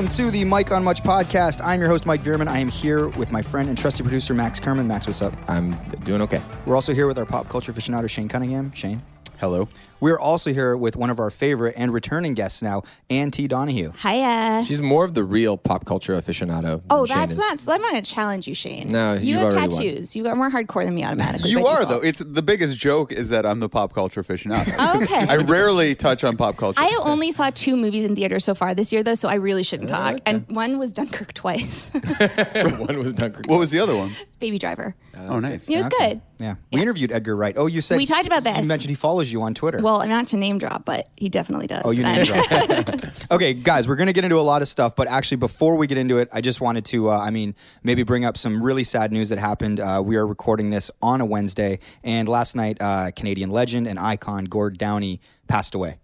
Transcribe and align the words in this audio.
welcome 0.00 0.16
to 0.16 0.30
the 0.30 0.44
Mike 0.46 0.72
on 0.72 0.82
Much 0.82 1.02
podcast. 1.02 1.60
I'm 1.62 1.78
your 1.78 1.90
host, 1.90 2.06
Mike 2.06 2.22
Veerman. 2.22 2.48
I 2.48 2.58
am 2.58 2.68
here 2.68 3.08
with 3.08 3.30
my 3.30 3.42
friend 3.42 3.68
and 3.68 3.76
trusty 3.76 4.02
producer, 4.02 4.32
Max 4.32 4.58
Kerman. 4.58 4.88
Max, 4.88 5.06
what's 5.06 5.20
up? 5.20 5.34
I'm 5.46 5.76
doing 6.04 6.22
okay. 6.22 6.40
We're 6.64 6.74
also 6.74 6.94
here 6.94 7.06
with 7.06 7.18
our 7.18 7.26
pop 7.26 7.50
culture 7.50 7.70
aficionado, 7.70 8.08
Shane 8.08 8.26
Cunningham. 8.26 8.72
Shane. 8.72 9.02
Hello. 9.40 9.68
We're 10.00 10.18
also 10.18 10.52
here 10.52 10.76
with 10.76 10.96
one 10.96 11.10
of 11.10 11.18
our 11.18 11.30
favorite 11.30 11.74
and 11.76 11.92
returning 11.92 12.34
guests 12.34 12.62
now, 12.62 12.82
Anne 13.10 13.30
T. 13.30 13.46
Donahue. 13.46 13.92
Hiya. 14.02 14.62
She's 14.66 14.80
more 14.82 15.04
of 15.04 15.14
the 15.14 15.24
real 15.24 15.56
pop 15.56 15.84
culture 15.84 16.14
aficionado. 16.20 16.82
Oh, 16.90 17.00
than 17.00 17.06
Shane 17.08 17.16
that's 17.18 17.32
is. 17.32 17.38
not. 17.38 17.58
So 17.58 17.72
I'm 17.72 17.80
going 17.80 17.94
to 18.02 18.02
challenge 18.02 18.48
you, 18.48 18.54
Shane. 18.54 18.88
No, 18.88 19.14
you 19.14 19.20
you've 19.34 19.36
have 19.40 19.52
already 19.54 19.74
won. 19.74 19.82
tattoos. 19.84 20.16
You 20.16 20.26
are 20.28 20.36
more 20.36 20.50
hardcore 20.50 20.84
than 20.84 20.94
me 20.94 21.04
automatically. 21.04 21.50
You 21.50 21.62
by 21.62 21.68
are 21.70 21.78
default. 21.80 22.02
though. 22.02 22.08
It's 22.08 22.20
the 22.20 22.42
biggest 22.42 22.78
joke 22.78 23.12
is 23.12 23.28
that 23.28 23.44
I'm 23.44 23.60
the 23.60 23.68
pop 23.68 23.92
culture 23.92 24.22
aficionado. 24.22 24.74
Oh, 24.78 25.02
okay. 25.02 25.26
I 25.28 25.36
rarely 25.36 25.94
touch 25.94 26.24
on 26.24 26.36
pop 26.36 26.56
culture. 26.56 26.80
I 26.80 26.98
only 27.04 27.30
saw 27.30 27.50
two 27.54 27.76
movies 27.76 28.04
in 28.04 28.14
theaters 28.16 28.44
so 28.44 28.54
far 28.54 28.74
this 28.74 28.92
year, 28.92 29.02
though, 29.02 29.14
so 29.14 29.28
I 29.28 29.34
really 29.34 29.62
shouldn't 29.62 29.90
oh, 29.90 29.94
talk. 29.94 30.12
okay. 30.14 30.22
And 30.26 30.46
one 30.48 30.78
was 30.78 30.92
Dunkirk 30.92 31.32
twice. 31.34 31.90
one 32.54 32.98
was 32.98 33.12
Dunkirk. 33.12 33.46
what 33.46 33.58
was 33.58 33.70
the 33.70 33.80
other 33.80 33.96
one? 33.96 34.10
Baby 34.38 34.58
Driver. 34.58 34.94
oh, 35.16 35.38
nice. 35.38 35.68
It 35.68 35.76
was 35.76 35.86
Okay. 35.86 35.96
good. 36.14 36.20
Yeah. 36.38 36.54
We 36.72 36.80
interviewed 36.80 37.12
Edgar 37.12 37.36
Wright. 37.36 37.54
Oh, 37.58 37.66
you 37.66 37.82
said 37.82 37.98
We 37.98 38.06
talked 38.06 38.26
about 38.26 38.44
that. 38.44 38.54
You 38.54 38.62
this. 38.62 38.68
mentioned 38.68 38.88
he 38.90 38.94
follows 38.94 39.30
you 39.30 39.42
on 39.42 39.52
Twitter. 39.54 39.80
Well, 39.90 40.06
not 40.06 40.28
to 40.28 40.36
name 40.36 40.58
drop, 40.58 40.84
but 40.84 41.08
he 41.16 41.28
definitely 41.28 41.66
does. 41.66 41.82
Oh, 41.84 41.90
you 41.90 42.02
name 42.02 42.24
drop. 42.24 42.46
okay, 43.32 43.54
guys, 43.54 43.88
we're 43.88 43.96
going 43.96 44.06
to 44.06 44.12
get 44.12 44.22
into 44.22 44.38
a 44.38 44.40
lot 44.40 44.62
of 44.62 44.68
stuff, 44.68 44.94
but 44.94 45.08
actually, 45.08 45.38
before 45.38 45.76
we 45.76 45.88
get 45.88 45.98
into 45.98 46.18
it, 46.18 46.28
I 46.32 46.40
just 46.40 46.60
wanted 46.60 46.84
to, 46.86 47.10
uh, 47.10 47.18
I 47.18 47.30
mean, 47.30 47.56
maybe 47.82 48.04
bring 48.04 48.24
up 48.24 48.36
some 48.36 48.62
really 48.62 48.84
sad 48.84 49.10
news 49.10 49.30
that 49.30 49.38
happened. 49.38 49.80
Uh, 49.80 50.00
we 50.04 50.16
are 50.16 50.26
recording 50.26 50.70
this 50.70 50.92
on 51.02 51.20
a 51.20 51.24
Wednesday, 51.24 51.80
and 52.04 52.28
last 52.28 52.54
night, 52.54 52.78
uh, 52.80 53.10
Canadian 53.16 53.50
legend 53.50 53.88
and 53.88 53.98
icon 53.98 54.44
Gord 54.44 54.78
Downie 54.78 55.20
passed 55.48 55.74
away. 55.74 55.98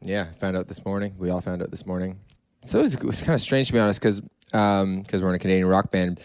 Yeah, 0.00 0.30
found 0.34 0.56
out 0.56 0.68
this 0.68 0.84
morning. 0.84 1.16
We 1.18 1.30
all 1.30 1.40
found 1.40 1.60
out 1.60 1.72
this 1.72 1.86
morning. 1.86 2.20
So 2.66 2.78
it 2.78 2.82
was, 2.82 2.94
it 2.94 3.02
was 3.02 3.20
kind 3.20 3.34
of 3.34 3.40
strange 3.40 3.66
to 3.66 3.72
be 3.72 3.80
honest, 3.80 4.00
because 4.00 4.22
um 4.52 5.02
because 5.02 5.22
we're 5.22 5.30
in 5.30 5.34
a 5.34 5.40
Canadian 5.40 5.66
rock 5.66 5.90
band, 5.90 6.20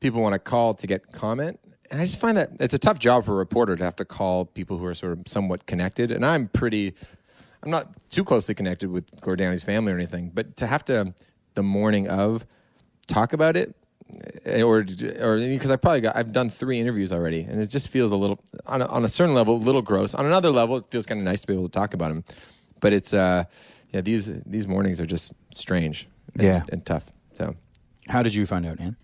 people 0.00 0.20
want 0.20 0.34
to 0.34 0.38
call 0.38 0.74
to 0.74 0.86
get 0.86 1.10
comment, 1.10 1.58
and 1.94 2.02
I 2.02 2.06
just 2.06 2.18
find 2.18 2.36
that 2.36 2.50
it's 2.58 2.74
a 2.74 2.78
tough 2.78 2.98
job 2.98 3.24
for 3.24 3.32
a 3.32 3.36
reporter 3.36 3.76
to 3.76 3.84
have 3.84 3.94
to 3.96 4.04
call 4.04 4.46
people 4.46 4.78
who 4.78 4.84
are 4.86 4.94
sort 4.94 5.12
of 5.12 5.20
somewhat 5.28 5.64
connected. 5.66 6.10
And 6.10 6.26
I'm 6.26 6.48
pretty, 6.48 6.92
I'm 7.62 7.70
not 7.70 7.86
too 8.10 8.24
closely 8.24 8.52
connected 8.52 8.90
with 8.90 9.04
Gord 9.20 9.38
Downie's 9.38 9.62
family 9.62 9.92
or 9.92 9.94
anything, 9.94 10.32
but 10.34 10.56
to 10.56 10.66
have 10.66 10.84
to 10.86 11.14
the 11.54 11.62
morning 11.62 12.08
of 12.08 12.46
talk 13.06 13.32
about 13.32 13.56
it. 13.56 13.76
eh, 14.44 14.60
Or, 14.62 14.78
or 15.20 15.36
because 15.38 15.70
I 15.70 15.76
probably 15.76 16.00
got, 16.00 16.16
I've 16.16 16.32
done 16.32 16.50
three 16.50 16.80
interviews 16.80 17.12
already, 17.12 17.42
and 17.42 17.62
it 17.62 17.68
just 17.70 17.88
feels 17.90 18.10
a 18.10 18.16
little, 18.16 18.40
on 18.66 18.82
a, 18.82 18.86
on 18.86 19.04
a 19.04 19.08
certain 19.08 19.34
level, 19.36 19.54
a 19.54 19.58
little 19.58 19.82
gross. 19.82 20.16
On 20.16 20.26
another 20.26 20.50
level, 20.50 20.76
it 20.76 20.86
feels 20.86 21.06
kind 21.06 21.20
of 21.20 21.24
nice 21.24 21.42
to 21.42 21.46
be 21.46 21.52
able 21.52 21.68
to 21.68 21.72
talk 21.72 21.94
about 21.94 22.10
him. 22.10 22.24
But 22.80 22.92
it's, 22.92 23.14
uh, 23.14 23.44
yeah, 23.92 24.00
these 24.00 24.28
these 24.44 24.66
mornings 24.66 25.00
are 25.00 25.06
just 25.06 25.32
strange, 25.52 26.08
and, 26.34 26.42
Yeah. 26.42 26.62
and 26.72 26.84
tough. 26.84 27.12
So 27.34 27.54
How 28.08 28.24
did 28.24 28.34
you 28.34 28.46
find 28.46 28.66
out, 28.66 28.80
Anne? 28.80 28.96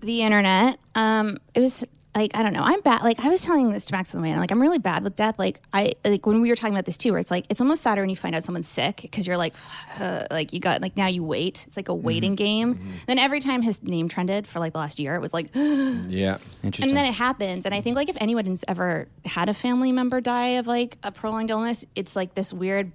the 0.00 0.20
internet. 0.20 0.78
Um, 0.94 1.38
it 1.54 1.60
was 1.60 1.82
like 2.14 2.32
I 2.34 2.42
don't 2.42 2.52
know. 2.52 2.62
I'm 2.62 2.80
bad. 2.80 3.02
Like 3.02 3.20
I 3.20 3.28
was 3.28 3.40
telling 3.42 3.70
this 3.70 3.86
to 3.86 3.92
Max 3.92 4.14
on 4.14 4.20
the 4.20 4.28
way. 4.28 4.32
I'm 4.32 4.40
like 4.40 4.50
I'm 4.50 4.60
really 4.60 4.78
bad 4.78 5.02
with 5.04 5.16
death. 5.16 5.38
Like 5.38 5.60
I 5.72 5.92
like 6.04 6.26
when 6.26 6.40
we 6.40 6.48
were 6.48 6.56
talking 6.56 6.74
about 6.74 6.84
this 6.84 6.96
too, 6.96 7.10
where 7.12 7.18
it's 7.18 7.30
like 7.30 7.46
it's 7.48 7.60
almost 7.60 7.82
sadder 7.82 8.02
when 8.02 8.10
you 8.10 8.16
find 8.16 8.34
out 8.34 8.44
someone's 8.44 8.68
sick 8.68 8.98
because 9.02 9.26
you're 9.26 9.36
like, 9.36 9.54
uh, 10.00 10.24
like 10.30 10.52
you 10.52 10.60
got 10.60 10.80
like 10.82 10.96
now 10.96 11.06
you 11.06 11.24
wait. 11.24 11.64
It's 11.66 11.76
like 11.76 11.88
a 11.88 11.94
waiting 11.94 12.34
game. 12.34 12.78
Then 13.06 13.18
every 13.18 13.40
time 13.40 13.62
his 13.62 13.82
name 13.82 14.08
trended 14.08 14.46
for 14.46 14.58
like 14.58 14.72
the 14.72 14.78
last 14.78 14.98
year, 14.98 15.14
it 15.14 15.20
was 15.20 15.32
like, 15.34 15.50
yeah, 15.54 16.38
Interesting. 16.62 16.90
And 16.90 16.96
then 16.96 17.06
it 17.06 17.14
happens. 17.14 17.64
And 17.66 17.74
I 17.74 17.80
think 17.80 17.96
like 17.96 18.08
if 18.08 18.16
anyone's 18.20 18.64
ever 18.68 19.08
had 19.24 19.48
a 19.48 19.54
family 19.54 19.92
member 19.92 20.20
die 20.20 20.56
of 20.58 20.66
like 20.66 20.98
a 21.02 21.10
prolonged 21.12 21.50
illness, 21.50 21.84
it's 21.94 22.14
like 22.16 22.34
this 22.34 22.52
weird. 22.52 22.92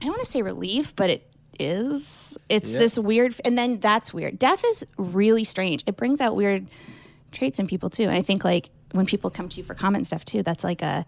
I 0.00 0.04
don't 0.06 0.12
want 0.12 0.24
to 0.24 0.30
say 0.30 0.42
relief, 0.42 0.94
but 0.96 1.08
it 1.10 1.30
is. 1.58 2.36
It's 2.48 2.72
Yeah. 2.72 2.78
this 2.80 2.98
weird, 2.98 3.34
and 3.44 3.56
then 3.56 3.78
that's 3.78 4.12
weird. 4.12 4.38
Death 4.38 4.64
is 4.64 4.84
really 4.98 5.44
strange. 5.44 5.82
It 5.86 5.96
brings 5.96 6.20
out 6.20 6.36
weird 6.36 6.66
traits 7.34 7.58
in 7.58 7.66
people 7.66 7.90
too. 7.90 8.04
And 8.04 8.12
I 8.12 8.22
think 8.22 8.44
like 8.44 8.70
when 8.92 9.06
people 9.06 9.28
come 9.30 9.48
to 9.48 9.56
you 9.58 9.64
for 9.64 9.74
comment 9.74 10.06
stuff 10.06 10.24
too, 10.24 10.42
that's 10.42 10.64
like 10.64 10.82
a. 10.82 11.04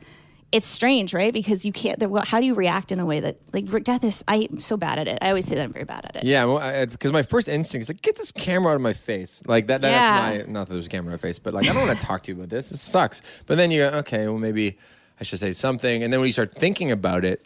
It's 0.53 0.67
strange, 0.69 1.13
right? 1.13 1.33
Because 1.33 1.65
you 1.65 1.73
can't. 1.73 1.99
well, 2.09 2.23
How 2.25 2.39
do 2.39 2.47
you 2.47 2.55
react 2.55 2.93
in 2.93 3.01
a 3.01 3.05
way 3.05 3.19
that 3.19 3.39
like 3.53 3.65
death 3.83 4.05
is? 4.05 4.23
I'm 4.29 4.61
so 4.61 4.77
bad 4.77 5.01
at 5.01 5.09
it. 5.09 5.19
I 5.21 5.29
always 5.29 5.45
say 5.45 5.57
that 5.57 5.65
I'm 5.65 5.73
very 5.73 5.85
bad 5.85 6.05
at 6.05 6.17
it. 6.17 6.25
yeah. 6.25 6.85
Because 6.85 7.11
my 7.11 7.23
first 7.25 7.49
instinct 7.49 7.83
is 7.83 7.89
like, 7.89 8.01
get 8.01 8.15
this 8.17 8.31
camera 8.31 8.71
out 8.71 8.77
of 8.77 8.81
my 8.81 8.93
face. 8.93 9.43
Like 9.47 9.67
that. 9.67 9.83
Yeah. 9.83 9.91
That's 9.91 10.47
my 10.47 10.53
not 10.53 10.69
that 10.69 10.75
there's 10.75 10.87
a 10.87 10.89
camera 10.89 11.07
in 11.07 11.13
my 11.15 11.17
face, 11.17 11.41
but 11.41 11.53
like 11.53 11.69
I 11.69 11.73
don't 11.73 11.85
want 11.85 11.99
to 11.99 12.07
talk 12.07 12.23
to 12.23 12.31
you 12.33 12.37
about 12.39 12.51
this. 12.51 12.69
This 12.69 12.81
sucks. 12.81 13.23
But 13.47 13.57
then 13.57 13.73
you 13.73 13.91
go, 13.91 13.99
okay, 13.99 14.29
well 14.29 14.39
maybe 14.39 14.79
I 15.21 15.25
should 15.25 15.41
say 15.41 15.51
something. 15.51 16.05
And 16.05 16.13
then 16.13 16.21
when 16.21 16.29
you 16.29 16.33
start 16.33 16.53
thinking 16.53 16.93
about 16.93 17.25
it 17.25 17.45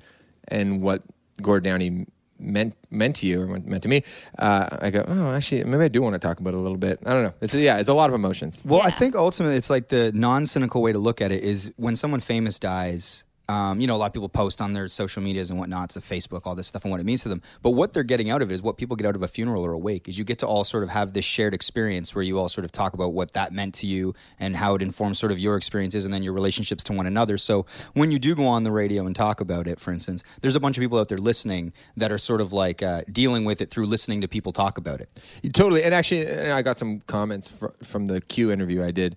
and 0.48 0.82
what 0.82 1.02
Gord 1.40 1.64
Downie 1.64 2.06
meant 2.40 2.74
meant 2.90 3.16
to 3.16 3.26
you 3.26 3.42
or 3.42 3.46
meant 3.46 3.82
to 3.82 3.88
me, 3.88 4.02
uh, 4.38 4.78
I 4.80 4.90
go, 4.90 5.04
oh, 5.06 5.34
actually, 5.34 5.64
maybe 5.64 5.84
I 5.84 5.88
do 5.88 6.02
want 6.02 6.14
to 6.14 6.18
talk 6.18 6.40
about 6.40 6.54
it 6.54 6.56
a 6.56 6.60
little 6.60 6.78
bit. 6.78 7.00
I 7.06 7.12
don't 7.12 7.22
know. 7.22 7.34
It's 7.40 7.54
yeah, 7.54 7.78
it's 7.78 7.88
a 7.88 7.94
lot 7.94 8.10
of 8.10 8.14
emotions. 8.14 8.62
Well, 8.64 8.82
I 8.82 8.90
think 8.90 9.14
ultimately 9.14 9.56
it's 9.56 9.70
like 9.70 9.88
the 9.88 10.12
non 10.14 10.46
cynical 10.46 10.82
way 10.82 10.92
to 10.92 10.98
look 10.98 11.20
at 11.20 11.32
it 11.32 11.42
is 11.42 11.72
when 11.76 11.96
someone 11.96 12.20
famous 12.20 12.58
dies. 12.58 13.24
Um, 13.50 13.80
you 13.80 13.88
know, 13.88 13.96
a 13.96 13.98
lot 13.98 14.06
of 14.06 14.12
people 14.12 14.28
post 14.28 14.60
on 14.60 14.74
their 14.74 14.86
social 14.86 15.20
medias 15.22 15.50
and 15.50 15.58
whatnot, 15.58 15.90
so 15.90 15.98
Facebook, 15.98 16.42
all 16.44 16.54
this 16.54 16.68
stuff, 16.68 16.84
and 16.84 16.92
what 16.92 17.00
it 17.00 17.04
means 17.04 17.22
to 17.24 17.28
them. 17.28 17.42
But 17.62 17.70
what 17.70 17.92
they're 17.92 18.04
getting 18.04 18.30
out 18.30 18.42
of 18.42 18.52
it 18.52 18.54
is 18.54 18.62
what 18.62 18.78
people 18.78 18.94
get 18.94 19.08
out 19.08 19.16
of 19.16 19.24
a 19.24 19.28
funeral 19.28 19.66
or 19.66 19.72
a 19.72 19.78
wake 19.78 20.08
is 20.08 20.16
you 20.16 20.24
get 20.24 20.38
to 20.38 20.46
all 20.46 20.62
sort 20.62 20.84
of 20.84 20.90
have 20.90 21.14
this 21.14 21.24
shared 21.24 21.52
experience 21.52 22.14
where 22.14 22.22
you 22.22 22.38
all 22.38 22.48
sort 22.48 22.64
of 22.64 22.70
talk 22.70 22.94
about 22.94 23.12
what 23.12 23.32
that 23.32 23.52
meant 23.52 23.74
to 23.74 23.88
you 23.88 24.14
and 24.38 24.54
how 24.54 24.76
it 24.76 24.82
informs 24.82 25.18
sort 25.18 25.32
of 25.32 25.40
your 25.40 25.56
experiences 25.56 26.04
and 26.04 26.14
then 26.14 26.22
your 26.22 26.32
relationships 26.32 26.84
to 26.84 26.92
one 26.92 27.06
another. 27.06 27.36
So 27.38 27.66
when 27.94 28.12
you 28.12 28.20
do 28.20 28.36
go 28.36 28.46
on 28.46 28.62
the 28.62 28.70
radio 28.70 29.04
and 29.04 29.16
talk 29.16 29.40
about 29.40 29.66
it, 29.66 29.80
for 29.80 29.92
instance, 29.92 30.22
there's 30.42 30.54
a 30.54 30.60
bunch 30.60 30.78
of 30.78 30.82
people 30.82 31.00
out 31.00 31.08
there 31.08 31.18
listening 31.18 31.72
that 31.96 32.12
are 32.12 32.18
sort 32.18 32.40
of 32.40 32.52
like 32.52 32.84
uh, 32.84 33.02
dealing 33.10 33.44
with 33.44 33.60
it 33.60 33.68
through 33.68 33.86
listening 33.86 34.20
to 34.20 34.28
people 34.28 34.52
talk 34.52 34.78
about 34.78 35.00
it. 35.00 35.08
Totally. 35.52 35.82
And 35.82 35.92
actually, 35.92 36.30
I 36.30 36.62
got 36.62 36.78
some 36.78 37.00
comments 37.08 37.48
fr- 37.48 37.74
from 37.82 38.06
the 38.06 38.20
Q 38.20 38.52
interview 38.52 38.84
I 38.84 38.92
did, 38.92 39.16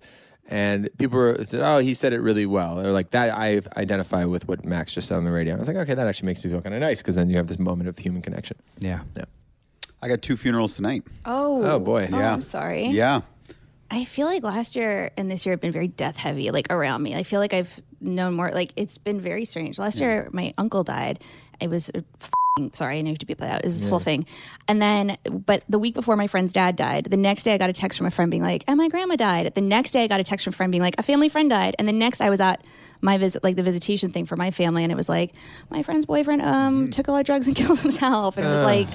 and 0.50 0.88
people 0.98 1.18
were 1.18 1.36
said, 1.48 1.60
"Oh, 1.62 1.78
he 1.78 1.94
said 1.94 2.12
it 2.12 2.20
really 2.20 2.46
well." 2.46 2.78
Or 2.80 2.90
like 2.92 3.10
that. 3.10 3.36
I 3.36 3.60
identify 3.76 4.24
with 4.24 4.46
what 4.48 4.64
Max 4.64 4.92
just 4.94 5.08
said 5.08 5.16
on 5.16 5.24
the 5.24 5.32
radio. 5.32 5.54
I 5.54 5.58
was 5.58 5.68
like, 5.68 5.76
okay, 5.76 5.94
that 5.94 6.06
actually 6.06 6.26
makes 6.26 6.44
me 6.44 6.50
feel 6.50 6.60
kind 6.62 6.74
of 6.74 6.80
nice 6.80 7.00
because 7.02 7.14
then 7.14 7.30
you 7.30 7.36
have 7.36 7.46
this 7.46 7.58
moment 7.58 7.88
of 7.88 7.96
human 7.98 8.22
connection. 8.22 8.56
Yeah. 8.78 9.00
Yeah. 9.16 9.24
I 10.02 10.08
got 10.08 10.20
two 10.22 10.36
funerals 10.36 10.76
tonight. 10.76 11.02
Oh. 11.24 11.62
Oh, 11.64 11.78
boy. 11.78 12.08
Oh, 12.12 12.18
Yeah. 12.18 12.32
I'm 12.32 12.42
sorry. 12.42 12.86
Yeah. 12.88 13.22
I 13.90 14.04
feel 14.04 14.26
like 14.26 14.42
last 14.42 14.76
year 14.76 15.10
and 15.16 15.30
this 15.30 15.46
year 15.46 15.52
have 15.52 15.60
been 15.60 15.72
very 15.72 15.88
death 15.88 16.16
heavy, 16.16 16.50
like 16.50 16.66
around 16.70 17.02
me. 17.02 17.14
I 17.14 17.22
feel 17.22 17.38
like 17.40 17.52
I've 17.54 17.80
known 18.00 18.34
more. 18.34 18.50
Like 18.50 18.72
it's 18.76 18.98
been 18.98 19.20
very 19.20 19.44
strange. 19.44 19.78
Last 19.78 20.00
year, 20.00 20.28
my 20.32 20.52
uncle 20.58 20.82
died. 20.84 21.22
I 21.60 21.66
was 21.66 21.90
uh, 21.94 22.00
f***ing 22.20 22.72
sorry. 22.72 22.98
I 22.98 23.02
know 23.02 23.08
you 23.08 23.12
have 23.12 23.18
to 23.18 23.26
beep 23.26 23.38
that 23.38 23.50
out. 23.50 23.58
It 23.60 23.64
was 23.64 23.80
this 23.80 23.88
whole 23.88 23.98
thing. 23.98 24.26
And 24.68 24.80
then, 24.80 25.16
but 25.30 25.64
the 25.68 25.78
week 25.78 25.94
before 25.94 26.16
my 26.16 26.26
friend's 26.26 26.52
dad 26.52 26.76
died, 26.76 27.06
the 27.06 27.16
next 27.16 27.42
day 27.42 27.54
I 27.54 27.58
got 27.58 27.70
a 27.70 27.72
text 27.72 27.98
from 27.98 28.06
a 28.06 28.10
friend 28.10 28.30
being 28.30 28.42
like, 28.42 28.64
"And 28.66 28.76
my 28.78 28.88
grandma 28.88 29.16
died." 29.16 29.52
The 29.54 29.60
next 29.60 29.90
day 29.90 30.04
I 30.04 30.06
got 30.08 30.20
a 30.20 30.24
text 30.24 30.44
from 30.44 30.52
a 30.52 30.56
friend 30.56 30.70
being 30.72 30.82
like, 30.82 30.94
"A 30.98 31.02
family 31.02 31.28
friend 31.28 31.50
died." 31.50 31.74
And 31.78 31.86
the 31.88 31.92
next 31.92 32.20
I 32.20 32.30
was 32.30 32.40
at 32.40 32.64
my 33.00 33.18
visit, 33.18 33.42
like 33.44 33.56
the 33.56 33.62
visitation 33.62 34.10
thing 34.10 34.24
for 34.26 34.36
my 34.36 34.50
family, 34.50 34.82
and 34.82 34.90
it 34.92 34.96
was 34.96 35.08
like, 35.08 35.32
my 35.70 35.82
friend's 35.82 36.06
boyfriend 36.06 36.42
um 36.42 36.90
took 36.90 37.08
a 37.08 37.12
lot 37.12 37.20
of 37.20 37.26
drugs 37.26 37.46
and 37.48 37.56
killed 37.60 37.78
himself, 37.80 38.36
and 38.36 38.46
it 38.46 38.50
was 38.50 38.62
like. 38.62 38.88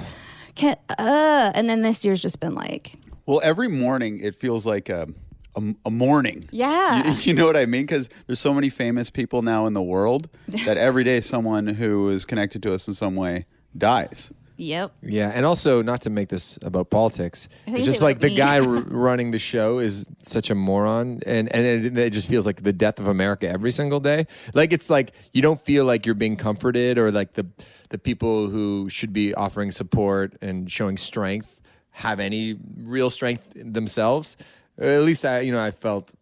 Can, 0.56 0.76
uh, 0.98 1.52
and 1.54 1.70
then 1.70 1.82
this 1.82 2.04
year's 2.04 2.20
just 2.20 2.40
been 2.40 2.56
like, 2.56 2.94
Well, 3.24 3.40
every 3.42 3.68
morning 3.68 4.18
it 4.18 4.34
feels 4.34 4.66
like 4.66 4.88
a 4.88 5.06
a, 5.56 5.74
a 5.86 5.90
morning. 5.90 6.48
Yeah. 6.50 7.02
You, 7.10 7.14
you 7.22 7.34
know 7.34 7.46
what 7.46 7.56
I 7.56 7.66
mean? 7.66 7.82
Because 7.82 8.08
there's 8.26 8.40
so 8.40 8.52
many 8.54 8.68
famous 8.68 9.10
people 9.10 9.42
now 9.42 9.66
in 9.66 9.74
the 9.74 9.82
world 9.82 10.28
that 10.66 10.76
every 10.76 11.04
day 11.04 11.20
someone 11.20 11.66
who 11.66 12.08
is 12.10 12.24
connected 12.24 12.62
to 12.64 12.74
us 12.74 12.86
in 12.88 12.94
some 12.94 13.16
way 13.16 13.46
dies. 13.76 14.30
yep. 14.56 14.92
Yeah, 15.02 15.30
and 15.34 15.46
also 15.46 15.82
not 15.82 16.02
to 16.02 16.10
make 16.10 16.28
this 16.28 16.58
about 16.62 16.90
politics. 16.90 17.48
I 17.66 17.70
think 17.70 17.78
It's 17.78 17.86
you 17.86 17.92
just 17.92 18.02
like 18.02 18.20
the 18.20 18.28
me. 18.28 18.34
guy 18.36 18.60
r- 18.60 18.66
running 19.06 19.30
the 19.30 19.38
show 19.38 19.78
is 19.78 20.06
such 20.22 20.50
a 20.50 20.54
moron, 20.54 21.20
and 21.26 21.48
and 21.54 21.64
it, 21.86 21.96
it 21.96 22.10
just 22.12 22.28
feels 22.28 22.44
like 22.46 22.62
the 22.62 22.72
death 22.72 22.98
of 23.00 23.06
America 23.08 23.48
every 23.48 23.70
single 23.72 24.00
day. 24.00 24.26
Like 24.52 24.72
it's 24.74 24.90
like 24.90 25.12
you 25.32 25.40
don't 25.40 25.60
feel 25.64 25.84
like 25.86 26.04
you're 26.04 26.14
being 26.26 26.36
comforted, 26.36 26.98
or 26.98 27.10
like 27.10 27.34
the 27.34 27.46
the 27.88 27.98
people 27.98 28.48
who 28.50 28.88
should 28.90 29.12
be 29.12 29.32
offering 29.34 29.70
support 29.70 30.36
and 30.42 30.70
showing 30.70 30.96
strength 30.98 31.60
have 31.92 32.20
any 32.20 32.56
real 32.76 33.08
strength 33.10 33.52
themselves. 33.56 34.36
At 34.80 35.02
least 35.02 35.24
I, 35.24 35.40
you 35.40 35.52
know, 35.52 35.60
I 35.62 35.70
felt. 35.70 36.12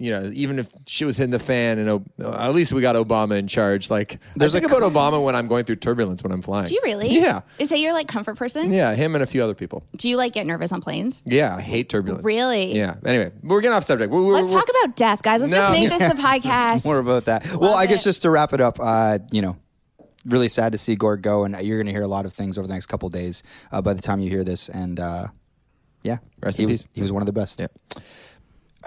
You 0.00 0.12
know, 0.12 0.30
even 0.32 0.60
if 0.60 0.68
shit 0.86 1.06
was 1.06 1.16
hitting 1.16 1.32
the 1.32 1.40
fan, 1.40 1.80
and 1.80 1.88
O- 1.90 2.04
at 2.32 2.54
least 2.54 2.72
we 2.72 2.80
got 2.80 2.94
Obama 2.94 3.36
in 3.36 3.48
charge. 3.48 3.90
Like, 3.90 4.20
There's 4.36 4.54
I 4.54 4.58
a 4.58 4.60
think 4.60 4.70
about 4.72 4.92
Obama 4.92 5.20
when 5.20 5.34
I'm 5.34 5.48
going 5.48 5.64
through 5.64 5.74
turbulence 5.74 6.22
when 6.22 6.30
I'm 6.30 6.40
flying. 6.40 6.66
Do 6.66 6.74
you 6.74 6.80
really? 6.84 7.08
Yeah. 7.08 7.40
Is 7.58 7.70
that 7.70 7.80
your 7.80 7.92
like 7.92 8.06
comfort 8.06 8.36
person? 8.36 8.72
Yeah, 8.72 8.94
him 8.94 9.16
and 9.16 9.24
a 9.24 9.26
few 9.26 9.42
other 9.42 9.54
people. 9.56 9.82
Do 9.96 10.08
you 10.08 10.16
like 10.16 10.34
get 10.34 10.46
nervous 10.46 10.70
on 10.70 10.80
planes? 10.80 11.20
Yeah, 11.26 11.56
I 11.56 11.60
hate 11.62 11.88
turbulence. 11.88 12.24
Really? 12.24 12.76
Yeah. 12.76 12.94
Anyway, 13.04 13.32
we're 13.42 13.60
getting 13.60 13.76
off 13.76 13.82
subject. 13.82 14.12
We're, 14.12 14.22
we're, 14.22 14.34
Let's 14.34 14.52
we're- 14.52 14.60
talk 14.64 14.70
about 14.84 14.94
death, 14.96 15.20
guys. 15.24 15.40
Let's 15.40 15.50
No. 15.50 15.58
just 15.58 15.72
make 15.72 15.88
this 15.88 16.12
the 16.12 16.22
podcast. 16.22 16.76
It's 16.76 16.84
more 16.84 17.00
about 17.00 17.24
that. 17.24 17.52
well, 17.56 17.74
I 17.74 17.86
guess 17.86 18.02
it. 18.02 18.04
just 18.10 18.22
to 18.22 18.30
wrap 18.30 18.52
it 18.52 18.60
up, 18.60 18.78
uh, 18.80 19.18
you 19.32 19.42
know, 19.42 19.56
really 20.26 20.48
sad 20.48 20.70
to 20.70 20.78
see 20.78 20.94
Gord 20.94 21.22
go, 21.22 21.42
and 21.42 21.60
you're 21.60 21.78
going 21.78 21.86
to 21.86 21.92
hear 21.92 22.02
a 22.02 22.06
lot 22.06 22.24
of 22.24 22.32
things 22.32 22.56
over 22.56 22.68
the 22.68 22.72
next 22.74 22.86
couple 22.86 23.08
days 23.08 23.42
uh, 23.72 23.82
by 23.82 23.94
the 23.94 24.02
time 24.02 24.20
you 24.20 24.30
hear 24.30 24.44
this. 24.44 24.68
And 24.68 25.00
uh, 25.00 25.26
yeah, 26.08 26.18
Rest 26.42 26.56
he 26.56 26.64
in 26.64 26.70
was, 26.70 26.82
peace. 26.82 26.90
He 26.94 27.02
was 27.02 27.12
one 27.12 27.22
of 27.22 27.26
the 27.26 27.32
best. 27.32 27.60
Yeah. 27.60 27.68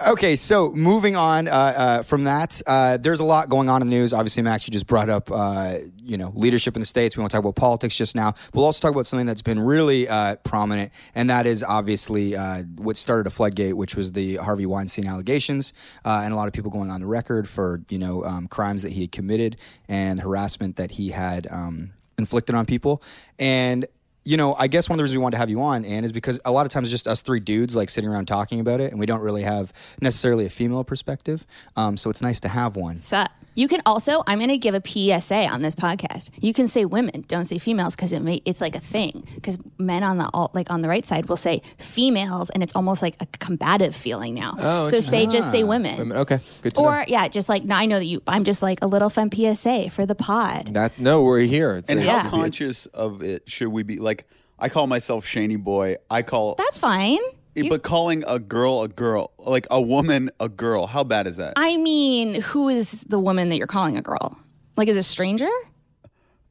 Okay, 0.08 0.36
so 0.36 0.70
moving 0.70 1.16
on 1.16 1.48
uh, 1.48 1.50
uh, 1.50 2.02
from 2.02 2.24
that, 2.24 2.62
uh, 2.66 2.96
there's 2.96 3.20
a 3.20 3.24
lot 3.24 3.50
going 3.50 3.68
on 3.68 3.82
in 3.82 3.88
the 3.88 3.94
news. 3.94 4.14
Obviously, 4.14 4.42
Max, 4.42 4.66
you 4.66 4.72
just 4.72 4.86
brought 4.86 5.10
up, 5.10 5.30
uh, 5.30 5.76
you 6.02 6.16
know, 6.16 6.32
leadership 6.34 6.74
in 6.74 6.80
the 6.80 6.86
states. 6.86 7.14
We 7.14 7.20
want 7.20 7.30
to 7.30 7.36
talk 7.36 7.44
about 7.44 7.56
politics 7.56 7.94
just 7.94 8.16
now. 8.16 8.32
We'll 8.54 8.64
also 8.64 8.80
talk 8.80 8.94
about 8.94 9.06
something 9.06 9.26
that's 9.26 9.42
been 9.42 9.60
really 9.60 10.08
uh, 10.08 10.36
prominent, 10.36 10.92
and 11.14 11.28
that 11.28 11.44
is 11.44 11.62
obviously 11.62 12.34
uh, 12.34 12.62
what 12.76 12.96
started 12.96 13.26
a 13.26 13.30
floodgate, 13.30 13.76
which 13.76 13.94
was 13.94 14.12
the 14.12 14.36
Harvey 14.36 14.64
Weinstein 14.64 15.06
allegations, 15.06 15.74
and 16.06 16.32
a 16.32 16.36
lot 16.36 16.48
of 16.48 16.54
people 16.54 16.70
going 16.70 16.90
on 16.90 17.02
the 17.02 17.06
record 17.06 17.46
for 17.46 17.82
you 17.90 17.98
know 17.98 18.24
um, 18.24 18.48
crimes 18.48 18.82
that 18.84 18.92
he 18.92 19.02
had 19.02 19.12
committed 19.12 19.58
and 19.88 20.18
harassment 20.20 20.76
that 20.76 20.92
he 20.92 21.10
had 21.10 21.46
um, 21.50 21.92
inflicted 22.16 22.54
on 22.54 22.64
people, 22.64 23.02
and 23.38 23.84
you 24.24 24.36
know, 24.36 24.54
I 24.54 24.68
guess 24.68 24.88
one 24.88 24.94
of 24.94 24.98
the 24.98 25.02
reasons 25.02 25.18
we 25.18 25.22
wanted 25.22 25.36
to 25.36 25.38
have 25.40 25.50
you 25.50 25.60
on, 25.62 25.84
Anne, 25.84 26.04
is 26.04 26.12
because 26.12 26.38
a 26.44 26.52
lot 26.52 26.64
of 26.64 26.70
times 26.70 26.86
it's 26.86 26.92
just 26.92 27.08
us 27.08 27.22
three 27.22 27.40
dudes 27.40 27.74
like 27.74 27.90
sitting 27.90 28.08
around 28.08 28.26
talking 28.26 28.60
about 28.60 28.80
it, 28.80 28.90
and 28.90 29.00
we 29.00 29.06
don't 29.06 29.20
really 29.20 29.42
have 29.42 29.72
necessarily 30.00 30.46
a 30.46 30.50
female 30.50 30.84
perspective. 30.84 31.44
Um, 31.76 31.96
so 31.96 32.08
it's 32.08 32.22
nice 32.22 32.38
to 32.40 32.48
have 32.48 32.76
one. 32.76 32.96
So 32.96 33.24
you 33.54 33.68
can 33.68 33.80
also, 33.86 34.22
I'm 34.26 34.38
going 34.38 34.50
to 34.50 34.58
give 34.58 34.74
a 34.74 34.82
PSA 34.84 35.46
on 35.48 35.62
this 35.62 35.74
podcast. 35.74 36.30
You 36.40 36.52
can 36.52 36.68
say 36.68 36.84
women, 36.84 37.24
don't 37.28 37.44
say 37.44 37.58
females, 37.58 37.94
because 37.96 38.12
it 38.12 38.20
may, 38.20 38.40
it's 38.44 38.60
like 38.60 38.74
a 38.74 38.80
thing. 38.80 39.26
Because 39.34 39.58
men 39.78 40.02
on 40.02 40.18
the 40.18 40.28
alt, 40.32 40.54
like 40.54 40.70
on 40.70 40.82
the 40.82 40.88
right 40.88 41.06
side 41.06 41.26
will 41.28 41.36
say 41.36 41.62
females, 41.78 42.50
and 42.50 42.62
it's 42.62 42.74
almost 42.74 43.02
like 43.02 43.16
a 43.20 43.26
combative 43.38 43.94
feeling 43.94 44.34
now. 44.34 44.54
Oh, 44.58 44.88
so 44.88 45.00
say 45.00 45.26
just 45.26 45.50
say 45.50 45.58
ah, 45.62 45.66
I 45.66 45.68
women. 45.68 46.12
okay, 46.12 46.38
good 46.62 46.74
to 46.74 46.80
Or 46.80 46.98
know. 46.98 47.04
yeah, 47.08 47.28
just 47.28 47.48
like 47.48 47.64
now 47.64 47.76
I 47.78 47.86
know 47.86 47.98
that 47.98 48.06
you. 48.06 48.22
I'm 48.26 48.44
just 48.44 48.62
like 48.62 48.78
a 48.82 48.86
little 48.86 49.10
fun 49.10 49.30
PSA 49.30 49.90
for 49.90 50.06
the 50.06 50.14
pod. 50.14 50.72
That 50.74 50.98
no, 50.98 51.22
we're 51.22 51.40
here. 51.40 51.76
It's 51.76 51.88
And 51.90 51.98
a- 51.98 52.02
how 52.02 52.08
Yeah. 52.08 52.28
conscious 52.30 52.86
of 52.86 53.22
it 53.22 53.48
should 53.48 53.68
we 53.68 53.82
be? 53.82 53.98
Like, 53.98 54.26
I 54.58 54.68
call 54.68 54.86
myself 54.86 55.26
Shaney 55.26 55.58
Boy. 55.62 55.96
I 56.10 56.22
call, 56.22 56.54
That's 56.56 56.78
fine. 56.78 57.18
You- 57.54 57.68
but 57.68 57.82
calling 57.82 58.24
a 58.26 58.38
girl 58.38 58.82
a 58.82 58.88
girl, 58.88 59.32
like 59.38 59.66
a 59.70 59.80
woman 59.80 60.30
a 60.40 60.48
girl, 60.48 60.86
how 60.86 61.04
bad 61.04 61.26
is 61.26 61.36
that? 61.36 61.54
I 61.56 61.76
mean, 61.76 62.40
who 62.40 62.68
is 62.68 63.02
the 63.02 63.18
woman 63.18 63.48
that 63.50 63.56
you're 63.56 63.66
calling 63.66 63.96
a 63.96 64.02
girl? 64.02 64.38
Like, 64.76 64.88
is 64.88 64.96
it 64.96 65.00
a 65.00 65.02
stranger? 65.02 65.50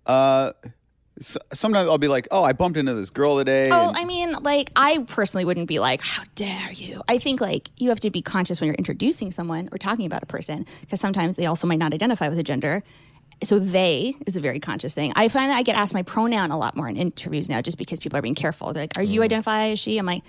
Uh, 0.06 0.52
s 1.20 1.38
sometimes 1.54 1.90
I'll 1.90 1.98
be 1.98 2.08
like, 2.08 2.28
oh, 2.32 2.44
I 2.44 2.54
bumped 2.54 2.78
into 2.78 2.94
this 2.94 3.10
girl 3.10 3.38
today. 3.38 3.70
Oh, 3.72 3.90
and- 3.90 3.98
I 3.98 4.06
mean, 4.06 4.34
like, 4.42 4.72
I 4.76 5.00
personally 5.08 5.46
wouldn't 5.46 5.68
be 5.68 5.80
like, 5.80 6.02
how 6.02 6.24
dare 6.36 6.72
you? 6.72 7.02
I 7.08 7.18
think, 7.18 7.42
like, 7.42 7.70
you 7.78 7.90
have 7.90 8.00
to 8.02 8.10
be 8.10 8.22
conscious 8.22 8.60
when 8.62 8.68
you're 8.68 8.76
introducing 8.76 9.32
someone 9.32 9.70
or 9.72 9.78
talking 9.78 10.06
about 10.06 10.24
a 10.24 10.28
person 10.28 10.66
because 10.82 11.00
sometimes 11.00 11.36
they 11.36 11.46
also 11.48 11.68
might 11.68 11.80
not 11.80 11.94
identify 11.94 12.28
with 12.30 12.38
a 12.40 12.44
gender. 12.44 12.84
So 13.44 13.58
they 13.58 14.14
is 14.28 14.38
a 14.38 14.42
very 14.42 14.60
conscious 14.60 14.94
thing. 14.94 15.14
I 15.16 15.28
find 15.28 15.50
that 15.50 15.58
I 15.58 15.64
get 15.64 15.76
asked 15.76 15.96
my 15.96 16.04
pronoun 16.04 16.52
a 16.52 16.58
lot 16.60 16.76
more 16.76 16.88
in 16.88 16.96
interviews 16.96 17.50
now 17.50 17.60
just 17.62 17.78
because 17.80 18.00
people 18.00 18.18
are 18.20 18.22
being 18.22 18.36
careful. 18.36 18.72
They're 18.72 18.84
like, 18.84 18.98
are 19.00 19.04
you 19.04 19.24
identify 19.24 19.70
as 19.70 19.80
she? 19.80 19.98
I'm 19.98 20.06
like, 20.06 20.22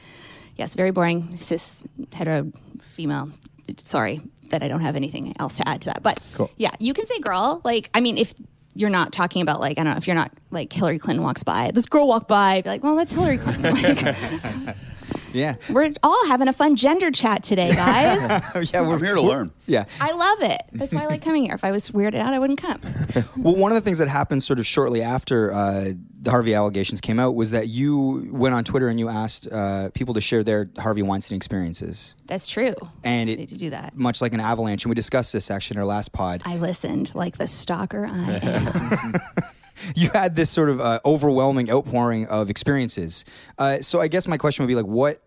yes, 0.56 0.74
very 0.74 0.90
boring, 0.90 1.36
cis, 1.36 1.86
hetero, 2.12 2.50
female. 2.80 3.30
Sorry 3.78 4.20
that 4.50 4.62
I 4.62 4.68
don't 4.68 4.82
have 4.82 4.96
anything 4.96 5.34
else 5.38 5.56
to 5.56 5.68
add 5.68 5.80
to 5.82 5.86
that. 5.86 6.02
But 6.02 6.20
yeah, 6.56 6.70
you 6.78 6.94
can 6.94 7.06
say 7.06 7.18
girl. 7.20 7.60
Like, 7.64 7.90
I 7.94 8.00
mean, 8.00 8.18
if 8.18 8.34
you're 8.74 8.90
not 8.90 9.12
talking 9.12 9.42
about 9.42 9.60
like 9.60 9.78
I 9.78 9.84
don't 9.84 9.92
know 9.92 9.98
if 9.98 10.06
you're 10.06 10.16
not 10.16 10.32
like 10.50 10.72
Hillary 10.72 10.98
Clinton 10.98 11.24
walks 11.24 11.42
by, 11.42 11.70
this 11.72 11.86
girl 11.86 12.06
walked 12.06 12.28
by, 12.28 12.62
be 12.62 12.68
like, 12.68 12.82
well, 12.82 12.96
that's 12.96 13.12
Hillary 13.12 13.38
Clinton. 13.38 13.74
Like, 13.74 14.76
Yeah, 15.32 15.56
we're 15.70 15.92
all 16.02 16.26
having 16.28 16.48
a 16.48 16.52
fun 16.52 16.76
gender 16.76 17.10
chat 17.10 17.42
today, 17.42 17.70
guys. 17.74 18.70
yeah, 18.72 18.86
we're 18.86 18.98
here 18.98 19.14
to 19.14 19.20
learn. 19.22 19.50
yeah. 19.66 19.84
I 20.00 20.12
love 20.12 20.50
it. 20.50 20.62
That's 20.72 20.94
why 20.94 21.02
I 21.04 21.06
like 21.06 21.22
coming 21.22 21.44
here. 21.44 21.54
If 21.54 21.64
I 21.64 21.70
was 21.70 21.90
weirded 21.90 22.16
out, 22.20 22.34
I 22.34 22.38
wouldn't 22.38 22.60
come. 22.60 22.80
Well, 23.36 23.56
one 23.56 23.72
of 23.72 23.76
the 23.76 23.80
things 23.80 23.98
that 23.98 24.08
happened 24.08 24.42
sort 24.42 24.58
of 24.58 24.66
shortly 24.66 25.02
after 25.02 25.52
uh, 25.52 25.90
the 26.20 26.30
Harvey 26.30 26.54
allegations 26.54 27.00
came 27.00 27.18
out 27.18 27.34
was 27.34 27.50
that 27.50 27.68
you 27.68 28.28
went 28.32 28.54
on 28.54 28.62
Twitter 28.64 28.88
and 28.88 28.98
you 29.00 29.08
asked 29.08 29.48
uh, 29.50 29.90
people 29.90 30.14
to 30.14 30.20
share 30.20 30.42
their 30.44 30.70
Harvey 30.78 31.02
Weinstein 31.02 31.36
experiences, 31.36 32.14
That's 32.26 32.46
true. 32.48 32.74
and 33.04 33.28
I 33.28 33.32
it 33.32 33.38
need 33.38 33.48
to 33.50 33.58
do 33.58 33.70
that. 33.70 33.96
much 33.96 34.20
like 34.22 34.32
an 34.34 34.40
avalanche. 34.40 34.84
And 34.84 34.90
we 34.90 34.94
discussed 34.94 35.32
this 35.32 35.50
actually 35.50 35.76
in 35.76 35.80
our 35.80 35.86
last 35.86 36.12
pod. 36.12 36.42
I 36.44 36.56
listened 36.56 37.14
like 37.14 37.38
the 37.38 37.48
stalker 37.48 38.06
I 38.10 38.32
am. 38.42 39.14
you 39.94 40.10
had 40.10 40.36
this 40.36 40.50
sort 40.50 40.68
of 40.68 40.80
uh, 40.80 41.00
overwhelming 41.04 41.70
outpouring 41.70 42.26
of 42.26 42.50
experiences. 42.50 43.24
Uh, 43.58 43.80
so 43.80 44.00
I 44.00 44.08
guess 44.08 44.28
my 44.28 44.36
question 44.36 44.64
would 44.64 44.68
be 44.68 44.74
like, 44.74 44.86
what 44.86 45.22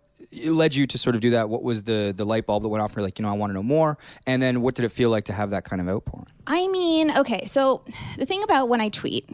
led 0.45 0.75
you 0.75 0.85
to 0.87 0.97
sort 0.97 1.15
of 1.15 1.21
do 1.21 1.31
that? 1.31 1.49
What 1.49 1.63
was 1.63 1.83
the 1.83 2.13
the 2.15 2.25
light 2.25 2.45
bulb 2.45 2.63
that 2.63 2.69
went 2.69 2.83
off 2.83 2.91
for 2.91 3.01
like, 3.01 3.19
you 3.19 3.23
know, 3.23 3.29
I 3.29 3.33
want 3.33 3.51
to 3.51 3.53
know 3.53 3.63
more? 3.63 3.97
And 4.27 4.41
then 4.41 4.61
what 4.61 4.75
did 4.75 4.85
it 4.85 4.89
feel 4.89 5.09
like 5.09 5.25
to 5.25 5.33
have 5.33 5.51
that 5.51 5.63
kind 5.63 5.81
of 5.81 5.87
outpouring? 5.87 6.27
I 6.47 6.67
mean, 6.67 7.15
okay, 7.17 7.45
so 7.45 7.83
the 8.17 8.25
thing 8.25 8.43
about 8.43 8.69
when 8.69 8.81
I 8.81 8.89
tweet, 8.89 9.29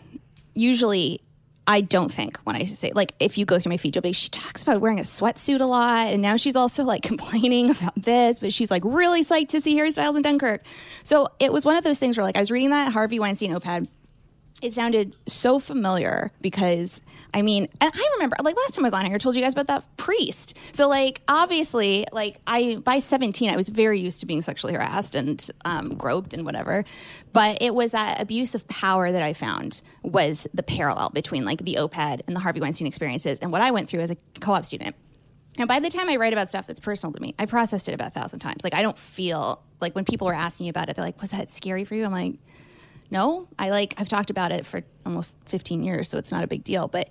usually 0.53 1.21
I 1.68 1.81
don't 1.81 2.12
think 2.12 2.38
when 2.39 2.56
I 2.56 2.63
say 2.63 2.91
like 2.94 3.13
if 3.19 3.38
you 3.38 3.45
go 3.45 3.59
through 3.59 3.71
my 3.71 3.77
feed, 3.77 3.95
you'll 3.95 4.01
be 4.01 4.13
she 4.13 4.29
talks 4.29 4.63
about 4.63 4.81
wearing 4.81 5.00
a 5.00 5.03
sweatsuit 5.03 5.62
a 5.62 5.65
lot, 5.65 6.07
and 6.07 6.21
now 6.21 6.35
she's 6.35 6.56
also 6.56 6.83
like 6.83 7.01
complaining 7.12 7.69
about 7.69 7.95
this, 7.95 8.39
but 8.39 8.51
she's 8.53 8.71
like 8.71 8.83
really 8.85 9.23
psyched 9.23 9.50
to 9.50 9.62
see 9.62 9.75
Harry 9.75 9.91
Styles 9.91 10.15
in 10.15 10.21
Dunkirk. 10.21 10.63
So 11.03 11.27
it 11.39 11.53
was 11.53 11.65
one 11.65 11.77
of 11.77 11.83
those 11.83 12.00
things 12.00 12.18
where 12.18 12.23
like 12.23 12.35
I 12.35 12.39
was 12.39 12.51
reading 12.51 12.71
that 12.71 12.91
Harvey 12.91 13.19
Weinstein 13.19 13.53
op-ed. 13.53 13.88
It 14.61 14.73
sounded 14.73 15.15
so 15.25 15.57
familiar 15.57 16.31
because 16.39 17.01
I 17.33 17.41
mean, 17.41 17.67
and 17.79 17.91
I 17.93 18.09
remember 18.15 18.35
like 18.43 18.55
last 18.55 18.75
time 18.75 18.85
I 18.85 18.89
was 18.89 18.93
on 18.93 19.05
here, 19.05 19.15
I 19.15 19.17
told 19.17 19.35
you 19.35 19.41
guys 19.41 19.53
about 19.53 19.67
that 19.67 19.97
priest. 19.97 20.57
So 20.73 20.87
like 20.87 21.21
obviously, 21.27 22.05
like 22.11 22.39
I 22.45 22.75
by 22.83 22.99
seventeen, 22.99 23.49
I 23.49 23.55
was 23.55 23.69
very 23.69 23.99
used 23.99 24.19
to 24.19 24.25
being 24.25 24.41
sexually 24.41 24.73
harassed 24.73 25.15
and 25.15 25.49
um, 25.65 25.89
groped 25.95 26.33
and 26.33 26.45
whatever. 26.45 26.83
But 27.33 27.57
it 27.61 27.73
was 27.73 27.91
that 27.91 28.21
abuse 28.21 28.53
of 28.53 28.67
power 28.67 29.11
that 29.11 29.23
I 29.23 29.33
found 29.33 29.81
was 30.03 30.47
the 30.53 30.63
parallel 30.63 31.09
between 31.09 31.45
like 31.45 31.63
the 31.63 31.75
OPED 31.75 32.21
and 32.27 32.35
the 32.35 32.39
Harvey 32.39 32.59
Weinstein 32.59 32.87
experiences 32.87 33.39
and 33.39 33.51
what 33.51 33.61
I 33.61 33.71
went 33.71 33.89
through 33.89 34.01
as 34.01 34.11
a 34.11 34.17
co-op 34.39 34.65
student. 34.65 34.95
And 35.57 35.67
by 35.67 35.79
the 35.79 35.89
time 35.89 36.09
I 36.09 36.15
write 36.15 36.33
about 36.33 36.49
stuff 36.49 36.67
that's 36.67 36.79
personal 36.79 37.13
to 37.13 37.21
me, 37.21 37.35
I 37.37 37.45
processed 37.45 37.89
it 37.89 37.93
about 37.93 38.09
a 38.09 38.11
thousand 38.11 38.39
times. 38.39 38.63
Like 38.63 38.73
I 38.73 38.81
don't 38.81 38.97
feel 38.97 39.61
like 39.79 39.95
when 39.95 40.05
people 40.05 40.27
are 40.27 40.33
asking 40.33 40.65
me 40.65 40.69
about 40.69 40.89
it, 40.89 40.95
they're 40.95 41.05
like, 41.05 41.19
"Was 41.19 41.31
that 41.31 41.49
scary 41.49 41.83
for 41.83 41.95
you?" 41.95 42.05
I'm 42.05 42.11
like, 42.11 42.35
no 43.11 43.47
i 43.59 43.69
like 43.69 43.93
i've 43.97 44.09
talked 44.09 44.29
about 44.29 44.51
it 44.51 44.65
for 44.65 44.81
almost 45.05 45.37
15 45.45 45.83
years 45.83 46.09
so 46.09 46.17
it's 46.17 46.31
not 46.31 46.43
a 46.43 46.47
big 46.47 46.63
deal 46.63 46.87
but 46.87 47.09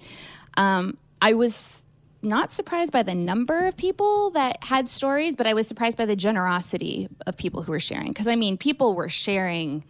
um, 0.57 0.97
i 1.23 1.33
was 1.33 1.85
not 2.23 2.53
surprised 2.53 2.93
by 2.93 3.03
the 3.03 3.15
number 3.15 3.67
of 3.67 3.77
people 3.77 4.31
that 4.31 4.63
had 4.65 4.89
stories 4.89 5.37
but 5.37 5.47
i 5.47 5.55
was 5.55 5.69
surprised 5.69 5.97
by 5.97 6.05
the 6.05 6.17
generosity 6.17 7.09
of 7.27 7.37
people 7.37 7.63
who 7.63 7.73
were 7.73 7.81
sharing 7.81 8.09
because 8.09 8.27
i 8.27 8.35
mean 8.35 8.59
people 8.59 8.95
were 8.95 9.09
sharing 9.09 9.85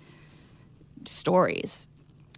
stories 1.05 1.89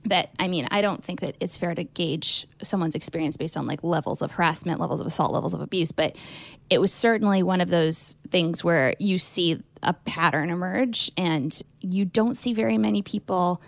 that 0.04 0.31
I 0.38 0.49
mean, 0.49 0.66
I 0.70 0.82
don't 0.82 1.04
think 1.04 1.20
that 1.20 1.37
it's 1.40 1.56
fair 1.56 1.75
to 1.75 1.84
gauge 1.84 2.46
someone's 2.62 2.94
experience 2.94 3.37
based 3.37 3.56
on 3.56 3.66
like 3.66 3.84
levels 3.84 4.22
of 4.22 4.32
harassment, 4.32 4.81
levels 4.81 5.00
of 5.00 5.06
assault, 5.06 5.32
levels 5.32 5.54
of 5.54 5.60
abuse, 5.60 5.93
but 5.93 6.16
it 6.70 6.81
was 6.81 6.93
certainly 6.93 7.43
one 7.43 7.60
of 7.60 7.69
those 7.69 8.16
things 8.31 8.64
where 8.64 8.94
you 8.99 9.19
see 9.19 9.62
a 9.82 9.93
pattern 9.93 10.50
emerge 10.50 11.10
and 11.16 11.60
you 11.81 12.05
don't 12.05 12.36
see 12.36 12.53
very 12.53 12.79
many 12.79 13.03
people 13.03 13.62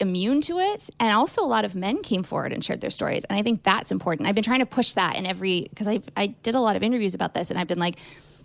immune 0.00 0.40
to 0.42 0.58
it. 0.58 0.90
And 1.00 1.12
also 1.12 1.42
a 1.42 1.46
lot 1.46 1.64
of 1.64 1.74
men 1.74 2.02
came 2.02 2.22
forward 2.22 2.52
and 2.52 2.64
shared 2.64 2.80
their 2.80 2.90
stories 2.90 3.24
and 3.24 3.38
i 3.38 3.42
think 3.42 3.62
that's 3.62 3.90
important. 3.90 4.28
I've 4.28 4.34
been 4.34 4.44
trying 4.44 4.60
to 4.60 4.66
push 4.66 4.94
that 4.94 5.16
in 5.16 5.26
every 5.26 5.66
because 5.70 5.88
I, 5.88 6.00
I 6.16 6.28
did 6.28 6.54
a 6.54 6.60
lot 6.60 6.76
of 6.76 6.82
interviews 6.82 7.14
about 7.14 7.34
this 7.34 7.50
and 7.50 7.58
i've 7.58 7.66
been 7.66 7.80
like 7.80 7.98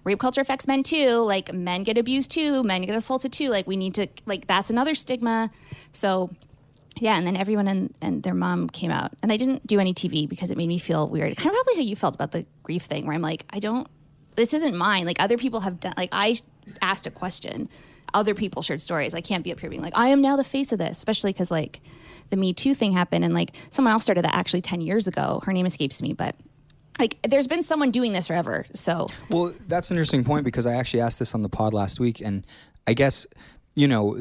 rape 0.03 0.19
culture 0.19 0.41
affects 0.41 0.67
men 0.67 0.83
too. 0.83 1.17
Like 1.17 1.53
men 1.53 1.83
get 1.83 1.97
abused 1.97 2.31
too. 2.31 2.63
Men 2.63 2.81
get 2.83 2.95
assaulted 2.95 3.31
too. 3.31 3.49
Like 3.49 3.67
we 3.67 3.77
need 3.77 3.95
to 3.95 4.07
like 4.25 4.47
that's 4.47 4.69
another 4.69 4.95
stigma. 4.95 5.51
So 5.91 6.29
yeah 6.97 7.17
and 7.17 7.25
then 7.25 7.35
everyone 7.35 7.67
and, 7.67 7.93
and 8.01 8.23
their 8.23 8.33
mom 8.33 8.69
came 8.69 8.91
out. 8.91 9.11
And 9.21 9.31
i 9.31 9.37
didn't 9.37 9.65
do 9.65 9.79
any 9.79 9.93
tv 9.93 10.27
because 10.27 10.51
it 10.51 10.57
made 10.57 10.67
me 10.67 10.79
feel 10.79 11.07
weird. 11.07 11.35
Kind 11.35 11.49
of 11.49 11.53
probably 11.53 11.75
how 11.75 11.81
you 11.81 11.95
felt 11.95 12.15
about 12.15 12.31
the 12.31 12.45
grief 12.63 12.83
thing 12.83 13.05
where 13.05 13.15
i'm 13.15 13.21
like 13.21 13.45
i 13.51 13.59
don't 13.59 13.87
this 14.35 14.55
isn't 14.55 14.75
mine. 14.75 15.05
Like 15.05 15.21
other 15.21 15.37
people 15.37 15.59
have 15.61 15.79
done 15.79 15.93
like 15.97 16.09
i 16.11 16.35
asked 16.81 17.05
a 17.05 17.11
question. 17.11 17.69
Other 18.13 18.35
people 18.35 18.61
shared 18.61 18.81
stories. 18.81 19.13
I 19.13 19.21
can't 19.21 19.43
be 19.43 19.51
up 19.51 19.59
here 19.59 19.69
being 19.69 19.81
like 19.81 19.97
i 19.97 20.07
am 20.09 20.21
now 20.21 20.35
the 20.35 20.43
face 20.43 20.71
of 20.71 20.79
this 20.79 20.97
especially 20.97 21.33
because 21.33 21.51
like 21.51 21.81
the 22.29 22.37
me 22.37 22.53
too 22.53 22.73
thing 22.73 22.93
happened 22.93 23.23
and 23.25 23.33
like 23.33 23.51
someone 23.69 23.93
else 23.93 24.03
started 24.03 24.23
that 24.25 24.33
actually 24.35 24.61
10 24.61 24.81
years 24.81 25.07
ago. 25.07 25.41
Her 25.45 25.53
name 25.53 25.65
escapes 25.65 26.01
me 26.01 26.13
but 26.13 26.35
like 26.99 27.17
there's 27.27 27.47
been 27.47 27.63
someone 27.63 27.91
doing 27.91 28.13
this 28.13 28.27
forever 28.27 28.65
so. 28.73 29.07
Well, 29.29 29.53
that's 29.67 29.91
an 29.91 29.97
interesting 29.97 30.23
point 30.23 30.45
because 30.45 30.65
I 30.65 30.75
actually 30.75 31.01
asked 31.01 31.19
this 31.19 31.33
on 31.33 31.41
the 31.41 31.49
pod 31.49 31.73
last 31.73 31.99
week, 31.99 32.21
and 32.21 32.45
I 32.87 32.93
guess 32.93 33.25
you 33.75 33.87
know, 33.87 34.15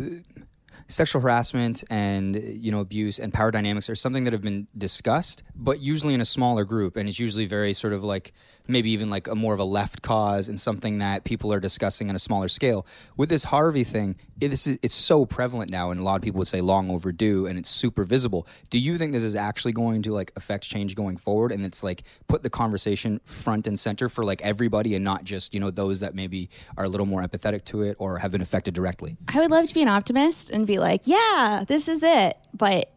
sexual 0.92 1.22
harassment 1.22 1.82
and 1.90 2.36
you 2.36 2.70
know 2.70 2.80
abuse 2.80 3.18
and 3.18 3.32
power 3.32 3.50
dynamics 3.50 3.88
are 3.88 3.94
something 3.94 4.24
that 4.24 4.32
have 4.32 4.42
been 4.42 4.68
discussed, 4.76 5.42
but 5.54 5.80
usually 5.80 6.14
in 6.14 6.20
a 6.20 6.24
smaller 6.24 6.64
group, 6.64 6.96
and 6.96 7.08
it's 7.08 7.18
usually 7.18 7.46
very 7.46 7.72
sort 7.72 7.92
of 7.92 8.04
like 8.04 8.32
maybe 8.68 8.90
even 8.90 9.10
like 9.10 9.26
a 9.26 9.34
more 9.34 9.54
of 9.54 9.60
a 9.60 9.64
left 9.64 10.02
cause 10.02 10.48
and 10.48 10.58
something 10.60 10.98
that 10.98 11.24
people 11.24 11.52
are 11.52 11.60
discussing 11.60 12.08
on 12.08 12.14
a 12.14 12.18
smaller 12.18 12.48
scale. 12.48 12.86
With 13.16 13.28
this 13.28 13.44
Harvey 13.44 13.84
thing, 13.84 14.16
this 14.38 14.66
is, 14.66 14.78
it's 14.82 14.94
so 14.94 15.24
prevalent 15.24 15.70
now, 15.70 15.90
and 15.90 16.00
a 16.00 16.02
lot 16.02 16.16
of 16.16 16.22
people 16.22 16.38
would 16.38 16.48
say 16.48 16.60
long 16.60 16.90
overdue, 16.90 17.46
and 17.46 17.58
it's 17.58 17.70
super 17.70 18.04
visible. 18.04 18.46
Do 18.70 18.78
you 18.78 18.98
think 18.98 19.12
this 19.12 19.22
is 19.22 19.36
actually 19.36 19.72
going 19.72 20.02
to 20.02 20.12
like 20.12 20.32
affect 20.36 20.64
change 20.64 20.94
going 20.94 21.16
forward, 21.16 21.52
and 21.52 21.64
it's 21.64 21.82
like 21.82 22.02
put 22.28 22.42
the 22.42 22.50
conversation 22.50 23.20
front 23.24 23.66
and 23.66 23.78
center 23.78 24.08
for 24.08 24.24
like 24.24 24.42
everybody, 24.42 24.94
and 24.94 25.04
not 25.04 25.24
just 25.24 25.54
you 25.54 25.60
know 25.60 25.70
those 25.70 26.00
that 26.00 26.14
maybe 26.14 26.50
are 26.76 26.84
a 26.84 26.88
little 26.88 27.06
more 27.06 27.22
empathetic 27.22 27.64
to 27.66 27.82
it 27.82 27.96
or 27.98 28.18
have 28.18 28.30
been 28.30 28.42
affected 28.42 28.74
directly? 28.74 29.16
I 29.28 29.38
would 29.38 29.50
love 29.50 29.66
to 29.66 29.74
be 29.74 29.82
an 29.82 29.88
optimist 29.88 30.50
and 30.50 30.66
be 30.66 30.78
like, 30.82 31.06
yeah, 31.06 31.64
this 31.66 31.88
is 31.88 32.02
it. 32.02 32.36
But 32.52 32.92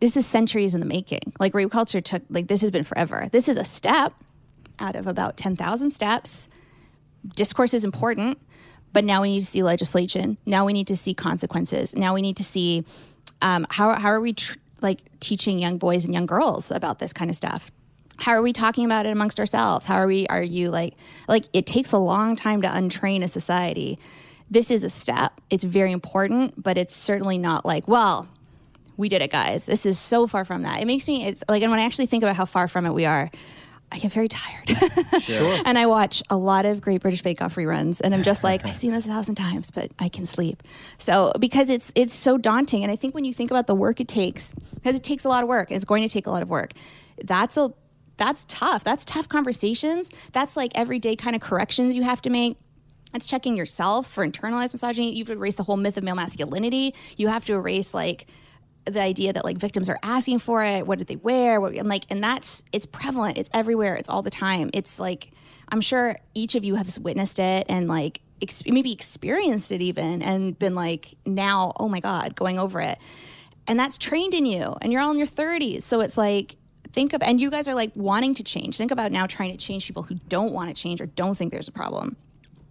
this 0.00 0.16
is 0.16 0.26
centuries 0.26 0.74
in 0.74 0.80
the 0.80 0.86
making. 0.86 1.32
Like 1.38 1.54
rape 1.54 1.70
culture 1.70 2.00
took, 2.00 2.22
like, 2.28 2.48
this 2.48 2.60
has 2.62 2.70
been 2.70 2.84
forever. 2.84 3.28
This 3.30 3.48
is 3.48 3.56
a 3.56 3.64
step 3.64 4.12
out 4.78 4.96
of 4.96 5.06
about 5.06 5.36
10,000 5.36 5.90
steps. 5.90 6.48
discourse 7.34 7.74
is 7.74 7.84
important, 7.84 8.38
but 8.92 9.04
now 9.04 9.22
we 9.22 9.32
need 9.32 9.40
to 9.40 9.46
see 9.46 9.62
legislation. 9.62 10.38
Now 10.46 10.64
we 10.64 10.72
need 10.72 10.86
to 10.88 10.96
see 10.96 11.14
consequences. 11.14 11.94
Now 11.94 12.14
we 12.14 12.22
need 12.22 12.36
to 12.38 12.44
see 12.44 12.84
um, 13.42 13.66
how 13.70 13.98
how 13.98 14.08
are 14.08 14.20
we 14.20 14.32
tr- 14.32 14.56
like 14.80 15.00
teaching 15.20 15.58
young 15.58 15.78
boys 15.78 16.04
and 16.04 16.14
young 16.14 16.26
girls 16.26 16.70
about 16.70 16.98
this 16.98 17.12
kind 17.12 17.30
of 17.30 17.36
stuff. 17.36 17.70
How 18.18 18.32
are 18.32 18.42
we 18.42 18.52
talking 18.52 18.84
about 18.86 19.04
it 19.04 19.10
amongst 19.10 19.38
ourselves? 19.38 19.84
How 19.86 19.96
are 19.96 20.06
we? 20.06 20.26
Are 20.28 20.42
you 20.42 20.70
like 20.70 20.94
like 21.28 21.44
it 21.52 21.66
takes 21.66 21.92
a 21.92 21.98
long 21.98 22.36
time 22.36 22.62
to 22.62 22.68
untrain 22.68 23.22
a 23.22 23.28
society. 23.28 23.98
This 24.50 24.70
is 24.70 24.84
a 24.84 24.90
step. 24.90 25.40
It's 25.50 25.64
very 25.64 25.92
important, 25.92 26.62
but 26.62 26.78
it's 26.78 26.94
certainly 26.94 27.38
not 27.38 27.64
like 27.64 27.88
well, 27.88 28.28
we 28.96 29.08
did 29.08 29.22
it, 29.22 29.30
guys. 29.30 29.66
This 29.66 29.86
is 29.86 29.98
so 29.98 30.26
far 30.26 30.44
from 30.44 30.62
that. 30.62 30.80
It 30.80 30.86
makes 30.86 31.06
me, 31.06 31.26
it's 31.26 31.44
like, 31.48 31.62
and 31.62 31.70
when 31.70 31.80
I 31.80 31.84
actually 31.84 32.06
think 32.06 32.22
about 32.22 32.36
how 32.36 32.44
far 32.46 32.66
from 32.68 32.86
it 32.86 32.92
we 32.92 33.04
are, 33.04 33.30
I 33.92 33.98
get 33.98 34.12
very 34.12 34.28
tired. 34.28 34.64
Sure. 35.20 35.62
and 35.64 35.78
I 35.78 35.86
watch 35.86 36.22
a 36.30 36.36
lot 36.36 36.66
of 36.66 36.80
Great 36.80 37.00
British 37.00 37.22
Bake 37.22 37.40
Off 37.40 37.54
reruns, 37.56 38.00
and 38.02 38.14
I'm 38.14 38.22
just 38.22 38.44
like, 38.44 38.64
I've 38.64 38.76
seen 38.76 38.92
this 38.92 39.06
a 39.06 39.08
thousand 39.08 39.34
times, 39.36 39.70
but 39.70 39.90
I 39.98 40.08
can 40.08 40.24
sleep. 40.26 40.62
So 40.98 41.32
because 41.38 41.70
it's 41.70 41.92
it's 41.94 42.14
so 42.14 42.36
daunting, 42.38 42.82
and 42.82 42.92
I 42.92 42.96
think 42.96 43.14
when 43.14 43.24
you 43.24 43.32
think 43.32 43.50
about 43.50 43.66
the 43.66 43.74
work 43.74 44.00
it 44.00 44.08
takes, 44.08 44.52
because 44.74 44.94
it 44.94 45.02
takes 45.02 45.24
a 45.24 45.28
lot 45.28 45.42
of 45.42 45.48
work, 45.48 45.70
it's 45.70 45.84
going 45.84 46.02
to 46.02 46.08
take 46.08 46.26
a 46.26 46.30
lot 46.30 46.42
of 46.42 46.48
work. 46.50 46.72
That's 47.24 47.56
a 47.56 47.72
that's 48.16 48.44
tough. 48.46 48.84
That's 48.84 49.04
tough 49.04 49.28
conversations. 49.28 50.10
That's 50.32 50.56
like 50.56 50.72
everyday 50.74 51.16
kind 51.16 51.34
of 51.34 51.42
corrections 51.42 51.96
you 51.96 52.02
have 52.02 52.22
to 52.22 52.30
make. 52.30 52.56
That's 53.16 53.24
checking 53.24 53.56
yourself 53.56 54.06
for 54.06 54.28
internalized 54.28 54.74
misogyny. 54.74 55.14
You 55.14 55.24
have 55.24 55.30
erased 55.38 55.56
the 55.56 55.62
whole 55.62 55.78
myth 55.78 55.96
of 55.96 56.04
male 56.04 56.14
masculinity. 56.14 56.94
You 57.16 57.28
have 57.28 57.46
to 57.46 57.54
erase 57.54 57.94
like 57.94 58.26
the 58.84 59.00
idea 59.00 59.32
that 59.32 59.42
like 59.42 59.56
victims 59.56 59.88
are 59.88 59.98
asking 60.02 60.40
for 60.40 60.62
it 60.62 60.86
what 60.86 60.98
did 60.98 61.08
they 61.08 61.16
wear 61.16 61.58
what, 61.58 61.72
and 61.72 61.88
like 61.88 62.04
and 62.10 62.22
that's 62.22 62.62
it's 62.74 62.84
prevalent. 62.84 63.38
It's 63.38 63.48
everywhere. 63.54 63.96
It's 63.96 64.10
all 64.10 64.20
the 64.20 64.28
time. 64.28 64.68
It's 64.74 65.00
like 65.00 65.30
i'm 65.70 65.80
sure 65.80 66.18
each 66.34 66.56
of 66.56 66.64
you 66.66 66.74
have 66.74 66.94
witnessed 66.98 67.38
it 67.38 67.64
and 67.70 67.88
like 67.88 68.20
ex- 68.42 68.66
maybe 68.66 68.92
experienced 68.92 69.72
it 69.72 69.80
even 69.80 70.20
and 70.20 70.58
been 70.58 70.74
like 70.74 71.14
now 71.24 71.72
oh 71.80 71.88
my 71.88 72.00
god 72.00 72.34
going 72.34 72.58
over 72.58 72.82
it. 72.82 72.98
And 73.66 73.80
that's 73.80 73.96
trained 73.96 74.34
in 74.34 74.44
you 74.44 74.76
and 74.82 74.92
you're 74.92 75.00
all 75.00 75.10
in 75.10 75.16
your 75.16 75.26
30s 75.26 75.80
so 75.80 76.02
it's 76.02 76.18
like 76.18 76.56
think 76.92 77.14
of 77.14 77.22
and 77.22 77.40
you 77.40 77.50
guys 77.50 77.66
are 77.66 77.74
like 77.74 77.92
wanting 77.94 78.34
to 78.34 78.42
change. 78.42 78.76
Think 78.76 78.90
about 78.90 79.10
now 79.10 79.26
trying 79.26 79.52
to 79.52 79.56
change 79.56 79.86
people 79.86 80.02
who 80.02 80.16
don't 80.28 80.52
want 80.52 80.68
to 80.68 80.74
change 80.78 81.00
or 81.00 81.06
don't 81.06 81.34
think 81.34 81.50
there's 81.50 81.68
a 81.68 81.72
problem 81.72 82.14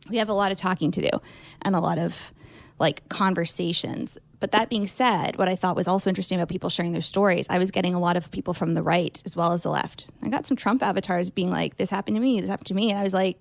we 0.10 0.18
have 0.18 0.30
a 0.30 0.34
lot 0.34 0.52
of 0.52 0.58
talking 0.58 0.92
to 0.92 1.02
do 1.02 1.22
and 1.62 1.76
a 1.76 1.80
lot 1.80 1.98
of 1.98 2.34
like 2.80 3.08
conversations. 3.10 4.18
But 4.40 4.52
that 4.52 4.70
being 4.70 4.86
said, 4.86 5.38
what 5.38 5.48
I 5.48 5.56
thought 5.56 5.76
was 5.76 5.88
also 5.88 6.10
interesting 6.10 6.38
about 6.38 6.50
people 6.50 6.70
sharing 6.70 6.92
their 6.92 7.02
stories, 7.02 7.48
I 7.50 7.58
was 7.58 7.72
getting 7.72 7.96
a 7.96 8.00
lot 8.00 8.18
of 8.18 8.30
people 8.32 8.54
from 8.54 8.74
the 8.74 8.84
right 8.84 9.22
as 9.26 9.36
well 9.36 9.54
as 9.54 9.64
the 9.64 9.70
left. 9.70 10.10
I 10.22 10.30
got 10.30 10.46
some 10.46 10.58
Trump 10.58 10.84
avatars 10.84 11.30
being 11.30 11.50
like, 11.50 11.78
"This 11.78 11.90
happened 11.90 12.18
to 12.18 12.22
me. 12.22 12.42
This 12.42 12.50
happened 12.50 12.68
to 12.68 12.74
me," 12.74 12.90
and 12.90 13.00
I 13.00 13.04
was 13.04 13.14
like, 13.14 13.40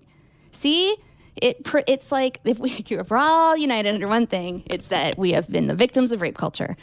"See." 0.51 0.95
It, 1.41 1.67
it's 1.85 2.13
like 2.13 2.39
if 2.45 2.59
we 2.59 2.71
if 2.89 3.09
we're 3.09 3.17
all 3.17 3.57
united 3.57 3.93
under 3.93 4.07
one 4.07 4.25
thing, 4.25 4.63
it's 4.67 4.87
that 4.87 5.17
we 5.17 5.33
have 5.33 5.49
been 5.49 5.67
the 5.67 5.75
victims 5.75 6.13
of 6.13 6.21
rape 6.21 6.37
culture. 6.37 6.77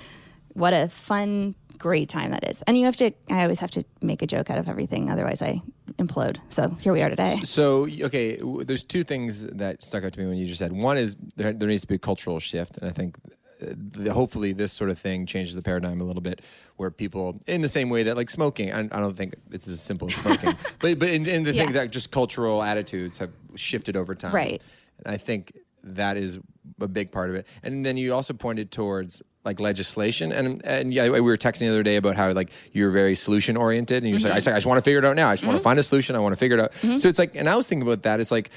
What 0.53 0.75
a 0.75 0.89
fun 0.89 1.55
great 1.83 2.09
time 2.09 2.31
that 2.31 2.49
is. 2.49 2.63
And 2.63 2.79
you 2.79 2.85
have 2.85 2.97
to, 2.99 3.11
I 3.29 3.43
always 3.43 3.59
have 3.59 3.73
to 3.73 3.85
make 4.03 4.23
a 4.23 4.27
joke 4.27 4.51
out 4.51 4.59
of 4.59 4.69
everything. 4.69 5.11
Otherwise, 5.11 5.43
I 5.43 5.61
implode. 5.99 6.39
So 6.49 6.69
here 6.81 6.93
we 6.93 7.03
are 7.03 7.11
today. 7.11 7.41
So, 7.43 7.89
okay, 8.03 8.39
there's 8.65 8.85
two 8.85 9.03
things 9.03 9.45
that 9.47 9.83
stuck 9.83 10.05
out 10.05 10.13
to 10.13 10.21
me 10.21 10.27
when 10.27 10.37
you 10.37 10.47
just 10.47 10.61
said. 10.61 10.71
One 10.71 10.97
is 10.97 11.17
there, 11.35 11.53
there 11.53 11.69
needs 11.69 11.83
to 11.83 11.89
be 11.89 11.97
a 11.97 11.99
cultural 11.99 12.39
shift. 12.39 12.79
And 12.79 12.89
I 12.89 12.93
think 12.93 13.19
uh, 13.61 14.13
hopefully 14.13 14.53
this 14.53 14.73
sort 14.73 14.91
of 14.91 14.99
thing 14.99 15.27
changes 15.27 15.57
the 15.57 15.63
paradigm 15.63 16.01
a 16.01 16.05
little 16.05 16.23
bit 16.23 16.41
where 16.77 16.91
people 16.93 17.41
in 17.49 17.63
the 17.63 17.69
same 17.69 17.89
way 17.89 18.05
that 18.05 18.17
like 18.17 18.31
smoking 18.31 18.73
I, 18.73 18.81
I 18.81 19.01
don't 19.01 19.17
think 19.17 19.35
it's 19.51 19.69
as 19.69 19.81
simple 19.81 20.09
as 20.09 20.15
smoking 20.15 20.53
but 20.81 20.99
but 20.99 21.09
in, 21.09 21.27
in 21.27 21.43
the 21.45 21.53
yeah. 21.53 21.65
thing 21.65 21.73
that 21.75 21.91
just 21.93 22.11
cultural 22.11 22.63
attitudes 22.63 23.19
have 23.19 23.31
shifted 23.55 23.97
over 23.97 24.15
time 24.15 24.35
right 24.35 24.61
and 24.99 25.15
i 25.15 25.17
think 25.17 25.53
that 25.85 26.17
is 26.17 26.39
a 26.81 26.89
big 26.89 27.11
part 27.11 27.31
of 27.31 27.37
it. 27.37 27.47
And 27.63 27.85
then 27.85 27.97
you 27.97 28.15
also 28.15 28.35
pointed 28.35 28.71
towards 28.71 29.23
like 29.45 29.59
legislation. 29.61 30.33
And 30.33 30.65
and 30.65 30.95
yeah 30.95 31.09
we 31.11 31.21
were 31.21 31.37
texting 31.37 31.61
the 31.61 31.71
other 31.71 31.83
day 31.83 31.97
about 31.97 32.17
how 32.17 32.31
like 32.33 32.53
you're 32.73 32.91
very 32.91 33.15
solution 33.15 33.57
oriented. 33.57 34.03
And 34.03 34.11
you're 34.11 34.19
mm-hmm. 34.19 34.29
like 34.29 34.35
I, 34.35 34.37
just, 34.37 34.49
I 34.49 34.53
just 34.53 34.67
want 34.67 34.79
to 34.79 34.83
figure 34.83 34.99
it 34.99 35.05
out 35.05 35.17
now. 35.17 35.29
I 35.29 35.35
just 35.35 35.43
mm-hmm. 35.43 35.49
want 35.49 35.61
to 35.61 35.65
find 35.65 35.79
a 35.79 35.83
solution. 35.83 36.17
I 36.17 36.21
want 36.21 36.33
to 36.33 36.37
figure 36.37 36.59
it 36.59 36.61
out. 36.61 36.73
Mm-hmm. 36.73 36.97
so 36.97 37.09
it's 37.09 37.19
like 37.19 37.35
and 37.35 37.49
I 37.49 37.57
was 37.57 37.67
thinking 37.67 37.87
about 37.87 38.03
that. 38.03 38.21
It's 38.21 38.31
like 38.31 38.51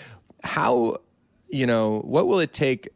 how 0.43 0.97
you 1.49 1.65
know 1.65 1.99
what 1.99 2.27
will 2.27 2.39
it 2.39 2.53
take 2.53 2.89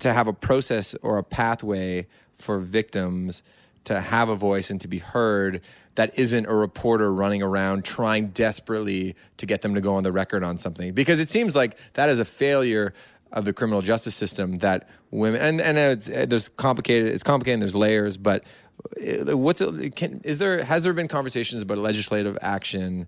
to 0.00 0.12
have 0.12 0.28
a 0.28 0.32
process 0.32 0.94
or 1.02 1.18
a 1.18 1.24
pathway 1.24 2.06
for 2.36 2.58
victims 2.58 3.42
to 3.84 4.00
have 4.00 4.28
a 4.28 4.34
voice 4.34 4.70
and 4.70 4.80
to 4.80 4.88
be 4.88 4.98
heard 4.98 5.60
that 5.94 6.18
isn't 6.18 6.46
a 6.46 6.54
reporter 6.54 7.12
running 7.12 7.42
around 7.42 7.84
trying 7.84 8.28
desperately 8.28 9.14
to 9.36 9.46
get 9.46 9.62
them 9.62 9.74
to 9.74 9.80
go 9.80 9.94
on 9.94 10.02
the 10.02 10.12
record 10.12 10.42
on 10.42 10.58
something? 10.58 10.92
Because 10.92 11.20
it 11.20 11.30
seems 11.30 11.54
like 11.54 11.78
that 11.92 12.08
is 12.08 12.18
a 12.18 12.24
failure 12.24 12.92
of 13.34 13.44
the 13.44 13.52
criminal 13.52 13.82
justice 13.82 14.14
system 14.14 14.54
that 14.56 14.88
women 15.10 15.40
and 15.40 15.60
and 15.60 15.76
it's, 15.76 16.06
there's 16.06 16.48
complicated 16.48 17.12
it's 17.12 17.22
complicated 17.22 17.60
there's 17.60 17.74
layers 17.74 18.16
but 18.16 18.44
uh, 19.00 19.36
what's 19.36 19.60
it 19.60 19.96
can, 19.96 20.20
is 20.24 20.38
there 20.38 20.64
has 20.64 20.84
there 20.84 20.92
been 20.92 21.08
conversations 21.08 21.60
about 21.60 21.78
legislative 21.78 22.38
action 22.40 23.06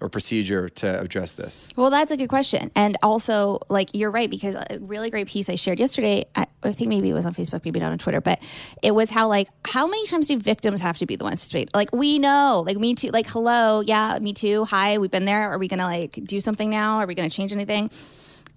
or 0.00 0.08
procedure 0.08 0.68
to 0.68 1.00
address 1.00 1.32
this? 1.32 1.68
Well, 1.76 1.90
that's 1.90 2.10
a 2.10 2.16
good 2.16 2.28
question. 2.28 2.72
And 2.74 2.96
also, 3.02 3.60
like, 3.68 3.90
you're 3.94 4.10
right, 4.10 4.28
because 4.28 4.56
a 4.56 4.78
really 4.80 5.10
great 5.10 5.28
piece 5.28 5.48
I 5.48 5.54
shared 5.54 5.78
yesterday, 5.78 6.24
I, 6.34 6.46
I, 6.62 6.72
think 6.72 6.88
maybe 6.88 7.08
it 7.08 7.14
was 7.14 7.24
on 7.24 7.34
Facebook, 7.34 7.64
maybe 7.64 7.78
not 7.78 7.92
on 7.92 7.98
Twitter, 7.98 8.20
but 8.20 8.42
it 8.82 8.94
was 8.94 9.10
how, 9.10 9.28
like, 9.28 9.48
how 9.64 9.86
many 9.86 10.04
times 10.06 10.26
do 10.26 10.38
victims 10.38 10.80
have 10.80 10.98
to 10.98 11.06
be 11.06 11.14
the 11.14 11.24
ones 11.24 11.40
to 11.40 11.46
speak? 11.46 11.68
Like, 11.72 11.92
we 11.92 12.18
know, 12.18 12.64
like, 12.66 12.78
me 12.78 12.94
too, 12.94 13.08
like, 13.08 13.28
hello, 13.28 13.80
yeah, 13.80 14.18
me 14.20 14.32
too, 14.32 14.64
hi, 14.64 14.98
we've 14.98 15.10
been 15.10 15.24
there. 15.24 15.50
Are 15.50 15.58
we 15.58 15.68
going 15.68 15.78
to, 15.78 15.86
like, 15.86 16.14
do 16.24 16.40
something 16.40 16.68
now? 16.68 16.98
Are 16.98 17.06
we 17.06 17.14
going 17.14 17.28
to 17.28 17.34
change 17.34 17.52
anything? 17.52 17.90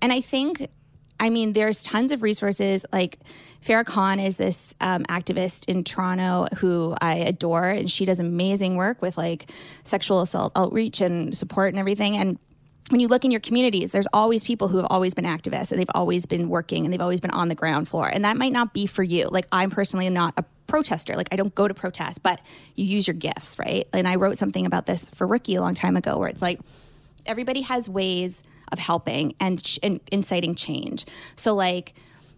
And 0.02 0.12
I 0.12 0.22
think 0.22 0.68
I 1.20 1.30
mean, 1.30 1.54
there's 1.54 1.84
tons 1.84 2.12
of 2.12 2.22
resources. 2.22 2.86
Like 2.92 3.20
Farrah 3.62 3.86
Khan 3.86 4.20
is 4.20 4.38
this 4.38 4.76
um, 4.82 5.04
activist 5.06 5.66
in 5.70 5.84
Toronto 5.84 6.48
who 6.58 6.96
I 7.02 7.16
adore, 7.16 7.70
and 7.70 7.90
she 7.90 8.06
does 8.06 8.20
amazing 8.20 8.76
work 8.76 9.02
with 9.02 9.18
like 9.18 9.50
sexual 9.84 10.22
assault 10.22 10.52
outreach 10.56 11.02
and 11.02 11.36
support 11.36 11.70
and 11.74 11.80
everything. 11.80 12.18
And 12.18 12.38
when 12.90 13.00
you 13.00 13.08
look 13.08 13.26
in 13.26 13.32
your 13.32 13.40
communities, 13.40 13.92
there's 13.92 14.08
always 14.14 14.44
people 14.44 14.68
who 14.68 14.78
have 14.78 14.86
always 14.90 15.16
been 15.16 15.26
activists 15.26 15.72
and 15.72 15.80
they've 15.80 15.88
always 15.96 16.26
been 16.26 16.50
working 16.50 16.86
and 16.86 16.94
they've 16.94 17.02
always 17.02 17.20
been 17.20 17.32
on 17.32 17.48
the 17.48 17.56
ground 17.56 17.88
floor. 17.88 18.08
And 18.08 18.26
that 18.26 18.38
might 18.38 18.52
not 18.52 18.74
be 18.74 18.86
for 18.86 19.02
you. 19.02 19.28
Like 19.28 19.48
I'm 19.52 19.72
personally 19.72 20.08
not 20.10 20.36
a 20.38 20.44
protester. 20.68 21.16
Like 21.16 21.30
I 21.32 21.36
don't 21.36 21.56
go 21.56 21.68
to 21.68 21.74
protest, 21.74 22.22
but 22.22 22.40
you 22.76 22.86
use 22.86 23.08
your 23.08 23.16
gifts, 23.16 23.58
right? 23.58 23.88
And 23.92 24.08
I 24.08 24.16
wrote 24.16 24.38
something 24.38 24.68
about 24.68 24.86
this 24.86 25.10
for 25.10 25.26
Rookie 25.26 25.56
a 25.56 25.62
long 25.62 25.74
time 25.74 25.98
ago 25.98 26.20
where 26.20 26.30
it's 26.30 26.44
like 26.44 26.60
everybody 27.26 27.62
has 27.62 27.90
ways 27.90 28.44
of 28.72 28.80
helping 28.80 29.36
and, 29.40 29.64
ch- 29.64 29.80
and 29.84 30.00
inciting 30.12 30.56
change. 30.56 31.06
So 31.36 31.54
like 31.54 31.94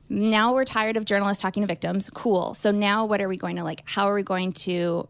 now 0.10 0.54
we're 0.54 0.66
tired 0.66 0.98
of 0.98 1.06
journalists 1.06 1.42
talking 1.42 1.62
to 1.62 1.68
victims. 1.68 2.10
Cool. 2.14 2.54
So 2.54 2.72
now 2.72 3.06
what 3.06 3.22
are 3.22 3.28
we 3.28 3.38
going 3.38 3.58
to 3.58 3.64
like? 3.64 3.84
How 3.86 4.08
are 4.08 4.16
we 4.16 4.24
going 4.24 4.54
to 4.54 5.08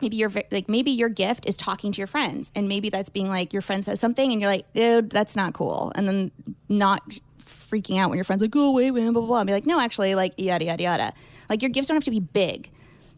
maybe 0.00 0.16
your 0.16 0.30
like 0.50 0.68
maybe 0.68 0.90
your 0.90 1.08
gift 1.08 1.48
is 1.48 1.56
talking 1.56 1.92
to 1.92 1.98
your 1.98 2.06
friends 2.06 2.52
and 2.54 2.68
maybe 2.68 2.90
that's 2.90 3.08
being 3.08 3.28
like 3.28 3.52
your 3.52 3.62
friend 3.62 3.84
says 3.84 3.98
something 3.98 4.32
and 4.32 4.40
you're 4.40 4.50
like 4.50 4.72
dude 4.72 5.10
that's 5.10 5.34
not 5.34 5.54
cool 5.54 5.92
and 5.96 6.06
then 6.06 6.30
not 6.68 7.18
freaking 7.44 7.98
out 7.98 8.08
when 8.08 8.16
your 8.16 8.24
friends 8.24 8.40
like 8.40 8.50
oh, 8.50 8.60
go 8.60 8.68
away 8.68 8.90
man 8.90 9.12
blah 9.12 9.20
blah 9.20 9.26
blah 9.26 9.40
and 9.40 9.46
be 9.46 9.52
like 9.52 9.66
no 9.66 9.80
actually 9.80 10.14
like 10.14 10.32
yada 10.36 10.64
yada 10.64 10.82
yada 10.82 11.12
like 11.48 11.62
your 11.62 11.68
gifts 11.68 11.88
don't 11.88 11.96
have 11.96 12.04
to 12.04 12.10
be 12.10 12.20
big 12.20 12.70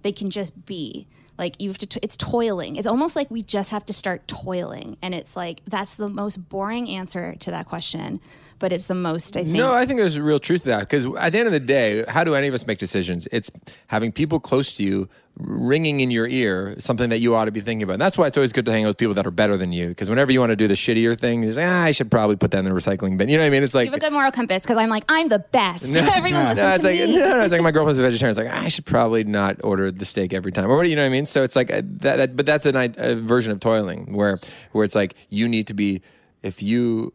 they 0.02 0.12
can 0.12 0.30
just 0.30 0.64
be 0.64 1.06
like 1.40 1.60
you 1.60 1.70
have 1.70 1.78
to 1.78 1.86
t- 1.86 2.00
it's 2.02 2.16
toiling. 2.16 2.76
It's 2.76 2.86
almost 2.86 3.16
like 3.16 3.30
we 3.30 3.42
just 3.42 3.70
have 3.70 3.84
to 3.86 3.92
start 3.92 4.28
toiling. 4.28 4.96
And 5.02 5.14
it's 5.14 5.34
like 5.34 5.62
that's 5.66 5.96
the 5.96 6.08
most 6.08 6.36
boring 6.48 6.88
answer 6.88 7.34
to 7.40 7.50
that 7.50 7.66
question 7.66 8.20
but 8.60 8.72
it's 8.72 8.86
the 8.86 8.94
most 8.94 9.36
i 9.36 9.42
think 9.42 9.56
no 9.56 9.74
i 9.74 9.84
think 9.84 9.98
there's 9.98 10.16
a 10.16 10.22
real 10.22 10.38
truth 10.38 10.62
to 10.62 10.68
that 10.68 10.80
because 10.80 11.06
at 11.18 11.32
the 11.32 11.38
end 11.38 11.46
of 11.46 11.52
the 11.52 11.60
day 11.60 12.04
how 12.08 12.22
do 12.22 12.34
any 12.34 12.46
of 12.46 12.54
us 12.54 12.66
make 12.66 12.78
decisions 12.78 13.26
it's 13.32 13.50
having 13.88 14.12
people 14.12 14.38
close 14.38 14.72
to 14.76 14.84
you 14.84 15.08
ringing 15.38 16.00
in 16.00 16.10
your 16.10 16.26
ear 16.26 16.74
something 16.78 17.10
that 17.10 17.18
you 17.18 17.34
ought 17.34 17.46
to 17.46 17.50
be 17.50 17.60
thinking 17.60 17.82
about. 17.82 17.94
And 17.94 18.02
that's 18.02 18.18
why 18.18 18.26
it's 18.26 18.36
always 18.36 18.52
good 18.52 18.66
to 18.66 18.72
hang 18.72 18.84
out 18.84 18.88
with 18.88 18.98
people 18.98 19.14
that 19.14 19.26
are 19.26 19.30
better 19.30 19.56
than 19.56 19.72
you. 19.72 19.88
Because 19.88 20.10
whenever 20.10 20.32
you 20.32 20.40
want 20.40 20.50
to 20.50 20.56
do 20.56 20.68
the 20.68 20.74
shittier 20.74 21.18
thing, 21.18 21.42
you're 21.42 21.54
like, 21.54 21.66
ah, 21.66 21.82
I 21.82 21.90
should 21.92 22.10
probably 22.10 22.36
put 22.36 22.50
that 22.50 22.58
in 22.58 22.64
the 22.64 22.70
recycling 22.70 23.16
bin. 23.16 23.28
You 23.28 23.38
know 23.38 23.44
what 23.44 23.48
I 23.48 23.50
mean? 23.50 23.62
It's 23.62 23.74
like 23.74 23.86
you 23.86 23.92
have 23.92 23.98
a 23.98 24.00
good 24.00 24.12
moral 24.12 24.30
compass 24.30 24.62
because 24.62 24.78
I'm 24.78 24.88
like 24.88 25.04
I'm 25.08 25.28
the 25.28 25.38
best. 25.38 25.94
No, 25.94 26.00
Everyone 26.12 26.44
no, 26.44 26.52
no, 26.54 26.70
it's 26.70 26.84
like, 26.84 26.98
me. 26.98 27.16
No, 27.16 27.28
no, 27.28 27.42
it's 27.42 27.52
like 27.52 27.62
my 27.62 27.70
girlfriend's 27.72 27.98
a 27.98 28.02
vegetarian. 28.02 28.30
It's 28.30 28.38
like 28.38 28.48
ah, 28.50 28.64
I 28.64 28.68
should 28.68 28.86
probably 28.86 29.24
not 29.24 29.62
order 29.64 29.90
the 29.90 30.04
steak 30.04 30.32
every 30.32 30.52
time, 30.52 30.70
or 30.70 30.76
what? 30.76 30.88
You 30.88 30.96
know 30.96 31.02
what 31.02 31.06
I 31.06 31.10
mean? 31.10 31.26
So 31.26 31.42
it's 31.42 31.56
like 31.56 31.70
uh, 31.72 31.82
that, 31.84 32.16
that 32.16 32.36
but 32.36 32.46
that's 32.46 32.66
an, 32.66 32.76
a 32.76 33.14
version 33.14 33.52
of 33.52 33.60
toiling 33.60 34.12
where 34.12 34.38
where 34.72 34.84
it's 34.84 34.94
like 34.94 35.14
you 35.28 35.48
need 35.48 35.66
to 35.68 35.74
be 35.74 36.02
if 36.42 36.62
you 36.62 37.12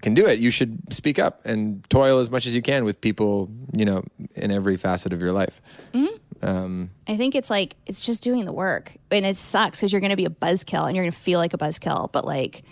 can 0.00 0.14
do 0.14 0.26
it, 0.26 0.38
you 0.38 0.50
should 0.50 0.92
speak 0.92 1.18
up 1.18 1.44
and 1.44 1.88
toil 1.90 2.18
as 2.18 2.30
much 2.30 2.46
as 2.46 2.54
you 2.54 2.62
can 2.62 2.84
with 2.84 3.00
people, 3.00 3.50
you 3.76 3.84
know, 3.84 4.04
in 4.34 4.50
every 4.50 4.76
facet 4.76 5.12
of 5.12 5.20
your 5.20 5.32
life. 5.32 5.60
Mm-hmm. 5.92 6.46
Um, 6.46 6.90
I 7.06 7.16
think 7.16 7.34
it's 7.34 7.50
like 7.50 7.76
it's 7.86 8.00
just 8.00 8.22
doing 8.22 8.44
the 8.44 8.52
work, 8.52 8.96
and 9.10 9.26
it 9.26 9.36
sucks 9.36 9.78
because 9.78 9.92
you're 9.92 10.00
going 10.00 10.10
to 10.10 10.16
be 10.16 10.24
a 10.24 10.30
buzzkill 10.30 10.86
and 10.86 10.96
you're 10.96 11.04
going 11.04 11.12
to 11.12 11.18
feel 11.18 11.38
like 11.38 11.54
a 11.54 11.58
buzzkill, 11.58 12.10
but 12.12 12.24
like. 12.24 12.62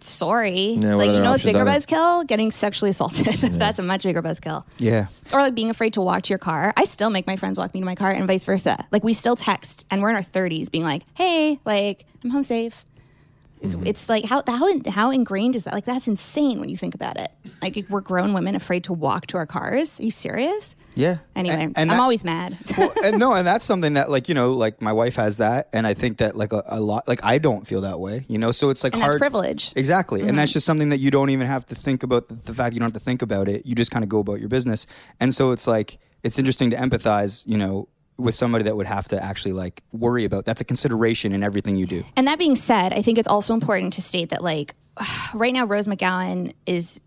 Sorry, 0.00 0.74
yeah, 0.74 0.94
like 0.94 1.10
you 1.10 1.18
know 1.18 1.32
what's 1.32 1.42
bigger 1.42 1.64
buzzkill? 1.64 2.24
Getting 2.24 2.52
sexually 2.52 2.90
assaulted. 2.90 3.26
Yeah. 3.42 3.48
That's 3.50 3.80
a 3.80 3.82
much 3.82 4.04
bigger 4.04 4.22
buzzkill. 4.22 4.64
Yeah. 4.78 5.08
Or 5.32 5.40
like 5.40 5.56
being 5.56 5.70
afraid 5.70 5.94
to 5.94 6.00
walk 6.00 6.22
to 6.22 6.28
your 6.28 6.38
car. 6.38 6.72
I 6.76 6.84
still 6.84 7.10
make 7.10 7.26
my 7.26 7.34
friends 7.34 7.58
walk 7.58 7.74
me 7.74 7.80
to 7.80 7.86
my 7.86 7.96
car, 7.96 8.12
and 8.12 8.24
vice 8.28 8.44
versa. 8.44 8.86
Like 8.92 9.02
we 9.02 9.12
still 9.12 9.34
text, 9.34 9.86
and 9.90 10.00
we're 10.00 10.10
in 10.10 10.14
our 10.14 10.22
thirties, 10.22 10.68
being 10.68 10.84
like, 10.84 11.02
"Hey, 11.14 11.58
like 11.64 12.06
I'm 12.22 12.30
home 12.30 12.44
safe." 12.44 12.86
It's, 13.60 13.74
it's 13.84 14.08
like 14.08 14.24
how 14.24 14.42
how 14.46 14.68
how 14.88 15.10
ingrained 15.10 15.56
is 15.56 15.64
that? 15.64 15.74
Like 15.74 15.84
that's 15.84 16.08
insane 16.08 16.60
when 16.60 16.68
you 16.68 16.76
think 16.76 16.94
about 16.94 17.18
it. 17.18 17.30
Like 17.62 17.84
we're 17.88 18.00
grown 18.00 18.32
women 18.32 18.54
afraid 18.54 18.84
to 18.84 18.92
walk 18.92 19.26
to 19.28 19.36
our 19.36 19.46
cars. 19.46 19.98
Are 20.00 20.02
you 20.04 20.10
serious? 20.10 20.76
Yeah. 20.94 21.18
Anyway, 21.36 21.54
And- 21.56 21.76
I'm 21.78 21.88
that- 21.88 22.00
always 22.00 22.24
mad. 22.24 22.56
well, 22.78 22.92
and 23.04 23.18
no, 23.18 23.32
and 23.34 23.46
that's 23.46 23.64
something 23.64 23.94
that 23.94 24.10
like 24.10 24.28
you 24.28 24.34
know, 24.34 24.52
like 24.52 24.82
my 24.82 24.92
wife 24.92 25.16
has 25.16 25.38
that, 25.38 25.68
and 25.72 25.86
I 25.86 25.94
think 25.94 26.18
that 26.18 26.34
like 26.36 26.52
a, 26.52 26.62
a 26.66 26.80
lot, 26.80 27.06
like 27.06 27.20
I 27.24 27.38
don't 27.38 27.66
feel 27.66 27.80
that 27.82 28.00
way, 28.00 28.24
you 28.28 28.38
know. 28.38 28.50
So 28.50 28.70
it's 28.70 28.82
like 28.82 28.94
And 28.94 29.02
hard 29.02 29.18
privilege. 29.20 29.72
exactly, 29.76 30.20
and 30.20 30.30
Mm-hmm. 30.30 30.36
that's 30.38 30.52
just 30.52 30.66
something 30.66 30.88
that 30.88 30.98
you 30.98 31.10
don't 31.10 31.30
even 31.30 31.46
have 31.46 31.66
to 31.66 31.74
think 31.74 32.02
about. 32.02 32.28
The, 32.28 32.34
the 32.34 32.54
fact 32.54 32.74
you 32.74 32.80
don't 32.80 32.86
have 32.92 33.00
to 33.00 33.04
think 33.04 33.22
about 33.22 33.48
it, 33.48 33.64
you 33.66 33.74
just 33.74 33.90
kind 33.90 34.02
of 34.02 34.08
go 34.08 34.18
about 34.18 34.40
your 34.40 34.48
business, 34.48 34.86
and 35.20 35.32
so 35.32 35.50
it's 35.52 35.66
like 35.66 35.98
it's 36.24 36.38
interesting 36.38 36.70
to 36.70 36.76
empathize, 36.76 37.44
you 37.46 37.56
know, 37.56 37.88
with 38.18 38.34
somebody 38.34 38.64
that 38.64 38.76
would 38.76 38.86
have 38.86 39.08
to 39.08 39.24
actually 39.24 39.52
like 39.52 39.82
worry 39.92 40.24
about. 40.24 40.44
That's 40.44 40.60
a 40.60 40.64
consideration 40.64 41.32
in 41.32 41.42
everything 41.42 41.76
you 41.76 41.86
do. 41.86 42.04
And 42.16 42.26
that 42.26 42.38
being 42.38 42.56
said, 42.56 42.92
I 42.92 43.00
think 43.00 43.16
it's 43.16 43.28
also 43.28 43.54
important 43.54 43.92
to 43.94 44.02
state 44.02 44.30
that 44.30 44.42
like 44.42 44.74
right 45.34 45.54
now 45.54 45.64
Rose 45.64 45.86
McGowan 45.86 46.52
is 46.66 47.00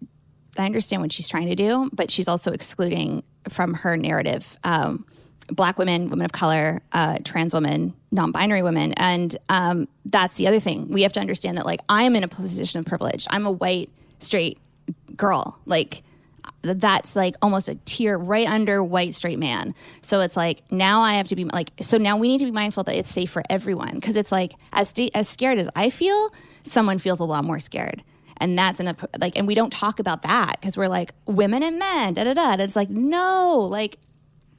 I 0.58 0.66
understand 0.66 1.02
what 1.02 1.14
she's 1.14 1.30
trying 1.30 1.48
to 1.48 1.56
do, 1.56 1.90
but 1.94 2.12
she's 2.12 2.28
also 2.28 2.52
excluding 2.52 3.24
from 3.50 3.74
her 3.74 3.96
narrative 3.96 4.58
um, 4.64 5.06
black 5.50 5.78
women, 5.78 6.10
women 6.10 6.26
of 6.26 6.32
color, 6.32 6.82
uh, 6.92 7.18
trans 7.24 7.54
women, 7.54 7.94
non-binary 8.12 8.62
women, 8.62 8.94
and 8.94 9.38
um, 9.50 9.88
that's 10.06 10.38
the 10.38 10.48
other 10.48 10.60
thing. 10.60 10.90
We 10.90 11.04
have 11.04 11.14
to 11.14 11.20
understand 11.20 11.58
that 11.58 11.66
like 11.66 11.82
I 11.90 12.04
am 12.04 12.16
in 12.16 12.24
a 12.24 12.28
position 12.28 12.80
of 12.80 12.86
privilege. 12.86 13.28
I'm 13.30 13.46
a 13.46 13.52
white 13.52 13.90
straight 14.20 14.60
girl. 15.16 15.60
Like 15.66 16.04
that's 16.62 17.16
like 17.16 17.36
almost 17.42 17.68
a 17.68 17.76
tier 17.86 18.18
right 18.18 18.48
under 18.48 18.84
white 18.84 19.14
straight 19.16 19.40
man. 19.40 19.74
So 20.02 20.22
it's 20.22 20.38
like 20.38 20.64
now 20.72 21.02
I 21.02 21.14
have 21.14 21.28
to 21.30 21.36
be 21.36 21.46
like 21.46 21.72
so 21.82 21.98
now 21.98 22.18
we 22.18 22.28
need 22.28 22.40
to 22.40 22.46
be 22.46 22.52
mindful 22.52 22.84
that 22.84 22.96
it's 22.96 23.10
safe 23.10 23.30
for 23.30 23.44
everyone 23.50 23.96
because 23.96 24.16
it's 24.16 24.32
like 24.32 24.54
as 24.74 24.90
sta- 24.90 25.12
as 25.14 25.28
scared 25.28 25.58
as 25.58 25.70
I 25.76 25.90
feel, 25.90 26.34
someone 26.64 26.98
feels 26.98 27.20
a 27.20 27.26
lot 27.26 27.44
more 27.44 27.60
scared. 27.60 28.04
And 28.38 28.58
that's 28.58 28.80
an 28.80 28.96
like 29.20 29.38
and 29.38 29.48
we 29.48 29.56
don't 29.56 29.72
talk 29.72 30.00
about 30.00 30.24
that 30.24 30.58
because 30.60 30.78
we're 30.78 30.88
like 30.88 31.14
women 31.26 31.64
and 31.64 31.78
men 31.78 32.14
da 32.16 32.24
da 32.24 32.34
da. 32.34 32.54
And 32.54 32.62
it's 32.62 32.76
like 32.76 32.90
no, 32.90 33.68
like 33.70 33.98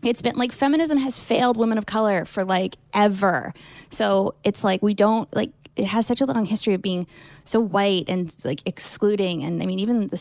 it's 0.03 0.23
been 0.23 0.37
like 0.37 0.53
feminism 0.53 0.99
has 0.99 1.19
failed 1.19 1.57
women 1.57 1.79
of 1.79 1.87
color 1.87 2.25
for 2.25 2.45
like 2.45 2.77
ever. 2.93 3.53
So 3.91 4.35
it's 4.45 4.65
like 4.65 4.83
we 4.83 4.95
don't 4.95 5.33
like 5.35 5.53
it 5.77 5.87
has 5.87 6.07
such 6.07 6.21
a 6.21 6.27
long 6.27 6.45
history 6.45 6.75
of 6.75 6.83
being 6.83 7.07
so 7.45 7.61
white 7.61 8.05
and 8.09 8.35
like 8.45 8.61
excluding 8.67 9.43
and 9.43 9.63
I 9.63 9.67
mean 9.67 9.79
even 9.79 10.09
the 10.09 10.19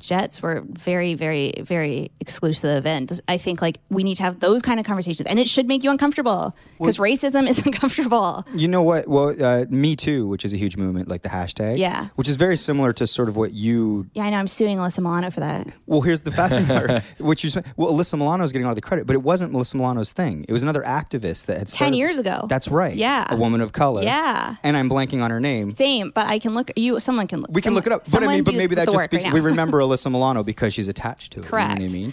suffragettes 0.00 0.42
were 0.42 0.62
very 0.66 1.14
very 1.14 1.52
very 1.62 2.10
exclusive 2.20 2.86
and 2.86 3.20
I 3.28 3.38
think 3.38 3.62
like 3.62 3.78
we 3.90 4.02
need 4.04 4.16
to 4.16 4.22
have 4.22 4.40
those 4.40 4.62
kind 4.62 4.78
of 4.80 4.86
conversations 4.86 5.26
and 5.28 5.38
it 5.38 5.48
should 5.48 5.66
make 5.66 5.82
you 5.84 5.90
uncomfortable 5.90 6.54
because 6.78 6.98
racism 6.98 7.48
is 7.48 7.58
uncomfortable. 7.66 8.44
You 8.54 8.68
know 8.68 8.82
what? 8.82 9.08
Well, 9.08 9.34
uh, 9.42 9.64
Me 9.70 9.96
Too, 9.96 10.26
which 10.26 10.44
is 10.44 10.52
a 10.52 10.56
huge 10.56 10.76
movement, 10.76 11.08
like 11.08 11.22
the 11.22 11.28
hashtag, 11.28 11.78
Yeah. 11.78 12.08
which 12.16 12.28
is 12.28 12.36
very 12.36 12.56
similar 12.56 12.92
to 12.94 13.06
sort 13.06 13.28
of 13.28 13.36
what 13.36 13.52
you 13.52 14.06
Yeah, 14.14 14.24
I 14.24 14.30
know 14.30 14.38
I'm 14.38 14.46
suing 14.48 14.78
Alyssa 14.78 14.98
Milano 15.00 15.30
for 15.30 15.40
that. 15.40 15.68
Well, 15.86 16.00
here's 16.00 16.20
the 16.22 16.30
fascinating 16.32 16.76
part, 16.76 17.02
which 17.18 17.44
you 17.44 17.62
well, 17.76 17.92
Alyssa 17.92 18.18
Milano 18.18 18.44
is 18.44 18.52
getting 18.52 18.66
all 18.66 18.74
the 18.74 18.80
credit, 18.80 19.06
but 19.06 19.14
it 19.14 19.22
wasn't 19.22 19.52
Alyssa 19.52 19.76
Milano's 19.76 20.12
thing. 20.12 20.44
It 20.48 20.52
was 20.52 20.62
another 20.62 20.82
activist 20.82 21.46
that 21.46 21.58
had 21.58 21.68
started, 21.68 21.96
years 21.96 22.18
ago. 22.18 22.46
That's 22.48 22.68
right. 22.68 22.94
Yeah. 22.94 23.26
a 23.30 23.36
woman 23.36 23.60
of 23.60 23.72
color. 23.72 24.02
Yeah. 24.02 24.56
and 24.62 24.76
I'm 24.76 24.88
blanking 24.90 25.22
on 25.22 25.30
her 25.30 25.40
name. 25.40 25.70
Same, 25.72 26.10
but 26.10 26.26
I 26.26 26.38
can 26.38 26.54
look 26.54 26.70
you 26.76 27.00
someone 27.00 27.26
can 27.26 27.40
look 27.40 27.50
We 27.52 27.62
can 27.62 27.74
look 27.74 27.86
it 27.86 27.92
up, 27.92 28.04
but 28.10 28.22
I 28.22 28.26
mean, 28.26 28.44
but 28.44 28.54
maybe 28.54 28.74
that 28.76 28.88
just 28.90 29.04
speaks. 29.04 29.32
we 29.32 29.40
remember 29.40 29.83
Alyssa 29.88 30.10
Milano 30.10 30.42
because 30.42 30.74
she's 30.74 30.88
attached 30.88 31.32
to 31.32 31.40
it. 31.40 31.46
Correct. 31.46 31.80
You 31.80 31.86
know 31.86 31.92
what 31.92 31.92
I 31.92 31.94
mean? 31.94 32.12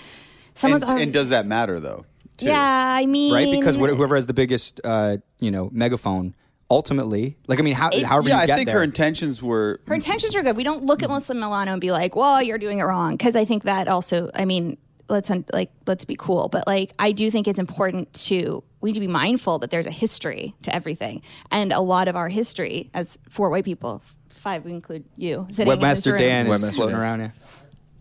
Someone's 0.54 0.84
and, 0.84 0.90
already, 0.92 1.04
and 1.06 1.13
does 1.13 1.30
that 1.30 1.46
matter 1.46 1.80
though? 1.80 2.06
too? 2.38 2.48
Yeah, 2.48 2.96
I 2.98 3.06
mean 3.06 3.34
Right? 3.34 3.51
Because 3.51 3.75
wh- 3.75 3.96
whoever 3.96 4.16
has 4.16 4.25
the 4.28 4.34
biggest, 4.34 4.82
uh, 4.84 5.18
you 5.40 5.51
know, 5.51 5.70
megaphone, 5.72 6.36
ultimately, 6.70 7.38
like 7.48 7.60
I 7.60 7.62
mean, 7.63 7.74
how, 7.75 7.90
however 8.06 8.30
Yeah, 8.30 8.38
you 8.38 8.42
I 8.44 8.46
get 8.48 8.56
think 8.58 8.68
there. 8.68 8.78
her 8.78 8.84
intentions 8.84 9.42
were 9.42 9.80
her 9.88 9.94
intentions 9.94 10.36
are 10.36 10.42
good. 10.44 10.56
We 10.56 10.63
don't 10.63 10.84
look 10.84 11.04
at 11.04 11.10
Melissa 11.10 11.34
Milano 11.36 11.74
and 11.74 11.82
be 11.82 11.92
like, 11.92 12.16
"Well, 12.16 12.42
you're 12.42 12.58
doing 12.58 12.80
it 12.80 12.84
wrong," 12.84 13.12
because 13.16 13.36
I 13.36 13.46
think 13.46 13.63
that 13.63 13.88
also, 13.88 14.30
I 14.34 14.46
mean, 14.46 14.78
let's 15.10 15.30
un- 15.30 15.46
like 15.54 15.72
let's 15.86 16.06
be 16.06 16.16
cool, 16.16 16.48
but 16.50 16.66
like 16.68 16.94
I 17.00 17.12
do 17.12 17.30
think 17.30 17.48
it's 17.48 17.60
important 17.60 18.14
to 18.25 18.64
we 18.79 18.90
need 18.90 18.96
to 18.96 19.00
be 19.01 19.07
mindful 19.07 19.60
that 19.60 19.70
there's 19.70 19.86
a 19.86 19.92
history 19.92 20.55
to 20.64 20.74
everything, 20.74 21.22
and 21.51 21.72
a 21.74 21.81
lot 21.81 22.07
of 22.07 22.16
our 22.16 22.29
history 22.29 22.90
as 22.94 23.20
four 23.29 23.50
white 23.51 23.66
people, 23.66 24.01
five 24.29 24.64
we 24.66 24.72
include 24.72 25.03
you, 25.18 25.46
sitting 25.51 25.72
in 25.72 25.79
this 25.79 26.01
Webmaster 26.01 26.12
room. 26.14 26.20
Dan 26.22 26.48
is 26.48 26.64
Webmaster 26.64 26.74
floating 26.75 26.96
Dan. 26.96 27.03
around. 27.03 27.20
Yeah. 27.20 27.29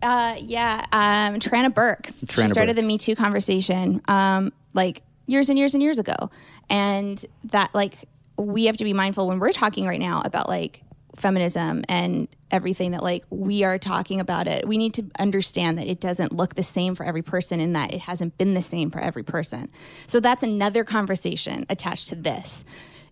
Uh, 0.01 0.35
yeah, 0.39 0.83
um, 0.91 1.39
Tarana 1.39 1.73
Burke. 1.73 2.11
Tarana 2.25 2.43
she 2.43 2.49
started 2.49 2.71
Burke. 2.71 2.75
the 2.77 2.81
Me 2.83 2.97
Too 2.97 3.15
conversation, 3.15 4.01
um, 4.07 4.51
like 4.73 5.03
years 5.27 5.49
and 5.49 5.57
years 5.57 5.73
and 5.73 5.83
years 5.83 5.99
ago, 5.99 6.31
and 6.69 7.23
that 7.45 7.73
like 7.73 8.07
we 8.37 8.65
have 8.65 8.77
to 8.77 8.83
be 8.83 8.93
mindful 8.93 9.27
when 9.27 9.39
we're 9.39 9.51
talking 9.51 9.85
right 9.87 9.99
now 9.99 10.21
about 10.25 10.47
like 10.49 10.83
feminism 11.15 11.83
and 11.87 12.27
everything 12.49 12.91
that 12.91 13.03
like 13.03 13.23
we 13.29 13.63
are 13.63 13.77
talking 13.77 14.19
about 14.19 14.47
it. 14.47 14.67
We 14.67 14.77
need 14.77 14.93
to 14.95 15.05
understand 15.19 15.77
that 15.77 15.87
it 15.87 15.99
doesn't 15.99 16.33
look 16.33 16.55
the 16.55 16.63
same 16.63 16.95
for 16.95 17.05
every 17.05 17.21
person, 17.21 17.59
in 17.59 17.73
that 17.73 17.93
it 17.93 18.01
hasn't 18.01 18.37
been 18.37 18.53
the 18.55 18.61
same 18.61 18.89
for 18.89 18.99
every 18.99 19.23
person. 19.23 19.69
So 20.07 20.19
that's 20.19 20.41
another 20.43 20.83
conversation 20.83 21.65
attached 21.69 22.09
to 22.09 22.15
this. 22.15 22.65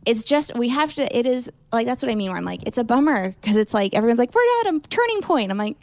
It's 0.06 0.24
just 0.24 0.56
we 0.56 0.70
have 0.70 0.94
to. 0.96 1.16
It 1.18 1.26
is 1.26 1.52
like 1.72 1.86
that's 1.86 2.02
what 2.02 2.12
I 2.12 2.16
mean. 2.16 2.30
Where 2.30 2.38
I'm 2.38 2.46
like, 2.46 2.64
it's 2.64 2.78
a 2.78 2.84
bummer 2.84 3.32
because 3.42 3.58
it's 3.58 3.74
like 3.74 3.94
everyone's 3.94 4.18
like, 4.20 4.34
we're 4.34 4.68
at 4.68 4.74
a 4.74 4.80
turning 4.88 5.22
point. 5.22 5.52
I'm 5.52 5.58
like, 5.58 5.78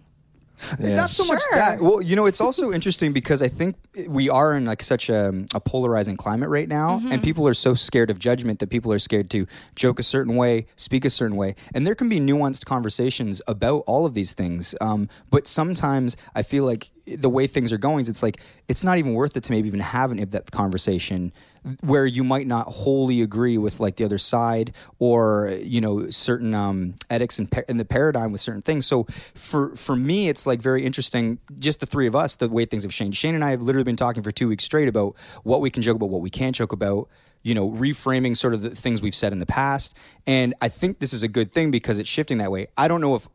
Not 0.79 1.11
so 1.11 1.25
much 1.27 1.43
that. 1.53 1.81
Well, 1.81 2.01
you 2.03 2.17
know, 2.17 2.27
it's 2.27 2.41
also 2.41 2.73
interesting 2.73 3.13
because 3.13 3.43
I 3.43 3.49
think 3.49 3.77
we 4.09 4.29
are 4.31 4.55
in 4.57 4.65
like 4.65 4.83
such 4.83 5.09
a, 5.09 5.45
a 5.55 5.61
polarizing 5.61 6.17
climate 6.17 6.49
right 6.49 6.69
now, 6.69 6.87
Mm-hmm. 6.97 7.13
and 7.13 7.23
people 7.23 7.47
are 7.49 7.55
so 7.55 7.75
scared 7.75 8.11
of 8.11 8.19
judgment 8.19 8.59
that 8.61 8.71
people 8.71 8.93
are 8.93 8.99
scared 8.99 9.29
to 9.31 9.47
joke 9.75 9.99
a 9.99 10.03
certain 10.03 10.35
way, 10.37 10.67
speak 10.77 11.05
a 11.05 11.11
certain 11.11 11.37
way, 11.37 11.55
and 11.75 11.87
there 11.87 11.95
can 11.95 12.09
be 12.09 12.19
nuanced 12.21 12.65
conversations 12.65 13.43
about 13.47 13.83
all 13.87 14.07
of 14.07 14.15
these 14.15 14.33
things. 14.33 14.75
Um, 14.81 15.09
but 15.31 15.47
sometimes 15.47 16.17
I 16.35 16.43
feel 16.43 16.65
like 16.65 16.91
the 17.07 17.29
way 17.29 17.47
things 17.47 17.73
are 17.73 17.79
going 17.79 18.07
it's 18.07 18.23
like 18.23 18.41
it's 18.69 18.85
not 18.85 18.99
even 18.99 19.15
worth 19.15 19.37
it 19.37 19.43
to 19.45 19.53
maybe 19.53 19.69
even 19.69 19.81
have 19.81 20.11
an 20.11 20.19
in-depth 20.19 20.51
conversation 20.51 21.33
where 21.81 22.07
you 22.07 22.23
might 22.23 22.47
not 22.47 22.67
wholly 22.69 23.23
agree 23.23 23.59
with 23.59 23.81
like 23.81 23.97
the 23.97 24.05
other 24.05 24.19
side 24.19 24.73
or 24.99 25.53
you 25.63 25.81
know 25.81 26.09
certain 26.11 26.55
um, 26.55 26.95
ethics 27.11 27.39
and, 27.39 27.53
and 27.69 27.81
the 27.81 27.85
paradigm 27.85 28.33
with 28.33 28.41
certain 28.41 28.63
things. 28.63 28.87
So 28.87 29.05
for 29.35 29.75
for 29.75 29.97
me, 29.97 30.29
it's 30.29 30.47
like 30.47 30.61
very 30.61 30.85
interesting. 30.85 31.39
Just 31.59 31.81
the 31.81 31.87
three 31.87 32.07
of 32.07 32.15
us, 32.15 32.37
the 32.37 32.49
way 32.49 32.65
things 32.65 32.85
have 32.85 32.93
changed. 32.93 33.19
Shane 33.19 33.35
and 33.35 33.45
I 33.45 33.51
have 33.51 33.63
literally 33.63 33.85
been 33.85 33.97
talking 33.97 34.23
for 34.23 34.31
two 34.31 34.49
weeks 34.49 34.65
straight 34.65 34.89
about 34.89 35.17
what 35.43 35.61
we 35.61 35.71
can 35.71 35.83
joke 35.83 35.97
about, 35.97 36.11
what 36.11 36.21
we 36.21 36.31
can't 36.31 36.55
joke 36.55 36.73
about. 36.73 37.09
You 37.43 37.55
know, 37.55 37.71
reframing 37.71 38.37
sort 38.37 38.55
of 38.55 38.63
the 38.63 38.71
things 38.71 39.03
we've 39.03 39.15
said 39.15 39.33
in 39.33 39.39
the 39.39 39.47
past, 39.47 39.97
and 40.27 40.53
I 40.61 40.69
think 40.69 40.99
this 40.99 41.13
is 41.13 41.23
a 41.23 41.29
good 41.29 41.53
thing 41.53 41.71
because 41.71 42.01
it's 42.01 42.09
shifting 42.09 42.39
that 42.39 42.51
way. 42.51 42.69
I 42.77 42.89
don't 42.89 43.01
know 43.01 43.15
if. 43.15 43.29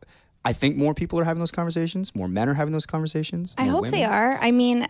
I 0.44 0.52
think 0.52 0.76
more 0.76 0.94
people 0.94 1.18
are 1.18 1.24
having 1.24 1.40
those 1.40 1.50
conversations. 1.50 2.14
More 2.14 2.28
men 2.28 2.48
are 2.48 2.54
having 2.54 2.72
those 2.72 2.86
conversations. 2.86 3.54
I 3.58 3.64
hope 3.64 3.82
women. 3.82 3.92
they 3.92 4.04
are. 4.04 4.38
I 4.40 4.50
mean, 4.50 4.86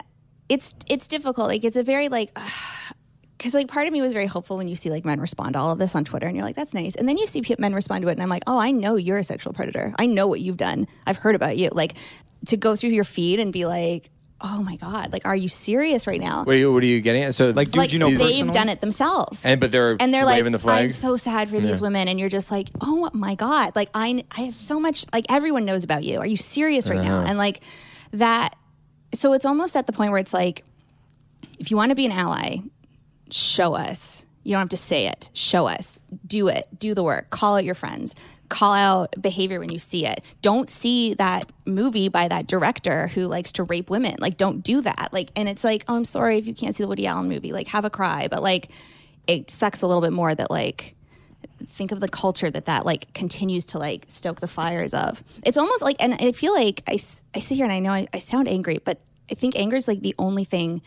it's 0.48 0.74
it's 0.88 1.08
difficult. 1.08 1.48
Like 1.48 1.64
it's 1.64 1.76
a 1.76 1.82
very 1.82 2.08
like 2.08 2.36
because 3.38 3.54
like 3.54 3.68
part 3.68 3.86
of 3.86 3.92
me 3.92 4.00
was 4.00 4.12
very 4.12 4.26
hopeful 4.26 4.56
when 4.56 4.68
you 4.68 4.76
see 4.76 4.88
like 4.90 5.04
men 5.04 5.20
respond 5.20 5.54
to 5.54 5.58
all 5.58 5.70
of 5.70 5.78
this 5.78 5.94
on 5.94 6.04
Twitter, 6.04 6.26
and 6.26 6.36
you're 6.36 6.44
like, 6.44 6.56
that's 6.56 6.74
nice. 6.74 6.94
And 6.94 7.08
then 7.08 7.18
you 7.18 7.26
see 7.26 7.42
men 7.58 7.74
respond 7.74 8.02
to 8.02 8.08
it, 8.08 8.12
and 8.12 8.22
I'm 8.22 8.28
like, 8.28 8.44
oh, 8.46 8.58
I 8.58 8.70
know 8.70 8.96
you're 8.96 9.18
a 9.18 9.24
sexual 9.24 9.52
predator. 9.52 9.94
I 9.98 10.06
know 10.06 10.26
what 10.26 10.40
you've 10.40 10.56
done. 10.56 10.86
I've 11.06 11.18
heard 11.18 11.34
about 11.34 11.56
you. 11.56 11.68
Like 11.72 11.94
to 12.46 12.56
go 12.56 12.74
through 12.76 12.90
your 12.90 13.04
feed 13.04 13.40
and 13.40 13.52
be 13.52 13.66
like, 13.66 14.10
oh 14.42 14.62
my 14.62 14.76
god, 14.76 15.12
like 15.12 15.24
are 15.24 15.36
you 15.36 15.48
serious 15.48 16.06
right 16.06 16.20
now? 16.20 16.44
What 16.44 16.54
are 16.54 16.58
you, 16.58 16.72
what 16.72 16.82
are 16.82 16.86
you 16.86 17.00
getting 17.00 17.22
at? 17.22 17.34
So 17.34 17.50
Like, 17.50 17.68
dude, 17.68 17.76
like 17.76 17.92
you 17.92 17.98
know, 17.98 18.08
they've 18.08 18.18
personally? 18.18 18.52
done 18.52 18.68
it 18.68 18.80
themselves. 18.80 19.44
and 19.44 19.60
but 19.60 19.72
they're 19.72 19.96
and 20.00 20.12
they're 20.12 20.24
like, 20.24 20.36
waving 20.38 20.52
the 20.52 20.68
I'm 20.68 20.90
so 20.90 21.16
sad 21.16 21.48
for 21.48 21.58
these 21.58 21.80
women, 21.80 22.08
and 22.08 22.18
you're 22.18 22.28
just 22.28 22.50
like, 22.50 22.68
oh 22.80 23.10
my 23.12 23.34
god, 23.34 23.76
like 23.76 23.88
I, 23.94 24.24
I 24.36 24.42
have 24.42 24.54
so 24.54 24.80
much, 24.80 25.06
like 25.12 25.26
everyone 25.30 25.64
knows 25.64 25.84
about 25.84 26.04
you. 26.04 26.18
Are 26.18 26.26
you 26.26 26.36
serious 26.36 26.88
right 26.88 27.00
now? 27.02 27.18
Uh-huh. 27.18 27.28
And 27.28 27.38
like 27.38 27.62
that, 28.12 28.56
so 29.14 29.32
it's 29.32 29.44
almost 29.44 29.76
at 29.76 29.86
the 29.86 29.92
point 29.92 30.10
where 30.10 30.20
it's 30.20 30.34
like, 30.34 30.64
if 31.58 31.70
you 31.70 31.76
want 31.76 31.90
to 31.90 31.94
be 31.96 32.06
an 32.06 32.12
ally, 32.12 32.56
show 33.30 33.74
us. 33.74 34.26
You 34.44 34.52
don't 34.52 34.60
have 34.60 34.68
to 34.70 34.76
say 34.76 35.06
it. 35.06 35.30
Show 35.32 35.66
us. 35.66 35.98
Do 36.26 36.48
it. 36.48 36.66
Do 36.78 36.94
the 36.94 37.02
work. 37.02 37.30
Call 37.30 37.56
out 37.56 37.64
your 37.64 37.74
friends. 37.74 38.14
Call 38.48 38.74
out 38.74 39.14
behavior 39.20 39.60
when 39.60 39.70
you 39.70 39.78
see 39.78 40.04
it. 40.04 40.22
Don't 40.42 40.68
see 40.68 41.14
that 41.14 41.50
movie 41.64 42.08
by 42.08 42.28
that 42.28 42.46
director 42.46 43.06
who 43.08 43.26
likes 43.26 43.52
to 43.52 43.62
rape 43.62 43.88
women. 43.88 44.16
Like, 44.18 44.36
don't 44.36 44.62
do 44.62 44.80
that. 44.82 45.10
Like, 45.12 45.30
and 45.36 45.48
it's 45.48 45.64
like, 45.64 45.84
oh, 45.88 45.96
I'm 45.96 46.04
sorry 46.04 46.38
if 46.38 46.46
you 46.46 46.54
can't 46.54 46.76
see 46.76 46.82
the 46.82 46.88
Woody 46.88 47.06
Allen 47.06 47.28
movie. 47.28 47.52
Like, 47.52 47.68
have 47.68 47.84
a 47.84 47.90
cry. 47.90 48.28
But 48.28 48.42
like, 48.42 48.70
it 49.26 49.50
sucks 49.50 49.82
a 49.82 49.86
little 49.86 50.02
bit 50.02 50.12
more 50.12 50.34
that 50.34 50.50
like 50.50 50.94
think 51.66 51.92
of 51.92 52.00
the 52.00 52.08
culture 52.08 52.50
that 52.50 52.64
that 52.64 52.84
like 52.84 53.12
continues 53.14 53.64
to 53.64 53.78
like 53.78 54.04
stoke 54.08 54.40
the 54.40 54.48
fires 54.48 54.92
of 54.92 55.22
it's 55.44 55.56
almost 55.56 55.80
like 55.80 55.96
and 56.00 56.14
i 56.14 56.32
feel 56.32 56.52
like 56.52 56.82
I, 56.88 56.98
I 57.34 57.38
sit 57.40 57.54
here 57.54 57.64
and 57.64 57.72
i 57.72 57.78
know 57.78 57.92
I, 57.92 58.08
I 58.12 58.18
sound 58.18 58.48
angry 58.48 58.78
but 58.84 59.00
i 59.30 59.34
think 59.34 59.56
anger 59.56 59.76
is 59.76 59.86
like 59.86 60.00
the 60.00 60.14
only 60.18 60.44
thing 60.44 60.82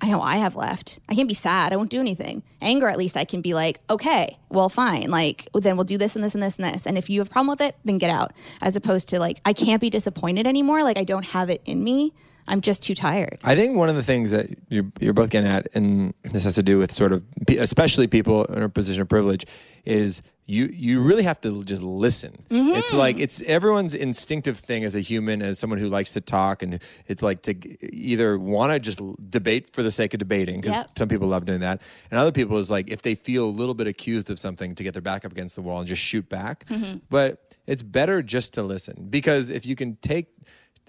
i 0.00 0.08
know 0.08 0.20
i 0.20 0.36
have 0.36 0.56
left. 0.56 1.00
I 1.08 1.14
can't 1.14 1.28
be 1.28 1.34
sad. 1.34 1.72
I 1.72 1.76
won't 1.76 1.90
do 1.90 2.00
anything. 2.00 2.42
Anger 2.60 2.88
at 2.88 2.98
least 2.98 3.16
i 3.16 3.24
can 3.24 3.40
be 3.40 3.54
like 3.54 3.80
okay 3.88 4.38
well 4.48 4.68
fine. 4.68 5.10
Like 5.10 5.48
then 5.54 5.76
we'll 5.76 5.84
do 5.84 5.98
this 5.98 6.16
and 6.16 6.24
this 6.24 6.34
and 6.34 6.42
this 6.42 6.56
and 6.56 6.64
this. 6.64 6.86
And 6.86 6.96
if 6.98 7.10
you 7.10 7.20
have 7.20 7.28
a 7.28 7.30
problem 7.30 7.48
with 7.48 7.60
it 7.60 7.76
then 7.84 7.98
get 7.98 8.10
out. 8.10 8.32
As 8.60 8.76
opposed 8.76 9.08
to 9.10 9.18
like 9.18 9.40
i 9.44 9.52
can't 9.52 9.80
be 9.80 9.90
disappointed 9.90 10.46
anymore. 10.46 10.82
Like 10.82 10.98
i 10.98 11.04
don't 11.04 11.26
have 11.26 11.50
it 11.50 11.62
in 11.64 11.82
me 11.82 12.12
I'm 12.48 12.60
just 12.60 12.82
too 12.82 12.94
tired. 12.94 13.38
I 13.44 13.54
think 13.54 13.76
one 13.76 13.88
of 13.88 13.94
the 13.96 14.02
things 14.02 14.30
that 14.30 14.46
you're, 14.68 14.86
you're 15.00 15.12
both 15.12 15.30
getting 15.30 15.50
at, 15.50 15.68
and 15.74 16.14
this 16.22 16.44
has 16.44 16.54
to 16.56 16.62
do 16.62 16.78
with 16.78 16.90
sort 16.92 17.12
of, 17.12 17.22
especially 17.48 18.06
people 18.06 18.44
in 18.46 18.62
a 18.62 18.68
position 18.68 19.02
of 19.02 19.08
privilege, 19.08 19.46
is 19.84 20.22
you 20.46 20.64
you 20.72 21.02
really 21.02 21.24
have 21.24 21.38
to 21.42 21.62
just 21.62 21.82
listen. 21.82 22.42
Mm-hmm. 22.48 22.76
It's 22.78 22.94
like 22.94 23.18
it's 23.20 23.42
everyone's 23.42 23.94
instinctive 23.94 24.58
thing 24.58 24.82
as 24.82 24.96
a 24.96 25.00
human, 25.00 25.42
as 25.42 25.58
someone 25.58 25.78
who 25.78 25.88
likes 25.88 26.14
to 26.14 26.22
talk, 26.22 26.62
and 26.62 26.80
it's 27.06 27.22
like 27.22 27.42
to 27.42 27.54
either 27.94 28.38
want 28.38 28.72
to 28.72 28.80
just 28.80 29.00
debate 29.30 29.74
for 29.74 29.82
the 29.82 29.90
sake 29.90 30.14
of 30.14 30.18
debating, 30.18 30.60
because 30.60 30.74
Yep. 30.74 30.98
some 30.98 31.08
people 31.08 31.28
love 31.28 31.44
doing 31.44 31.60
that, 31.60 31.82
and 32.10 32.18
other 32.18 32.32
people 32.32 32.56
is 32.56 32.70
like 32.70 32.88
if 32.90 33.02
they 33.02 33.14
feel 33.14 33.44
a 33.44 33.50
little 33.52 33.74
bit 33.74 33.86
accused 33.86 34.30
of 34.30 34.38
something, 34.38 34.74
to 34.74 34.82
get 34.82 34.94
their 34.94 35.02
back 35.02 35.26
up 35.26 35.32
against 35.32 35.54
the 35.54 35.62
wall 35.62 35.80
and 35.80 35.86
just 35.86 36.02
shoot 36.02 36.26
back. 36.30 36.64
Mm-hmm. 36.66 36.98
But 37.10 37.54
it's 37.66 37.82
better 37.82 38.22
just 38.22 38.54
to 38.54 38.62
listen 38.62 39.08
because 39.10 39.50
if 39.50 39.66
you 39.66 39.76
can 39.76 39.96
take 39.96 40.28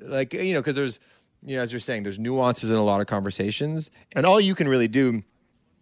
like 0.02 0.34
you 0.34 0.54
know 0.54 0.62
because 0.62 0.76
there's 0.78 1.00
you 1.44 1.56
know 1.56 1.62
as 1.62 1.72
you're 1.72 1.80
saying 1.80 2.04
there's 2.04 2.20
nuances 2.20 2.72
in 2.72 2.78
a 2.78 2.84
lot 2.84 3.02
of 3.02 3.08
conversations 3.08 3.90
and 4.16 4.26
all 4.26 4.40
you 4.40 4.56
can 4.56 4.68
really 4.68 4.88
do 4.88 5.24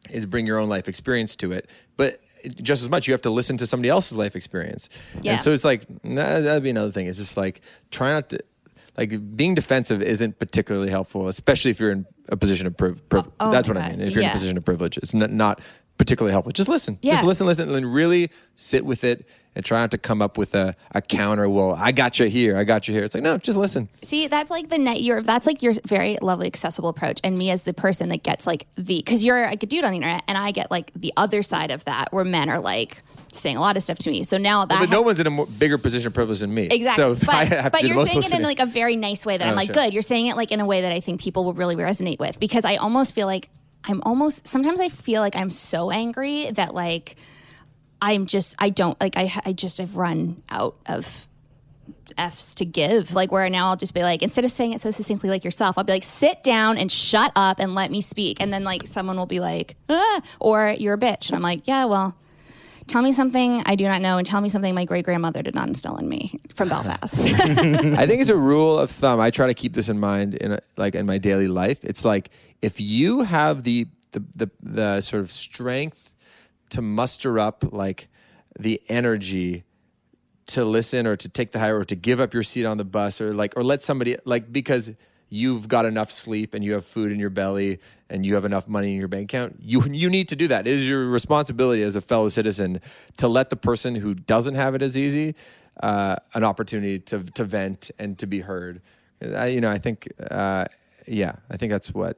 is 0.09 0.25
bring 0.25 0.45
your 0.45 0.59
own 0.59 0.69
life 0.69 0.87
experience 0.87 1.35
to 1.35 1.51
it 1.51 1.69
but 1.95 2.19
just 2.61 2.83
as 2.83 2.89
much 2.89 3.07
you 3.07 3.13
have 3.13 3.21
to 3.21 3.29
listen 3.29 3.57
to 3.57 3.65
somebody 3.65 3.89
else's 3.89 4.15
life 4.15 4.35
experience. 4.35 4.89
Yeah. 5.21 5.33
and 5.33 5.41
so 5.41 5.51
it's 5.51 5.65
like 5.65 5.85
nah, 6.03 6.39
that'd 6.39 6.63
be 6.63 6.69
another 6.69 6.91
thing. 6.91 7.07
It's 7.07 7.17
just 7.17 7.35
like 7.35 7.61
try 7.91 8.13
not 8.13 8.29
to 8.29 8.39
like 8.97 9.35
being 9.35 9.53
defensive 9.53 10.01
isn't 10.01 10.39
particularly 10.39 10.89
helpful 10.89 11.27
especially 11.27 11.71
if 11.71 11.79
you're 11.79 11.91
in 11.91 12.05
a 12.29 12.37
position 12.37 12.65
of 12.65 12.75
priv- 12.75 13.07
priv- 13.09 13.29
oh 13.39 13.51
that's 13.51 13.67
what 13.67 13.77
i 13.77 13.89
mean 13.89 14.01
if 14.01 14.13
you're 14.13 14.23
in 14.23 14.29
a 14.29 14.33
position 14.33 14.57
of 14.57 14.65
privilege. 14.65 14.97
It's 14.97 15.13
not, 15.13 15.31
not 15.31 15.61
particularly 15.97 16.31
helpful 16.31 16.51
just 16.51 16.69
listen 16.69 16.97
Yeah. 17.01 17.13
just 17.15 17.25
listen 17.25 17.45
listen 17.47 17.73
and 17.73 17.93
really 17.93 18.29
sit 18.55 18.85
with 18.85 19.03
it 19.03 19.27
and 19.55 19.65
try 19.65 19.79
not 19.79 19.89
to 19.91 19.97
come 19.97 20.21
up 20.21 20.37
with 20.37 20.53
a, 20.53 20.75
a 20.93 21.01
counter 21.01 21.49
well 21.49 21.73
i 21.73 21.91
got 21.91 22.19
you 22.19 22.27
here 22.27 22.55
i 22.57 22.63
got 22.63 22.87
you 22.87 22.93
here 22.93 23.03
it's 23.03 23.15
like 23.15 23.23
no 23.23 23.37
just 23.39 23.57
listen 23.57 23.89
See, 24.03 24.27
that's 24.27 24.49
like 24.49 24.69
the 24.69 24.77
net. 24.77 25.01
Your 25.01 25.21
that's 25.21 25.45
like 25.45 25.61
your 25.61 25.73
very 25.85 26.17
lovely, 26.21 26.47
accessible 26.47 26.87
approach, 26.87 27.19
and 27.25 27.37
me 27.37 27.49
as 27.51 27.63
the 27.63 27.73
person 27.73 28.07
that 28.09 28.23
gets 28.23 28.47
like 28.47 28.65
the 28.75 28.97
because 28.99 29.25
you're 29.25 29.41
like 29.43 29.61
a 29.61 29.65
dude 29.65 29.83
on 29.83 29.89
the 29.91 29.97
internet, 29.97 30.23
and 30.29 30.37
I 30.37 30.51
get 30.51 30.71
like 30.71 30.91
the 30.95 31.11
other 31.17 31.43
side 31.43 31.71
of 31.71 31.83
that, 31.85 32.13
where 32.13 32.23
men 32.23 32.49
are 32.49 32.59
like 32.59 33.03
saying 33.33 33.57
a 33.57 33.59
lot 33.59 33.75
of 33.75 33.83
stuff 33.83 33.97
to 33.99 34.09
me. 34.09 34.23
So 34.23 34.37
now 34.37 34.63
that 34.63 34.79
but 34.79 34.87
ha- 34.87 34.93
no 34.95 35.01
one's 35.01 35.19
in 35.19 35.27
a 35.27 35.29
more, 35.29 35.45
bigger 35.45 35.77
position 35.77 36.07
of 36.07 36.13
privilege 36.13 36.39
than 36.39 36.53
me. 36.53 36.67
Exactly. 36.71 37.15
So 37.15 37.15
but 37.25 37.35
I 37.35 37.43
have 37.45 37.71
but 37.73 37.83
you're 37.83 38.05
saying 38.07 38.23
it 38.23 38.33
in 38.33 38.43
like 38.43 38.61
a 38.61 38.65
very 38.65 38.95
nice 38.95 39.25
way 39.25 39.35
that 39.37 39.45
I'm 39.45 39.53
Oh, 39.53 39.57
like, 39.57 39.67
sure. 39.73 39.73
good. 39.83 39.93
You're 39.93 40.01
saying 40.03 40.27
it 40.27 40.37
like 40.37 40.53
in 40.53 40.61
a 40.61 40.65
way 40.65 40.79
that 40.81 40.93
I 40.93 41.01
think 41.01 41.19
people 41.19 41.43
will 41.43 41.53
really 41.53 41.75
resonate 41.75 42.19
with 42.19 42.39
because 42.39 42.63
I 42.63 42.77
almost 42.77 43.13
feel 43.13 43.27
like 43.27 43.49
I'm 43.85 44.01
almost 44.03 44.47
sometimes 44.47 44.79
I 44.79 44.89
feel 44.89 45.21
like 45.21 45.35
I'm 45.35 45.51
so 45.51 45.91
angry 45.91 46.51
that 46.51 46.73
like 46.73 47.15
I'm 48.01 48.25
just 48.25 48.55
I 48.59 48.69
don't 48.69 48.99
like 49.01 49.17
I 49.17 49.31
I 49.45 49.53
just 49.53 49.77
have 49.77 49.95
run 49.95 50.43
out 50.49 50.75
of 50.85 51.27
F's 52.17 52.55
to 52.55 52.65
give. 52.65 53.13
Like 53.13 53.31
where 53.31 53.49
now 53.49 53.67
I'll 53.67 53.75
just 53.75 53.93
be 53.93 54.01
like, 54.01 54.21
instead 54.21 54.45
of 54.45 54.51
saying 54.51 54.73
it 54.73 54.81
so 54.81 54.91
succinctly 54.91 55.29
like 55.29 55.43
yourself, 55.43 55.77
I'll 55.77 55.83
be 55.83 55.93
like, 55.93 56.03
sit 56.03 56.43
down 56.43 56.77
and 56.77 56.91
shut 56.91 57.31
up 57.35 57.59
and 57.59 57.75
let 57.75 57.91
me 57.91 58.01
speak. 58.01 58.41
And 58.41 58.53
then 58.53 58.63
like 58.63 58.87
someone 58.87 59.17
will 59.17 59.25
be 59.25 59.39
like, 59.39 59.75
ah, 59.89 60.21
or 60.39 60.75
you're 60.77 60.95
a 60.95 60.99
bitch. 60.99 61.27
And 61.27 61.35
I'm 61.35 61.41
like, 61.41 61.67
yeah, 61.67 61.85
well, 61.85 62.17
tell 62.87 63.01
me 63.01 63.11
something 63.11 63.61
I 63.65 63.75
do 63.75 63.87
not 63.87 64.01
know 64.01 64.17
and 64.17 64.25
tell 64.25 64.41
me 64.41 64.49
something 64.49 64.73
my 64.73 64.85
great 64.85 65.05
grandmother 65.05 65.43
did 65.43 65.53
not 65.55 65.67
instill 65.67 65.97
in 65.97 66.07
me 66.07 66.39
from 66.55 66.69
Belfast. 66.69 67.19
I 67.21 68.05
think 68.05 68.21
it's 68.21 68.29
a 68.29 68.35
rule 68.35 68.79
of 68.79 68.89
thumb. 68.89 69.19
I 69.19 69.29
try 69.29 69.47
to 69.47 69.53
keep 69.53 69.73
this 69.73 69.89
in 69.89 69.99
mind 69.99 70.35
in 70.35 70.53
a, 70.53 70.59
like 70.77 70.95
in 70.95 71.05
my 71.05 71.17
daily 71.17 71.47
life. 71.47 71.83
It's 71.83 72.03
like 72.05 72.29
if 72.61 72.79
you 72.79 73.21
have 73.21 73.63
the 73.63 73.87
the 74.11 74.23
the, 74.35 74.49
the 74.61 75.01
sort 75.01 75.21
of 75.21 75.31
strength 75.31 76.11
to 76.69 76.81
muster 76.81 77.39
up 77.39 77.63
like 77.71 78.07
the 78.59 78.81
energy 78.89 79.63
to 80.47 80.63
listen 80.63 81.05
or 81.05 81.15
to 81.15 81.29
take 81.29 81.51
the 81.51 81.59
high 81.59 81.69
or 81.69 81.83
to 81.83 81.95
give 81.95 82.19
up 82.19 82.33
your 82.33 82.43
seat 82.43 82.65
on 82.65 82.77
the 82.77 82.85
bus 82.85 83.19
or 83.19 83.33
like 83.33 83.53
or 83.55 83.63
let 83.63 83.83
somebody 83.83 84.15
like 84.25 84.51
because 84.51 84.91
you've 85.29 85.67
got 85.67 85.85
enough 85.85 86.11
sleep 86.11 86.53
and 86.53 86.63
you 86.63 86.73
have 86.73 86.85
food 86.85 87.11
in 87.11 87.19
your 87.19 87.29
belly 87.29 87.79
and 88.09 88.25
you 88.25 88.35
have 88.35 88.45
enough 88.45 88.67
money 88.67 88.91
in 88.91 88.97
your 88.97 89.07
bank 89.07 89.33
account 89.33 89.55
you 89.61 89.83
you 89.85 90.09
need 90.09 90.29
to 90.29 90.35
do 90.35 90.47
that 90.47 90.67
it 90.67 90.73
is 90.73 90.87
your 90.87 91.07
responsibility 91.07 91.81
as 91.83 91.95
a 91.95 92.01
fellow 92.01 92.29
citizen 92.29 92.79
to 93.17 93.27
let 93.27 93.49
the 93.49 93.55
person 93.55 93.95
who 93.95 94.13
doesn't 94.13 94.55
have 94.55 94.75
it 94.75 94.81
as 94.81 94.97
easy 94.97 95.35
uh, 95.83 96.15
an 96.33 96.43
opportunity 96.43 96.99
to 96.99 97.23
to 97.23 97.43
vent 97.43 97.91
and 97.99 98.17
to 98.17 98.25
be 98.25 98.39
heard 98.39 98.81
I, 99.21 99.47
you 99.47 99.61
know 99.61 99.69
i 99.69 99.77
think 99.77 100.07
uh, 100.31 100.65
yeah 101.07 101.35
i 101.49 101.57
think 101.57 101.71
that's 101.71 101.93
what 101.93 102.17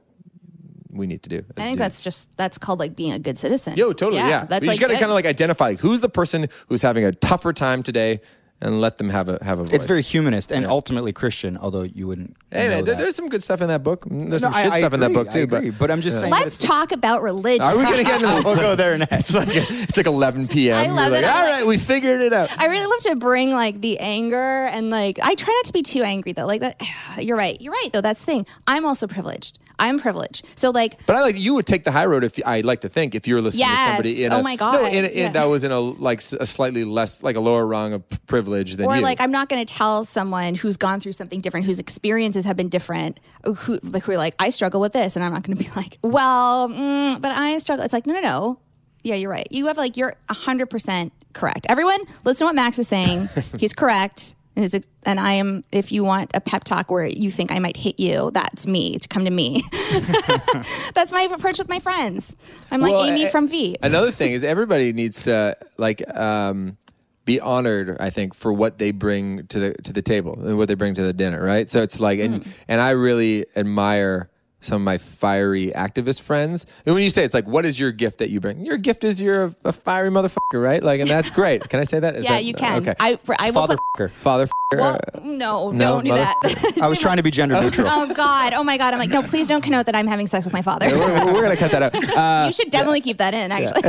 we 0.92 1.06
need 1.06 1.22
to 1.22 1.28
do 1.28 1.44
I 1.56 1.62
think 1.62 1.78
that's 1.78 2.02
just 2.02 2.36
that's 2.36 2.58
called 2.58 2.80
like 2.80 2.96
being 2.96 3.12
a 3.12 3.18
good 3.18 3.38
citizen. 3.38 3.76
Yo, 3.76 3.92
totally. 3.92 4.18
Yeah. 4.18 4.44
that's 4.44 4.64
you 4.64 4.70
like 4.70 4.78
just 4.78 4.80
got 4.80 4.88
to 4.88 4.94
kind 4.94 5.10
of 5.10 5.14
like 5.14 5.24
identify 5.24 5.66
like, 5.66 5.78
who's 5.78 6.00
the 6.00 6.08
person 6.08 6.48
who's 6.68 6.82
having 6.82 7.04
a 7.04 7.12
tougher 7.12 7.52
time 7.52 7.84
today 7.84 8.20
and 8.62 8.80
let 8.80 8.98
them 8.98 9.08
have 9.08 9.28
a 9.28 9.38
have 9.42 9.58
a 9.58 9.64
voice. 9.64 9.72
It's 9.72 9.86
very 9.86 10.02
humanist 10.02 10.50
and 10.52 10.66
ultimately 10.66 11.12
Christian, 11.12 11.56
although 11.56 11.82
you 11.82 12.06
wouldn't. 12.06 12.36
Hey, 12.50 12.64
know 12.64 12.68
man, 12.76 12.84
there- 12.84 12.94
that. 12.94 13.00
there's 13.02 13.16
some 13.16 13.28
good 13.28 13.42
stuff 13.42 13.60
in 13.62 13.68
that 13.68 13.82
book. 13.82 14.04
There's 14.10 14.42
No, 14.42 14.48
some 14.48 14.54
I- 14.54 14.62
shit 14.64 14.72
I 14.72 14.78
stuff 14.80 14.92
in 14.94 15.00
that 15.00 15.06
agree, 15.06 15.14
book 15.16 15.28
I 15.28 15.32
too. 15.32 15.42
agree, 15.42 15.70
but 15.70 15.90
I'm 15.90 16.00
just 16.00 16.20
saying. 16.20 16.30
Let's 16.32 16.58
talk 16.58 16.92
about 16.92 17.22
religion. 17.22 17.62
Are 17.62 17.76
we 17.76 17.84
gonna 17.84 18.04
get 18.04 18.22
into 18.22 18.42
We'll 18.44 18.56
go 18.56 18.74
there 18.76 18.98
next. 18.98 19.12
It's 19.30 19.34
like 19.34 19.48
it's 19.50 19.96
like 19.96 20.06
11 20.06 20.48
p.m. 20.48 20.76
I 20.78 20.88
We're 20.88 20.94
love 20.94 21.12
like, 21.12 21.22
it. 21.22 21.26
I'm 21.26 21.36
All 21.36 21.44
like- 21.44 21.52
right, 21.60 21.66
we 21.66 21.78
figured 21.78 22.20
it 22.20 22.32
out. 22.32 22.50
I 22.58 22.66
really 22.66 22.86
love 22.86 23.00
to 23.02 23.16
bring 23.16 23.50
like 23.52 23.80
the 23.80 23.98
anger 23.98 24.36
and 24.66 24.90
like 24.90 25.18
I 25.22 25.34
try 25.34 25.54
not 25.54 25.64
to 25.66 25.72
be 25.72 25.82
too 25.82 26.02
angry 26.02 26.32
though. 26.32 26.46
Like 26.46 26.60
that, 26.60 26.80
you're 27.18 27.36
right. 27.36 27.60
You're 27.60 27.72
right 27.72 27.88
though. 27.92 28.00
That's 28.02 28.20
the 28.20 28.26
thing. 28.26 28.46
I'm 28.66 28.84
also 28.84 29.06
privileged. 29.06 29.58
I'm 29.82 29.98
privileged. 29.98 30.44
So 30.56 30.68
like 30.68 30.98
But 31.06 31.16
I 31.16 31.22
like 31.22 31.38
you 31.38 31.54
would 31.54 31.64
take 31.66 31.84
the 31.84 31.90
high 31.90 32.04
road 32.04 32.22
if 32.22 32.38
I 32.44 32.60
like 32.60 32.82
to 32.82 32.90
think 32.90 33.14
if 33.14 33.26
you're 33.26 33.40
listening 33.40 33.60
Yes. 33.60 33.78
to 33.78 33.84
somebody 33.94 34.24
in 34.24 34.32
Oh 34.34 34.40
a, 34.40 34.42
my 34.42 34.54
God. 34.56 34.74
no 34.74 34.84
in, 34.86 35.06
in 35.06 35.16
Yeah. 35.18 35.28
that 35.30 35.44
was 35.44 35.64
in 35.64 35.72
a 35.72 35.80
like 35.80 36.18
a 36.38 36.44
slightly 36.44 36.84
less 36.84 37.22
like 37.22 37.36
a 37.36 37.40
lower 37.40 37.66
rung 37.66 37.94
of 37.94 38.06
p- 38.06 38.18
privilege 38.50 38.76
than 38.76 38.86
or 38.86 38.96
you. 38.96 39.02
like 39.02 39.20
I'm 39.20 39.30
not 39.30 39.48
going 39.48 39.64
to 39.64 39.74
tell 39.74 40.04
someone 40.04 40.54
who's 40.54 40.76
gone 40.76 41.00
through 41.00 41.12
something 41.12 41.40
different, 41.40 41.66
whose 41.66 41.78
experiences 41.78 42.44
have 42.44 42.56
been 42.56 42.68
different, 42.68 43.18
who 43.44 43.78
like 43.82 44.04
who 44.04 44.12
are 44.12 44.16
like 44.16 44.34
I 44.38 44.50
struggle 44.50 44.80
with 44.80 44.92
this, 44.92 45.16
and 45.16 45.24
I'm 45.24 45.32
not 45.32 45.42
going 45.42 45.56
to 45.56 45.62
be 45.64 45.70
like, 45.76 45.98
well, 46.02 46.68
mm, 46.68 47.20
but 47.20 47.32
I 47.32 47.56
struggle. 47.58 47.84
It's 47.84 47.92
like 47.92 48.06
no, 48.06 48.14
no, 48.14 48.20
no. 48.20 48.58
Yeah, 49.02 49.14
you're 49.14 49.30
right. 49.30 49.46
You 49.50 49.66
have 49.68 49.76
like 49.78 49.96
you're 49.96 50.14
hundred 50.28 50.66
percent 50.66 51.12
correct. 51.32 51.66
Everyone, 51.68 52.00
listen 52.24 52.40
to 52.40 52.48
what 52.48 52.54
Max 52.54 52.78
is 52.78 52.88
saying. 52.88 53.28
He's 53.58 53.72
correct. 53.72 54.34
And 54.56 54.64
is- 54.64 54.84
And 55.04 55.18
I 55.20 55.34
am. 55.34 55.62
If 55.72 55.92
you 55.92 56.02
want 56.04 56.32
a 56.34 56.40
pep 56.40 56.64
talk 56.64 56.90
where 56.90 57.06
you 57.06 57.30
think 57.30 57.52
I 57.52 57.60
might 57.60 57.76
hit 57.76 57.98
you, 58.00 58.30
that's 58.34 58.66
me. 58.66 58.98
To 58.98 59.08
come 59.08 59.24
to 59.24 59.30
me. 59.30 59.62
that's 60.94 61.12
my 61.12 61.22
approach 61.32 61.58
with 61.58 61.68
my 61.68 61.78
friends. 61.78 62.36
I'm 62.70 62.80
like 62.80 62.92
Well, 62.92 63.04
Amy 63.04 63.24
a- 63.24 63.30
from 63.30 63.48
V. 63.48 63.76
Another 63.82 64.10
thing 64.10 64.32
is 64.32 64.42
everybody 64.44 64.92
needs 64.92 65.24
to 65.24 65.56
like 65.78 66.02
um, 66.16 66.76
be 67.24 67.38
honored. 67.40 67.96
I 68.00 68.10
think 68.10 68.34
for 68.34 68.52
what 68.52 68.78
they 68.78 68.90
bring 68.92 69.46
to 69.48 69.58
the 69.60 69.72
to 69.82 69.92
the 69.92 70.02
table 70.02 70.38
and 70.44 70.56
what 70.56 70.68
they 70.68 70.74
bring 70.74 70.94
to 70.94 71.02
the 71.02 71.12
dinner, 71.12 71.42
right? 71.44 71.68
So 71.68 71.82
it's 71.82 72.00
like, 72.00 72.18
and 72.20 72.42
Mm. 72.42 72.46
and 72.68 72.80
I 72.80 72.90
really 72.90 73.44
admire 73.56 74.29
some 74.60 74.76
of 74.76 74.82
my 74.82 74.98
fiery 74.98 75.72
activist 75.74 76.20
friends. 76.22 76.66
And 76.84 76.94
when 76.94 77.02
you 77.04 77.10
say 77.10 77.24
it's 77.24 77.34
like, 77.34 77.46
what 77.46 77.64
is 77.64 77.80
your 77.80 77.92
gift 77.92 78.18
that 78.18 78.30
you 78.30 78.40
bring? 78.40 78.64
Your 78.64 78.76
gift 78.76 79.04
is 79.04 79.20
you're 79.20 79.44
a, 79.44 79.54
a 79.64 79.72
fiery 79.72 80.10
motherfucker, 80.10 80.62
right? 80.62 80.82
Like, 80.82 81.00
and 81.00 81.08
that's 81.08 81.30
great. 81.30 81.68
Can 81.68 81.80
I 81.80 81.84
say 81.84 81.98
that? 82.00 82.16
Is 82.16 82.24
yeah, 82.26 82.32
that- 82.32 82.44
you 82.44 82.54
can. 82.54 82.80
Okay. 82.82 82.94
I 83.00 83.18
I 83.38 83.46
will 83.46 83.52
Father 83.54 83.76
put. 83.96 84.04
f***er. 84.04 84.08
Father. 84.08 84.48
Well, 84.72 85.00
no, 85.22 85.70
no, 85.72 85.78
don't 85.94 86.04
do 86.04 86.12
that. 86.14 86.78
I 86.80 86.86
was 86.86 87.00
trying 87.00 87.16
to 87.16 87.24
be 87.24 87.32
gender 87.32 87.60
neutral. 87.60 87.88
Oh 87.90 88.12
God! 88.14 88.52
Oh 88.52 88.62
my 88.62 88.76
God! 88.78 88.92
I'm 88.94 89.00
like, 89.00 89.10
no, 89.10 89.20
please 89.22 89.48
don't 89.48 89.62
connote 89.62 89.86
that 89.86 89.96
I'm 89.96 90.06
having 90.06 90.28
sex 90.28 90.44
with 90.46 90.52
my 90.52 90.62
father. 90.62 90.86
we're, 90.92 91.32
we're 91.32 91.42
gonna 91.42 91.56
cut 91.56 91.72
that 91.72 91.82
out. 91.82 91.94
Uh, 92.20 92.46
you 92.46 92.52
should 92.52 92.70
definitely 92.70 93.00
keep 93.00 93.18
that 93.18 93.34
in. 93.34 93.50
Actually, 93.50 93.82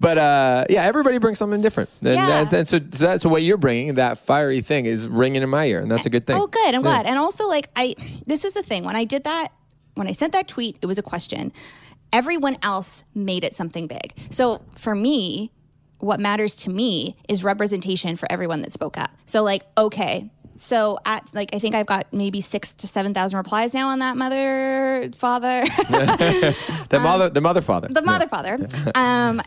But 0.00 0.18
uh, 0.18 0.64
yeah, 0.68 0.82
everybody 0.82 1.18
brings 1.18 1.38
something 1.38 1.60
different, 1.62 1.88
and, 2.02 2.14
Yeah. 2.14 2.40
and, 2.40 2.52
and 2.52 2.66
so, 2.68 2.78
so 2.78 3.04
that's 3.06 3.24
what 3.24 3.42
you're 3.42 3.56
bringing. 3.56 3.94
That 3.94 4.18
fiery 4.18 4.60
thing 4.60 4.86
is 4.86 5.06
ringing 5.06 5.42
in 5.42 5.48
my 5.48 5.66
ear, 5.66 5.78
and 5.80 5.88
that's 5.90 6.06
a 6.06 6.10
good 6.10 6.26
thing. 6.26 6.36
oh, 6.40 6.46
good. 6.48 6.74
I'm 6.74 6.82
glad. 6.82 7.06
And 7.06 7.18
also, 7.18 7.46
like, 7.46 7.68
I 7.76 7.94
this 8.26 8.42
was 8.42 8.54
the 8.54 8.62
thing 8.64 8.82
when 8.84 8.96
I 8.96 9.04
did 9.04 9.22
that. 9.24 9.31
When 9.94 10.08
I 10.08 10.12
sent 10.12 10.32
that 10.32 10.48
tweet, 10.48 10.78
it 10.80 10.86
was 10.86 10.98
a 10.98 11.02
question. 11.02 11.52
Everyone 12.12 12.56
else 12.62 13.04
made 13.14 13.44
it 13.44 13.54
something 13.54 13.86
big. 13.86 14.14
So 14.30 14.62
for 14.74 14.94
me, 14.94 15.50
what 15.98 16.18
matters 16.18 16.56
to 16.56 16.70
me 16.70 17.16
is 17.28 17.44
representation 17.44 18.16
for 18.16 18.30
everyone 18.30 18.60
that 18.62 18.72
spoke 18.72 18.98
up. 18.98 19.10
So 19.26 19.42
like, 19.42 19.62
okay. 19.78 20.30
So 20.56 20.98
at 21.04 21.28
like 21.34 21.54
I 21.54 21.58
think 21.58 21.74
I've 21.74 21.86
got 21.86 22.12
maybe 22.12 22.40
six 22.40 22.74
to 22.74 22.86
seven 22.86 23.14
thousand 23.14 23.36
replies 23.36 23.74
now 23.74 23.88
on 23.88 23.98
that 24.00 24.16
mother 24.16 25.10
father. 25.14 25.64
The 26.92 27.00
mother, 27.00 27.30
the 27.30 27.40
mother, 27.40 27.62
father, 27.62 27.88
the 27.88 28.02
mother 28.02 28.28
father. 28.28 28.58
Um, 28.94 29.40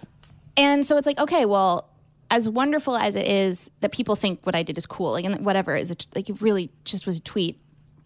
and 0.58 0.86
so 0.86 0.98
it's 0.98 1.06
like, 1.06 1.20
okay, 1.20 1.46
well, 1.46 1.90
as 2.32 2.50
wonderful 2.50 2.96
as 2.98 3.16
it 3.16 3.28
is 3.28 3.70
that 3.82 3.92
people 3.92 4.16
think 4.16 4.46
what 4.46 4.56
I 4.56 4.64
did 4.64 4.78
is 4.78 4.86
cool, 4.86 5.12
like 5.12 5.26
and 5.26 5.46
whatever 5.46 5.76
is 5.76 5.92
a 5.92 5.96
t- 5.96 6.08
like 6.16 6.30
it 6.30 6.42
really 6.42 6.72
just 6.84 7.06
was 7.06 7.18
a 7.18 7.22
tweet. 7.22 7.60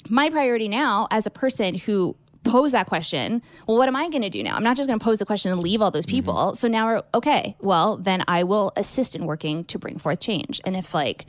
My 0.07 0.29
priority 0.29 0.67
now, 0.67 1.07
as 1.11 1.25
a 1.25 1.29
person 1.29 1.75
who 1.75 2.15
posed 2.43 2.73
that 2.73 2.87
question, 2.87 3.41
well, 3.67 3.77
what 3.77 3.87
am 3.87 3.95
I 3.95 4.09
going 4.09 4.21
to 4.21 4.29
do 4.29 4.41
now? 4.41 4.55
I'm 4.55 4.63
not 4.63 4.77
just 4.77 4.87
going 4.87 4.99
to 4.99 5.03
pose 5.03 5.19
the 5.19 5.25
question 5.25 5.51
and 5.51 5.61
leave 5.61 5.81
all 5.81 5.91
those 5.91 6.05
people. 6.05 6.33
Mm-hmm. 6.33 6.55
So 6.55 6.67
now 6.67 6.85
we're 6.87 7.03
okay. 7.13 7.55
Well, 7.59 7.97
then 7.97 8.23
I 8.27 8.43
will 8.43 8.71
assist 8.75 9.15
in 9.15 9.25
working 9.25 9.65
to 9.65 9.79
bring 9.79 9.97
forth 9.97 10.19
change. 10.19 10.61
And 10.65 10.75
if 10.75 10.93
like 10.93 11.25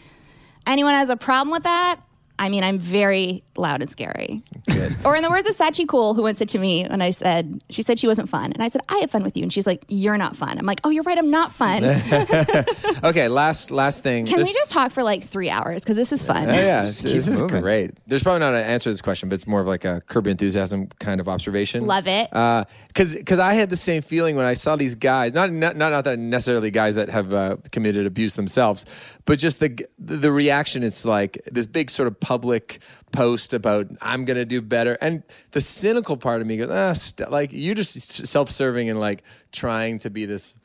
anyone 0.67 0.95
has 0.95 1.11
a 1.11 1.17
problem 1.17 1.51
with 1.51 1.65
that, 1.65 2.01
I 2.41 2.49
mean, 2.49 2.65
I'm 2.65 2.79
very 2.79 3.45
loud 3.57 3.83
and 3.83 3.91
scary. 3.93 4.43
Or 5.05 5.15
in 5.15 5.23
the 5.23 5.29
words 5.31 5.47
of 5.49 5.55
Sachi 5.55 5.87
Cool, 5.87 6.15
who 6.15 6.23
once 6.23 6.39
said 6.39 6.49
to 6.51 6.59
me 6.59 6.87
when 6.89 7.03
I 7.03 7.11
said, 7.11 7.61
she 7.69 7.83
said 7.83 7.99
she 7.99 8.07
wasn't 8.07 8.31
fun. 8.31 8.53
And 8.53 8.63
I 8.63 8.69
said, 8.71 8.81
I 8.89 8.97
have 8.99 9.11
fun 9.11 9.23
with 9.23 9.37
you. 9.37 9.43
And 9.43 9.53
she's 9.53 9.67
like, 9.67 9.85
you're 9.89 10.17
not 10.17 10.35
fun. 10.35 10.59
I'm 10.59 10.65
like, 10.65 10.81
oh, 10.83 10.89
you're 10.91 11.03
right. 11.05 11.19
I'm 11.19 11.31
not 11.31 11.53
fun. 11.53 11.85
Okay, 13.05 13.29
last 13.29 13.71
last 13.71 14.03
thing. 14.03 14.27
Can 14.27 14.39
This- 14.39 14.49
we 14.49 14.53
just 14.53 14.71
talk 14.71 14.91
for 14.91 15.03
like 15.03 15.23
three 15.23 15.49
hours? 15.51 15.81
Because 15.83 15.97
this 15.97 16.13
is 16.13 16.23
fun. 16.23 16.49
Oh, 16.51 16.53
yeah, 16.53 16.83
Just 16.83 17.03
this, 17.05 17.29
is 17.29 17.41
moving. 17.41 17.61
great. 17.63 17.91
There's 18.07 18.23
probably 18.23 18.41
not 18.41 18.55
an 18.55 18.65
answer 18.65 18.85
to 18.85 18.91
this 18.91 19.01
question, 19.01 19.29
but 19.29 19.35
it's 19.37 19.47
more 19.47 19.61
of 19.61 19.67
like 19.67 19.85
a 19.85 20.01
curb 20.07 20.27
enthusiasm 20.27 20.89
kind 20.99 21.21
of 21.21 21.29
observation. 21.29 21.87
Love 21.87 22.07
it. 22.07 22.29
Because 22.89 23.15
because 23.17 23.39
I 23.39 23.55
had 23.55 23.71
the 23.71 23.77
same 23.77 24.03
feeling 24.03 24.37
when 24.37 24.45
I 24.47 24.55
saw 24.55 24.77
these 24.77 24.95
guys. 24.95 25.33
Not 25.33 25.51
not 25.53 25.77
not, 25.77 25.91
not 25.93 26.05
that 26.05 26.19
necessarily 26.19 26.71
guys 26.71 26.95
that 26.97 27.09
have 27.09 27.33
uh, 27.33 27.57
committed 27.73 28.07
abuse 28.07 28.35
themselves, 28.35 28.85
but 29.25 29.39
just 29.39 29.61
the 29.61 29.87
the 29.99 30.31
reaction. 30.33 30.83
It's 30.83 31.05
like 31.05 31.41
this 31.51 31.67
big 31.67 31.91
sort 31.91 32.07
of 32.07 32.19
public 32.35 32.79
post 33.11 33.53
about 33.53 33.89
I'm 34.01 34.25
gonna 34.25 34.45
do 34.45 34.61
better, 34.63 34.97
and 35.01 35.25
the 35.51 35.61
cynical 35.61 36.17
part 36.17 36.41
of 36.41 36.47
me 36.47 36.57
goes, 36.59 36.71
ah, 36.71 36.93
st- 36.93 37.29
like 37.33 37.51
you're 37.53 37.75
just 37.75 37.99
self 38.27 38.49
serving 38.51 38.89
and 38.89 39.01
like 39.01 39.25
trying 39.51 39.99
to 40.01 40.11
be 40.11 40.27
this. 40.27 40.57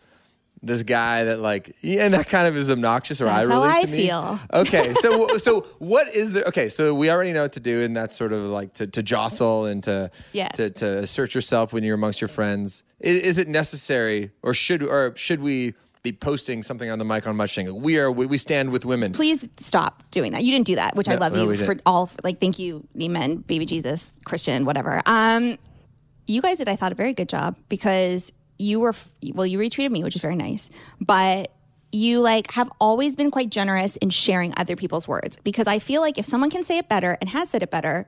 This 0.64 0.82
guy 0.84 1.26
that 1.26 1.42
like 1.42 1.76
yeah, 1.82 2.06
and 2.06 2.14
that 2.16 2.28
kind 2.28 2.48
of 2.48 2.56
is 2.58 2.72
obnoxious 2.72 3.22
or 3.22 3.26
That's 3.26 3.48
I 3.48 3.52
how 3.52 3.62
I 3.62 3.82
to 3.82 3.88
me. 3.88 3.98
feel. 4.08 4.40
Okay, 4.54 4.96
so 5.00 5.38
so 5.38 5.62
what 5.78 6.08
is 6.16 6.34
there? 6.34 6.44
Okay, 6.46 6.70
so 6.70 6.96
we 6.96 7.12
already 7.12 7.34
know 7.34 7.44
what 7.44 7.54
to 7.54 7.60
do, 7.60 7.84
and 7.84 7.96
that's 7.96 8.16
sort 8.16 8.34
of 8.34 8.44
like 8.46 8.74
to, 8.76 8.88
to 8.88 9.04
jostle 9.04 9.66
and 9.66 9.84
to 9.84 10.10
Yeah. 10.34 10.48
to, 10.50 10.70
to 10.72 10.98
assert 11.00 11.36
yourself 11.36 11.72
when 11.74 11.84
you're 11.84 11.94
amongst 11.96 12.20
your 12.22 12.30
friends. 12.30 12.84
Is, 13.00 13.22
is 13.22 13.38
it 13.38 13.48
necessary, 13.48 14.32
or 14.42 14.54
should 14.56 14.82
or 14.82 15.14
should 15.16 15.40
we 15.42 15.76
be 16.06 16.14
posting 16.14 16.64
something 16.64 16.90
on 16.90 17.00
the 17.00 17.06
mic 17.06 17.28
on 17.28 17.36
much 17.36 17.54
saying 17.54 17.82
we 17.82 17.98
are 17.98 18.10
we, 18.10 18.26
we 18.26 18.38
stand 18.38 18.72
with 18.72 18.86
women? 18.86 19.12
Please 19.12 19.50
stop 19.58 20.04
doing 20.12 20.32
that. 20.32 20.44
You 20.44 20.52
didn't 20.52 20.68
do 20.68 20.76
that, 20.76 20.96
which 20.96 21.10
I 21.10 21.16
love 21.16 21.34
no, 21.34 21.50
you 21.50 21.58
for 21.58 21.76
all. 21.86 22.10
Like, 22.24 22.40
thank 22.40 22.60
you, 22.60 22.88
Amen, 23.02 23.38
Baby 23.38 23.66
Jesus, 23.66 24.12
Christian, 24.24 24.64
whatever. 24.64 25.02
Um, 25.06 25.58
you 26.28 26.42
guys 26.42 26.60
did, 26.60 26.70
I 26.70 26.76
thought, 26.76 26.92
a 26.92 26.96
very 26.96 27.14
good 27.14 27.28
job 27.28 27.58
because 27.68 28.32
you 28.58 28.80
were 28.80 28.94
well. 29.34 29.46
You 29.46 29.60
retweeted 29.60 29.92
me, 29.92 30.04
which 30.04 30.16
is 30.16 30.22
very 30.22 30.36
nice, 30.36 30.70
but 31.02 31.52
you 31.92 32.20
like 32.20 32.52
have 32.52 32.72
always 32.80 33.16
been 33.16 33.32
quite 33.32 33.50
generous 33.50 33.98
in 33.98 34.10
sharing 34.10 34.54
other 34.58 34.76
people's 34.76 35.08
words 35.08 35.38
because 35.44 35.68
I 35.68 35.80
feel 35.80 36.02
like 36.02 36.18
if 36.18 36.26
someone 36.26 36.50
can 36.50 36.64
say 36.64 36.78
it 36.78 36.90
better 36.90 37.18
and 37.20 37.30
has 37.30 37.50
said 37.50 37.64
it 37.64 37.72
better, 37.72 38.08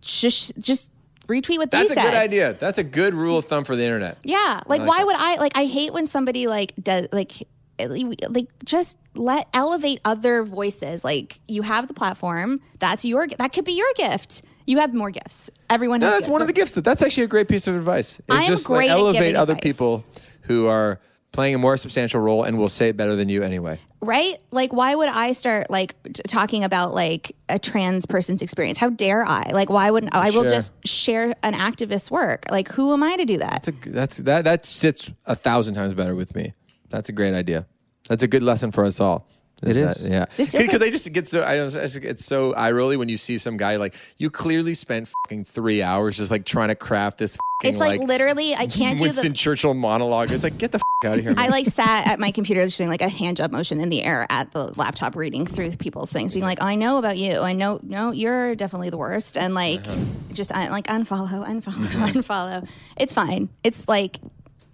just 0.00 0.58
just 0.58 0.92
retweet 1.28 1.58
what 1.58 1.70
That's 1.70 1.94
they 1.94 2.00
a 2.00 2.04
good 2.04 2.14
idea. 2.14 2.52
That's 2.54 2.78
a 2.78 2.84
good 2.84 3.14
rule 3.14 3.38
of 3.38 3.44
thumb 3.44 3.64
for 3.64 3.76
the 3.76 3.84
internet. 3.84 4.18
Yeah, 4.24 4.60
like 4.66 4.80
like 4.80 4.88
why 4.88 4.98
that. 4.98 5.06
would 5.06 5.16
I 5.16 5.36
like 5.36 5.56
I 5.56 5.66
hate 5.66 5.92
when 5.92 6.06
somebody 6.06 6.46
like 6.46 6.72
does 6.82 7.08
like 7.12 7.46
like 7.78 8.48
just 8.64 8.98
let 9.14 9.48
elevate 9.54 10.00
other 10.04 10.42
voices. 10.42 11.04
Like 11.04 11.40
you 11.46 11.62
have 11.62 11.86
the 11.88 11.94
platform, 11.94 12.60
that's 12.78 13.04
your 13.04 13.26
that 13.28 13.52
could 13.52 13.64
be 13.64 13.72
your 13.72 13.86
gift. 13.96 14.42
You 14.66 14.78
have 14.80 14.92
more 14.92 15.10
gifts. 15.10 15.48
Everyone 15.70 16.00
No, 16.00 16.10
that's 16.10 16.20
gifts. 16.22 16.30
one 16.30 16.40
of 16.42 16.46
the 16.46 16.52
gifts. 16.52 16.74
That's 16.74 17.02
actually 17.02 17.22
a 17.24 17.28
great 17.28 17.48
piece 17.48 17.66
of 17.66 17.74
advice. 17.76 18.18
It's 18.18 18.26
I 18.30 18.42
am 18.42 18.48
just 18.48 18.66
great 18.66 18.88
like 18.88 18.98
elevate 18.98 19.34
other 19.36 19.52
advice. 19.52 19.62
people 19.62 20.04
who 20.42 20.66
are 20.66 21.00
playing 21.38 21.54
a 21.54 21.58
more 21.58 21.76
substantial 21.76 22.20
role 22.20 22.42
and 22.42 22.58
will 22.58 22.68
say 22.68 22.88
it 22.88 22.96
better 22.96 23.14
than 23.14 23.28
you 23.28 23.44
anyway. 23.44 23.78
right? 24.00 24.42
Like 24.50 24.72
why 24.72 24.92
would 24.92 25.08
I 25.08 25.30
start 25.30 25.70
like 25.70 25.94
t- 26.02 26.20
talking 26.26 26.64
about 26.64 26.94
like 26.94 27.36
a 27.48 27.60
trans 27.60 28.06
person's 28.06 28.42
experience? 28.42 28.76
How 28.76 28.88
dare 28.88 29.24
I? 29.24 29.52
Like 29.52 29.70
why 29.70 29.88
wouldn't 29.92 30.16
I 30.16 30.30
will 30.30 30.46
just 30.46 30.72
share 30.84 31.36
an 31.44 31.54
activist's 31.54 32.10
work? 32.10 32.46
Like 32.50 32.66
who 32.72 32.92
am 32.92 33.04
I 33.04 33.14
to 33.14 33.24
do 33.24 33.38
that? 33.38 33.62
That's 33.62 33.68
a, 33.68 33.90
that's 33.90 34.16
that 34.16 34.44
that 34.46 34.66
sits 34.66 35.12
a 35.26 35.36
thousand 35.36 35.76
times 35.76 35.94
better 35.94 36.16
with 36.16 36.34
me. 36.34 36.54
That's 36.88 37.08
a 37.08 37.12
great 37.12 37.34
idea. 37.34 37.68
That's 38.08 38.24
a 38.24 38.28
good 38.28 38.42
lesson 38.42 38.72
for 38.72 38.84
us 38.84 38.98
all. 38.98 39.28
It 39.62 39.74
that- 39.74 39.96
is. 39.96 40.06
yeah. 40.06 40.26
Because 40.36 40.54
like- 40.54 40.82
I 40.82 40.90
just 40.90 41.12
get 41.12 41.26
so 41.28 41.44
I 41.44 41.56
don't 41.56 41.74
it's 41.74 42.24
so 42.24 42.54
eye 42.54 42.70
rolly 42.70 42.96
when 42.96 43.08
you 43.08 43.16
see 43.16 43.38
some 43.38 43.56
guy 43.56 43.76
like 43.76 43.94
you 44.18 44.30
clearly 44.30 44.74
spent 44.74 45.08
fucking 45.24 45.44
three 45.44 45.82
hours 45.82 46.16
just 46.16 46.30
like 46.30 46.44
trying 46.44 46.68
to 46.68 46.74
craft 46.76 47.18
this. 47.18 47.36
Fucking, 47.36 47.72
It's 47.72 47.80
like, 47.80 48.00
literally 48.00 48.54
I 48.54 48.66
can't 48.68 48.98
do 48.98 49.04
Winston 49.04 49.32
the 49.32 49.36
Churchill 49.36 49.74
monologue. 49.74 50.30
It's 50.30 50.44
like 50.44 50.58
get 50.58 50.70
the 50.70 50.76
f- 50.78 51.10
out 51.10 51.18
of 51.18 51.24
here. 51.24 51.34
I 51.36 51.48
like 51.48 51.66
sat 51.80 52.06
at 52.06 52.20
my 52.20 52.30
computer 52.30 52.64
just 52.64 52.78
doing 52.78 52.88
like 52.88 53.02
a 53.02 53.08
hand 53.08 53.36
job 53.36 53.50
motion 53.50 53.80
in 53.80 53.88
the 53.88 54.04
air 54.04 54.26
at 54.30 54.52
the 54.52 54.72
laptop 54.78 55.16
reading 55.16 55.44
through 55.44 55.72
people's 55.76 56.12
things 56.12 56.32
being 56.32 56.44
like 56.44 56.62
I 56.62 56.76
know 56.76 56.98
about 56.98 57.18
you 57.18 57.40
I 57.40 57.52
know 57.54 57.80
no 57.82 58.12
you're 58.12 58.54
definitely 58.54 58.90
the 58.90 58.96
worst 58.98 59.36
and 59.36 59.54
like 59.54 59.80
Uh-huh. 59.88 59.96
just 60.34 60.52
uh, 60.52 60.68
like 60.70 60.86
unfollow 60.86 61.44
unfollow 61.44 61.72
Mm-hmm. 61.88 62.02
unfollow 62.20 62.68
it's 62.96 63.12
fine 63.12 63.48
it's 63.64 63.88
like 63.88 64.20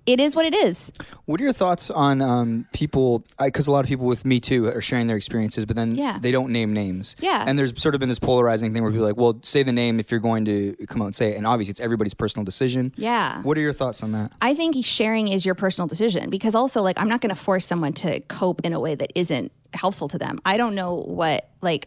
it 0.06 0.20
is 0.20 0.36
what 0.36 0.44
it 0.46 0.54
is 0.54 0.92
What 1.24 1.40
are 1.40 1.44
your 1.44 1.52
thoughts 1.52 1.90
on 1.90 2.20
um, 2.20 2.66
people? 2.72 3.24
Because 3.42 3.66
a 3.66 3.72
lot 3.72 3.84
of 3.84 3.88
people 3.88 4.06
with 4.06 4.24
Me 4.24 4.38
Too 4.40 4.66
are 4.66 4.80
sharing 4.82 5.06
their 5.06 5.16
experiences, 5.16 5.64
but 5.64 5.76
then 5.76 5.94
Yeah. 5.94 6.18
they 6.20 6.30
don't 6.30 6.50
name 6.52 6.72
names. 6.74 7.16
Yeah. 7.20 7.44
And 7.46 7.58
there's 7.58 7.80
sort 7.80 7.94
of 7.94 8.00
been 8.00 8.08
this 8.10 8.18
polarizing 8.18 8.72
thing 8.72 8.82
where 8.82 8.90
people 8.92 9.04
are 9.06 9.08
like, 9.08 9.16
well, 9.16 9.38
say 9.42 9.62
the 9.62 9.72
name 9.72 9.98
if 10.00 10.10
you're 10.10 10.20
going 10.20 10.44
to 10.44 10.74
come 10.88 11.00
out 11.02 11.06
and 11.06 11.14
say 11.14 11.32
it. 11.32 11.36
And 11.36 11.46
obviously, 11.46 11.70
it's 11.70 11.80
everybody's 11.80 12.14
personal 12.14 12.44
decision. 12.44 12.92
Yeah. 12.96 13.40
What 13.42 13.56
are 13.56 13.62
your 13.62 13.72
thoughts 13.72 14.02
on 14.02 14.12
that? 14.12 14.32
I 14.42 14.54
think 14.54 14.76
sharing 14.84 15.28
is 15.28 15.46
your 15.46 15.54
personal 15.54 15.86
decision 15.88 16.28
because 16.30 16.54
also 16.54 16.82
like 16.82 17.00
I'm 17.00 17.08
not 17.08 17.20
going 17.20 17.34
to 17.34 17.40
force 17.40 17.66
someone 17.66 17.92
to 17.94 18.20
cope 18.20 18.60
in 18.64 18.72
a 18.74 18.80
way 18.80 18.94
that 18.94 19.10
isn't 19.14 19.52
helpful 19.72 20.08
to 20.08 20.18
them. 20.18 20.38
I 20.44 20.56
don't 20.56 20.74
know 20.74 20.94
what 20.96 21.48
like 21.62 21.86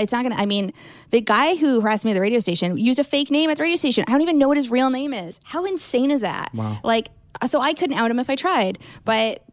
it's 0.00 0.12
not 0.12 0.22
gonna. 0.22 0.36
I 0.36 0.46
mean, 0.46 0.72
the 1.10 1.20
guy 1.20 1.56
who 1.56 1.80
harassed 1.80 2.04
me 2.04 2.12
at 2.12 2.14
the 2.14 2.20
radio 2.20 2.38
station 2.38 2.76
used 2.76 2.98
a 2.98 3.04
fake 3.04 3.30
name 3.30 3.50
at 3.50 3.56
the 3.56 3.62
radio 3.62 3.76
station. 3.76 4.04
I 4.06 4.12
don't 4.12 4.22
even 4.22 4.38
know 4.38 4.48
what 4.48 4.56
his 4.56 4.70
real 4.70 4.90
name 4.90 5.12
is. 5.12 5.40
How 5.44 5.64
insane 5.64 6.10
is 6.10 6.20
that? 6.22 6.52
Wow. 6.54 6.78
Like, 6.82 7.08
so 7.46 7.60
I 7.60 7.72
couldn't 7.74 7.96
out 7.96 8.10
him 8.10 8.18
if 8.18 8.30
I 8.30 8.36
tried. 8.36 8.78
But 9.04 9.44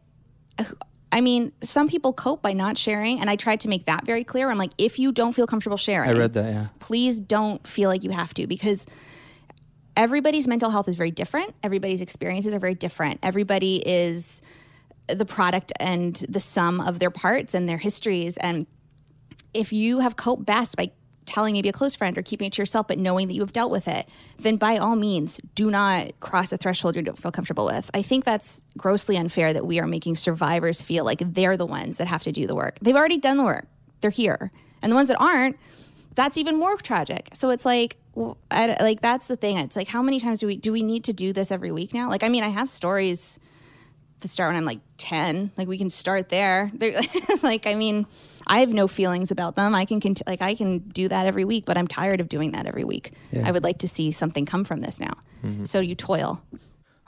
I 1.12 1.21
mean, 1.21 1.51
some 1.62 1.88
people 1.88 2.13
cope 2.13 2.41
by 2.41 2.54
not 2.54 2.77
sharing, 2.77 3.19
and 3.19 3.30
I 3.30 3.36
tried 3.36 3.60
to 3.62 3.67
make 3.67 3.86
that 3.86 4.06
very 4.06 4.23
clear. 4.23 4.49
I'm 4.49 4.58
like, 4.58 4.71
if 4.77 4.97
you 4.97 5.12
don't 5.12 5.34
feel 5.34 5.47
comfortable 5.47 5.77
sharing, 5.77 6.10
I 6.10 6.13
read 6.13 6.34
that, 6.34 6.54
yeah. 6.54 6.67
Please 6.80 7.19
don't 7.19 7.65
feel 7.67 7.89
like 7.89 8.04
you 8.04 8.12
have 8.12 8.34
to 8.36 8.47
because 8.47 8.86
everybody's 9.97 10.47
mental 10.47 10.69
health 10.69 10.88
is 10.88 10.95
very 10.95 11.12
different. 11.12 11.54
Everybody's 11.63 12.01
experiences 12.01 12.54
are 12.54 12.60
very 12.60 12.75
different. 12.75 13.19
Everybody 13.23 13.77
is 13.86 14.41
the 15.08 15.25
product 15.25 15.73
and 15.80 16.15
the 16.30 16.39
sum 16.39 16.80
of 16.80 16.99
their 16.99 17.12
parts 17.12 17.54
and 17.54 17.67
their 17.67 17.77
histories. 17.77 18.38
And 18.38 18.65
if 19.54 19.74
you 19.74 20.00
have 20.00 20.15
coped 20.15 20.46
best 20.46 20.78
by 20.78 20.91
telling 21.26 21.54
maybe 21.54 21.70
a 21.70 21.74
close 21.74 21.96
friend 21.96 22.17
or 22.17 22.22
keeping 22.22 22.48
it 22.48 22.54
to 22.54 22.62
yourself, 22.62 22.88
but 22.88 22.98
knowing 22.98 23.28
that 23.28 23.34
you 23.34 23.41
have 23.41 23.54
dealt 23.54 23.72
with 23.72 23.88
it, 23.88 24.10
then 24.39 24.58
by 24.58 24.78
all 24.78 24.96
means, 24.96 25.39
do 25.56 25.72
not 25.72 26.20
cross 26.20 26.52
a 26.52 26.58
threshold 26.58 26.96
you 26.96 27.02
don't 27.02 27.17
feel 27.17 27.32
comfortable 27.32 27.65
with. 27.65 27.89
I 27.94 28.02
think 28.02 28.26
that's 28.26 28.65
grossly 28.78 29.17
unfair 29.17 29.54
that 29.54 29.65
we 29.65 29.80
are 29.80 29.88
making 29.88 30.15
survivors 30.15 30.82
feel 30.82 31.06
like 31.06 31.22
they're 31.26 31.58
the 31.58 31.65
ones 31.65 31.98
that 32.00 32.08
have 32.08 32.24
to 32.24 32.32
do 32.32 32.48
the 32.48 32.56
work. 32.56 32.78
They've 32.82 32.96
already 32.96 33.17
done 33.17 33.38
the 33.38 33.44
work, 33.44 33.67
they're 34.02 34.10
here. 34.12 34.52
And 34.82 34.91
the 34.91 34.96
ones 34.96 35.10
that 35.10 35.22
aren't, 35.22 35.58
that's 36.15 36.38
even 36.38 36.58
more 36.58 36.76
tragic. 36.78 37.30
So 37.34 37.52
it's 37.52 37.65
like, 37.65 37.98
I, 38.50 38.76
like 38.82 39.02
that's 39.02 39.28
the 39.28 39.38
thing. 39.38 39.58
It's 39.58 39.76
like, 39.76 39.88
how 39.88 40.02
many 40.02 40.20
times 40.20 40.39
do 40.39 40.48
we 40.48 40.58
do 40.58 40.72
we 40.72 40.84
need 40.84 41.06
to 41.06 41.13
do 41.13 41.32
this 41.32 41.52
every 41.52 41.72
week 41.72 41.94
now? 41.94 42.10
Like, 42.10 42.24
I 42.24 42.30
mean, 42.30 42.44
I 42.44 42.50
have 42.50 42.70
stories 42.70 43.39
to 44.20 44.28
start 44.28 44.50
when 44.50 44.58
I'm 44.58 44.65
like 44.65 44.80
10. 44.98 45.52
Like 45.56 45.67
we 45.67 45.78
can 45.78 45.89
start 45.89 46.30
there. 46.30 46.72
They're, 46.74 47.00
like 47.41 47.67
I 47.67 47.76
mean, 47.76 48.06
I 48.47 48.60
have 48.60 48.73
no 48.73 48.88
feelings 48.88 49.32
about 49.32 49.56
them. 49.56 49.73
I 49.75 49.86
can 49.86 49.99
cont- 49.99 50.21
like 50.27 50.41
I 50.41 50.56
can 50.56 50.80
do 50.80 51.08
that 51.08 51.25
every 51.25 51.45
week, 51.45 51.65
but 51.65 51.77
I'm 51.77 51.88
tired 51.88 52.19
of 52.21 52.30
doing 52.30 52.51
that 52.51 52.65
every 52.65 52.84
week. 52.84 53.13
I 53.43 53.51
would 53.51 53.63
like 53.63 53.80
to 53.80 53.88
see 53.88 54.12
something 54.12 54.45
come 54.45 54.63
from 54.63 54.80
this 54.82 54.99
now. 54.99 55.13
So 55.63 55.80
you 55.80 55.95
toil. 55.95 56.41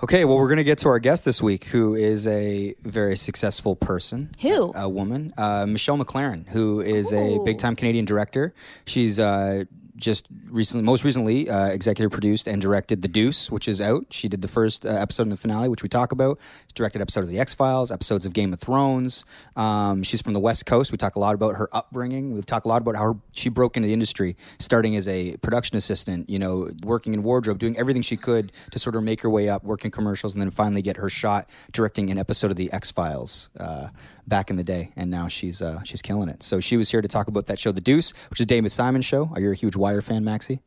Okay, 0.02 0.26
well, 0.26 0.38
we're 0.38 0.48
going 0.50 0.58
to 0.58 0.64
get 0.66 0.80
to 0.80 0.90
our 0.90 1.00
guest 1.00 1.24
this 1.24 1.42
week, 1.42 1.66
who 1.66 1.96
is 1.96 2.28
a 2.28 2.74
very 2.82 3.16
successful 3.16 3.76
person. 3.76 4.32
Who? 4.42 4.74
A 4.76 4.90
woman, 4.90 5.34
uh, 5.38 5.66
Michelle 5.66 5.98
MacLaren, 5.98 6.48
who 6.50 6.82
is 6.82 7.14
a 7.14 7.40
big 7.46 7.58
time 7.58 7.76
Canadian 7.76 8.04
director. 8.04 8.54
She's 8.86 9.18
uh, 9.20 9.64
just 10.04 10.28
recently, 10.52 10.86
most 10.86 11.04
recently, 11.04 11.50
uh, 11.50 11.68
executive 11.68 12.12
produced 12.12 12.46
and 12.48 12.62
directed 12.62 13.02
The 13.02 13.08
Deuce, 13.08 13.50
which 13.50 13.68
is 13.68 13.80
out. 13.80 14.08
She 14.12 14.28
did 14.28 14.42
the 14.42 14.48
first 14.48 14.86
uh, 14.86 14.90
episode 14.90 15.24
and 15.24 15.32
the 15.32 15.38
finale, 15.38 15.70
which 15.70 15.82
we 15.82 15.90
talk 15.90 16.12
about. 16.12 16.40
She 16.68 16.74
directed 16.76 17.02
episodes 17.02 17.30
of 17.30 17.32
The 17.32 17.40
X 17.40 17.54
Files, 17.54 17.92
episodes 17.92 18.26
of 18.26 18.34
Game 18.34 18.54
of 18.54 18.60
Thrones. 18.60 19.26
Um, 19.56 20.04
she's 20.04 20.22
from 20.22 20.34
the 20.34 20.40
West 20.40 20.66
Coast. 20.66 20.92
We 20.92 20.98
talk 20.98 21.16
a 21.16 21.20
lot 21.20 21.34
about 21.34 21.56
her 21.56 21.70
upbringing. 21.72 22.34
We 22.34 22.42
talk 22.42 22.66
a 22.66 22.68
lot 22.68 22.82
about 22.82 22.96
how 22.96 23.20
she 23.32 23.50
broke 23.50 23.78
into 23.78 23.88
the 23.88 23.94
industry, 23.94 24.36
starting 24.60 24.96
as 24.96 25.08
a 25.08 25.38
production 25.38 25.78
assistant, 25.78 26.30
you 26.30 26.38
know, 26.38 26.70
working 26.84 27.14
in 27.14 27.24
wardrobe, 27.24 27.58
doing 27.58 27.78
everything 27.78 28.02
she 28.02 28.18
could 28.18 28.52
to 28.72 28.80
sort 28.80 28.96
of 28.96 29.04
make 29.04 29.22
her 29.22 29.30
way 29.30 29.48
up, 29.48 29.64
working 29.64 29.90
commercials, 29.90 30.36
and 30.36 30.42
then 30.42 30.52
finally 30.52 30.82
get 30.82 30.98
her 30.98 31.10
shot 31.10 31.50
directing 31.72 32.12
an 32.12 32.18
episode 32.18 32.52
of 32.52 32.58
The 32.58 32.72
X 32.74 32.92
Files 32.92 33.50
uh, 33.58 33.88
back 34.28 34.50
in 34.50 34.56
the 34.56 34.64
day. 34.64 34.92
And 34.96 35.10
now 35.10 35.28
she's 35.28 35.62
uh, 35.62 35.82
she's 35.84 36.02
killing 36.02 36.30
it. 36.30 36.44
So 36.44 36.60
she 36.60 36.78
was 36.78 36.90
here 36.92 37.02
to 37.02 37.08
talk 37.08 37.28
about 37.28 37.46
that 37.48 37.60
show, 37.60 37.72
The 37.72 37.82
Deuce, 37.82 38.12
which 38.30 38.40
is 38.40 38.46
David 38.46 38.72
Simon's 38.72 39.06
show. 39.06 39.30
Are 39.34 39.40
you 39.40 39.52
a 39.52 39.56
huge 39.56 39.76
Wire 39.76 40.02
fan, 40.02 40.24
Maxie? 40.24 40.60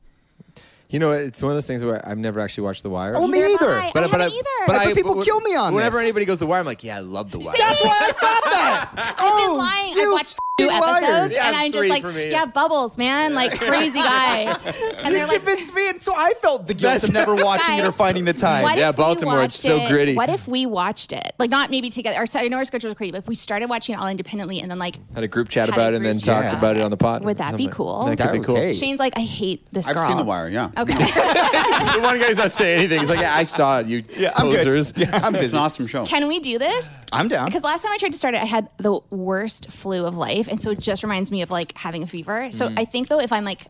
You 0.88 1.00
know, 1.00 1.10
it's 1.10 1.42
one 1.42 1.50
of 1.50 1.56
those 1.56 1.66
things 1.66 1.82
where 1.82 2.06
I've 2.08 2.16
never 2.18 2.38
actually 2.38 2.62
watched 2.62 2.84
The 2.84 2.90
Wire. 2.90 3.14
Oh, 3.16 3.26
me 3.26 3.40
Neither 3.40 3.54
either. 3.64 3.74
have 3.80 3.84
I. 3.86 3.90
But- 3.92 4.04
I 4.04 4.08
but 4.08 4.20
I- 4.20 4.26
either. 4.28 4.44
But 4.68 4.76
I- 4.76 4.92
people 4.94 5.20
wh- 5.20 5.24
kill 5.24 5.40
me 5.40 5.56
on 5.56 5.74
Whenever 5.74 5.96
this. 5.96 6.04
anybody 6.04 6.26
goes 6.26 6.36
to 6.36 6.40
The 6.40 6.46
Wire, 6.46 6.60
I'm 6.60 6.66
like, 6.66 6.84
yeah, 6.84 6.98
I 6.98 7.00
love 7.00 7.32
The 7.32 7.40
Wire. 7.40 7.54
That's 7.58 7.82
why 7.82 7.90
I 8.00 8.12
thought 8.12 8.44
that. 8.44 8.90
I've 9.18 9.32
Oh, 9.32 9.46
been 9.48 9.58
lying. 9.58 9.90
I've 9.92 9.96
you 9.96 10.12
watched 10.12 10.36
two 10.58 10.68
f***ing 10.70 10.82
episodes. 11.04 11.34
Yeah, 11.34 11.48
and 11.48 11.56
I'm 11.56 11.72
just 11.72 11.88
like, 11.90 12.02
yeah, 12.30 12.46
bubbles, 12.46 12.96
man, 12.96 13.34
like 13.34 13.58
crazy 13.60 13.98
guy. 13.98 14.56
And 14.96 15.08
You 15.08 15.12
they're 15.20 15.26
like, 15.26 15.36
convinced 15.38 15.72
me, 15.74 15.88
and 15.90 16.02
so 16.02 16.14
I 16.16 16.32
felt 16.34 16.66
the 16.66 16.74
guilt 16.74 17.04
of 17.04 17.12
never 17.12 17.34
watching 17.44 17.76
it 17.78 17.84
or 17.84 17.92
finding 17.92 18.24
the 18.24 18.32
time. 18.32 18.62
What 18.62 18.76
Yeah, 18.78 18.88
if 18.88 18.96
we 18.96 19.02
Baltimore, 19.02 19.34
it's 19.44 19.62
watched 19.62 19.62
so 19.62 19.76
it- 19.76 19.88
gritty. 19.90 20.14
What 20.14 20.30
if 20.30 20.48
we 20.48 20.66
watched 20.66 21.12
it? 21.12 21.34
Like, 21.38 21.50
not 21.50 21.70
maybe 21.70 21.90
together. 21.90 22.18
Our, 22.18 22.26
I 22.34 22.48
know 22.48 22.56
our 22.56 22.64
schedules 22.64 22.92
are 22.92 22.96
crazy, 22.96 23.12
but 23.12 23.18
if 23.18 23.28
we 23.28 23.34
started 23.34 23.68
watching 23.68 23.94
it 23.94 23.98
all 24.00 24.08
independently 24.08 24.60
and 24.60 24.70
then, 24.70 24.78
like, 24.78 24.96
Had 25.14 25.22
a 25.24 25.28
group 25.28 25.48
chat 25.48 25.68
Had 25.68 25.70
a 25.70 25.72
about 25.80 25.92
it 25.92 25.96
and 25.98 26.04
then 26.06 26.16
group 26.16 26.24
talked 26.24 26.44
chat. 26.50 26.58
about 26.58 26.76
it 26.76 26.82
on 26.82 26.90
the 26.90 26.96
pod. 26.96 27.22
Would 27.24 27.38
that 27.38 27.56
be 27.56 27.66
I'm 27.66 27.70
cool? 27.70 28.04
That 28.06 28.18
could 28.30 28.40
be 28.40 28.44
cool. 28.46 28.56
Okay. 28.56 28.72
Shane's 28.74 28.98
like, 28.98 29.12
I 29.16 29.20
hate 29.22 29.66
this 29.72 29.88
I've 29.88 29.94
girl. 29.96 30.08
seen 30.08 30.16
The 30.16 30.24
Wire. 30.24 30.48
Yeah. 30.48 30.70
Okay. 30.76 30.94
the 30.94 32.00
one 32.02 32.18
guy's 32.18 32.38
not 32.38 32.52
saying 32.52 32.78
anything. 32.78 33.00
He's 33.00 33.10
like, 33.10 33.20
yeah, 33.20 33.34
I 33.36 33.44
saw 33.44 33.80
it. 33.80 33.86
You 33.86 34.02
Yeah, 34.16 34.32
I'm 34.36 34.46
posers. 34.48 34.92
good. 34.92 35.08
Yeah, 35.08 35.20
I'm 35.22 35.34
It's 35.34 35.44
busy. 35.44 35.56
an 35.56 35.62
awesome 35.62 35.86
show. 35.86 36.06
Can 36.06 36.26
we 36.26 36.40
do 36.40 36.58
this? 36.58 36.96
I'm 37.12 37.28
down. 37.28 37.46
Because 37.46 37.62
last 37.62 37.82
time 37.84 37.92
I 37.92 37.98
tried 37.98 38.12
to 38.12 38.18
start 38.18 38.34
it, 38.34 38.42
I 38.42 38.46
had 38.46 38.68
the 38.78 38.98
worst 39.10 39.70
flu 39.70 40.04
of 40.04 40.16
life, 40.16 40.45
and 40.48 40.60
so 40.60 40.70
it 40.70 40.78
just 40.78 41.02
reminds 41.02 41.30
me 41.30 41.42
of 41.42 41.50
like 41.50 41.76
having 41.76 42.02
a 42.02 42.06
fever. 42.06 42.50
So 42.50 42.68
Mm. 42.68 42.78
I 42.78 42.84
think 42.84 43.08
though, 43.08 43.20
if 43.20 43.32
I'm 43.32 43.44
like 43.44 43.66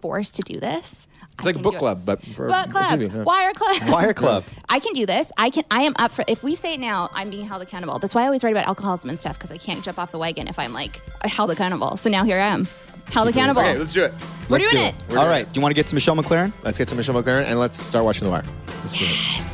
forced 0.00 0.34
to 0.36 0.42
do 0.42 0.60
this, 0.60 1.06
It's 1.34 1.44
like 1.44 1.56
a 1.56 1.60
book 1.60 1.78
club, 1.78 2.02
but 2.04 2.22
for 2.22 2.46
Book 2.46 2.70
club, 2.70 3.00
TV, 3.00 3.12
yeah. 3.14 3.22
wire 3.22 3.52
club, 3.52 3.76
Wire 3.90 4.12
Club. 4.12 4.44
I 4.68 4.78
can 4.78 4.92
do 4.92 5.06
this. 5.06 5.32
I 5.38 5.50
can. 5.50 5.64
I 5.70 5.82
am 5.82 5.94
up 5.98 6.12
for. 6.12 6.24
If 6.28 6.42
we 6.42 6.54
say 6.54 6.74
it 6.74 6.80
now, 6.80 7.08
I'm 7.14 7.30
being 7.30 7.46
held 7.46 7.62
accountable. 7.62 7.98
That's 7.98 8.14
why 8.14 8.22
I 8.22 8.26
always 8.26 8.44
write 8.44 8.52
about 8.52 8.66
alcoholism 8.66 9.08
and 9.10 9.18
stuff 9.18 9.36
because 9.38 9.50
I 9.50 9.56
can't 9.56 9.82
jump 9.84 9.98
off 9.98 10.10
the 10.12 10.18
wagon 10.18 10.46
if 10.48 10.58
I'm 10.58 10.72
like 10.72 11.00
held 11.24 11.50
accountable. 11.50 11.96
So 11.96 12.10
now 12.10 12.22
here 12.24 12.38
I 12.38 12.46
am, 12.48 12.68
held 13.10 13.28
accountable. 13.28 13.62
Okay, 13.62 13.78
let's 13.78 13.92
do 13.94 14.04
it. 14.04 14.12
We're 14.48 14.58
Let's 14.58 14.70
doing 14.70 14.82
do 14.84 14.88
it. 14.90 14.94
We're 15.08 15.16
All 15.18 15.24
doing 15.24 15.36
right. 15.36 15.50
Do 15.52 15.58
you 15.58 15.62
want 15.62 15.70
to 15.70 15.74
get 15.74 15.86
to 15.86 15.94
Michelle 15.94 16.16
MacLaren? 16.16 16.52
Let's 16.62 16.76
get 16.76 16.86
to 16.88 16.94
Michelle 16.94 17.14
MacLaren 17.14 17.46
and 17.46 17.58
let's 17.58 17.82
start 17.82 18.04
watching 18.04 18.24
The 18.24 18.30
Wire. 18.30 18.44
Let's 18.82 18.92
do 18.94 19.06
it. 19.06 19.53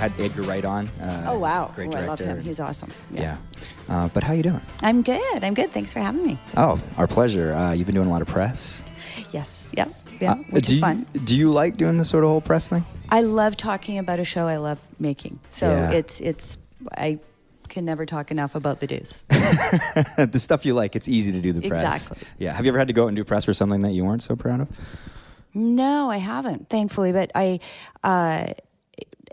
Had 0.00 0.18
Edgar 0.20 0.42
Wright 0.42 0.64
on. 0.64 0.88
Uh, 1.00 1.26
Oh 1.28 1.38
wow! 1.38 1.70
Great 1.74 1.94
Oh, 1.94 1.98
I 1.98 2.06
love 2.06 2.18
director. 2.18 2.38
him. 2.38 2.42
He's 2.44 2.58
awesome. 2.60 2.90
yeah. 3.12 3.36
Uh, 3.88 4.08
but 4.08 4.22
how 4.22 4.32
you 4.32 4.42
doing? 4.42 4.60
I'm 4.82 5.02
good. 5.02 5.44
I'm 5.44 5.54
good. 5.54 5.70
Thanks 5.72 5.92
for 5.92 6.00
having 6.00 6.24
me. 6.26 6.38
Oh, 6.56 6.80
our 6.96 7.06
pleasure. 7.06 7.52
Uh, 7.54 7.72
you've 7.72 7.86
been 7.86 7.94
doing 7.94 8.06
a 8.08 8.10
lot 8.10 8.22
of 8.22 8.28
press. 8.28 8.82
Yes. 9.32 9.70
Yep. 9.76 9.88
Yeah. 10.20 10.32
Uh, 10.32 10.36
which 10.50 10.68
is 10.70 10.76
you- 10.76 10.80
fun. 10.80 11.06
Do 11.24 11.36
you 11.36 11.50
like 11.50 11.76
doing 11.76 11.98
this 11.98 12.08
sort 12.08 12.24
of 12.24 12.30
whole 12.30 12.40
press 12.40 12.68
thing? 12.68 12.84
I 13.10 13.22
love 13.22 13.56
talking 13.56 13.98
about 13.98 14.20
a 14.20 14.24
show 14.24 14.46
I 14.46 14.56
love 14.58 14.80
making. 14.98 15.38
So 15.50 15.68
Yeah. 15.68 15.90
it's 15.90 16.20
it's 16.20 16.58
I 16.96 17.18
can 17.68 17.84
never 17.84 18.06
talk 18.06 18.30
enough 18.30 18.54
about 18.54 18.80
the 18.80 18.86
Deuce. 18.86 19.24
the 19.28 20.38
stuff 20.38 20.64
you 20.66 20.74
like, 20.74 20.94
it's 20.96 21.08
easy 21.08 21.32
to 21.32 21.40
do 21.40 21.52
the 21.52 21.68
press. 21.68 21.82
Exactly. 22.10 22.28
Yeah. 22.38 22.52
Have 22.52 22.64
you 22.64 22.70
ever 22.70 22.78
had 22.78 22.88
to 22.88 22.94
go 22.94 23.04
out 23.04 23.08
and 23.08 23.16
do 23.16 23.24
press 23.24 23.44
for 23.44 23.52
something 23.54 23.82
that 23.82 23.92
you 23.92 24.04
weren't 24.04 24.22
so 24.22 24.34
proud 24.36 24.60
of? 24.60 24.68
No, 25.54 26.10
I 26.10 26.18
haven't, 26.18 26.68
thankfully. 26.68 27.10
But 27.12 27.32
I, 27.34 27.58
uh, 28.04 28.52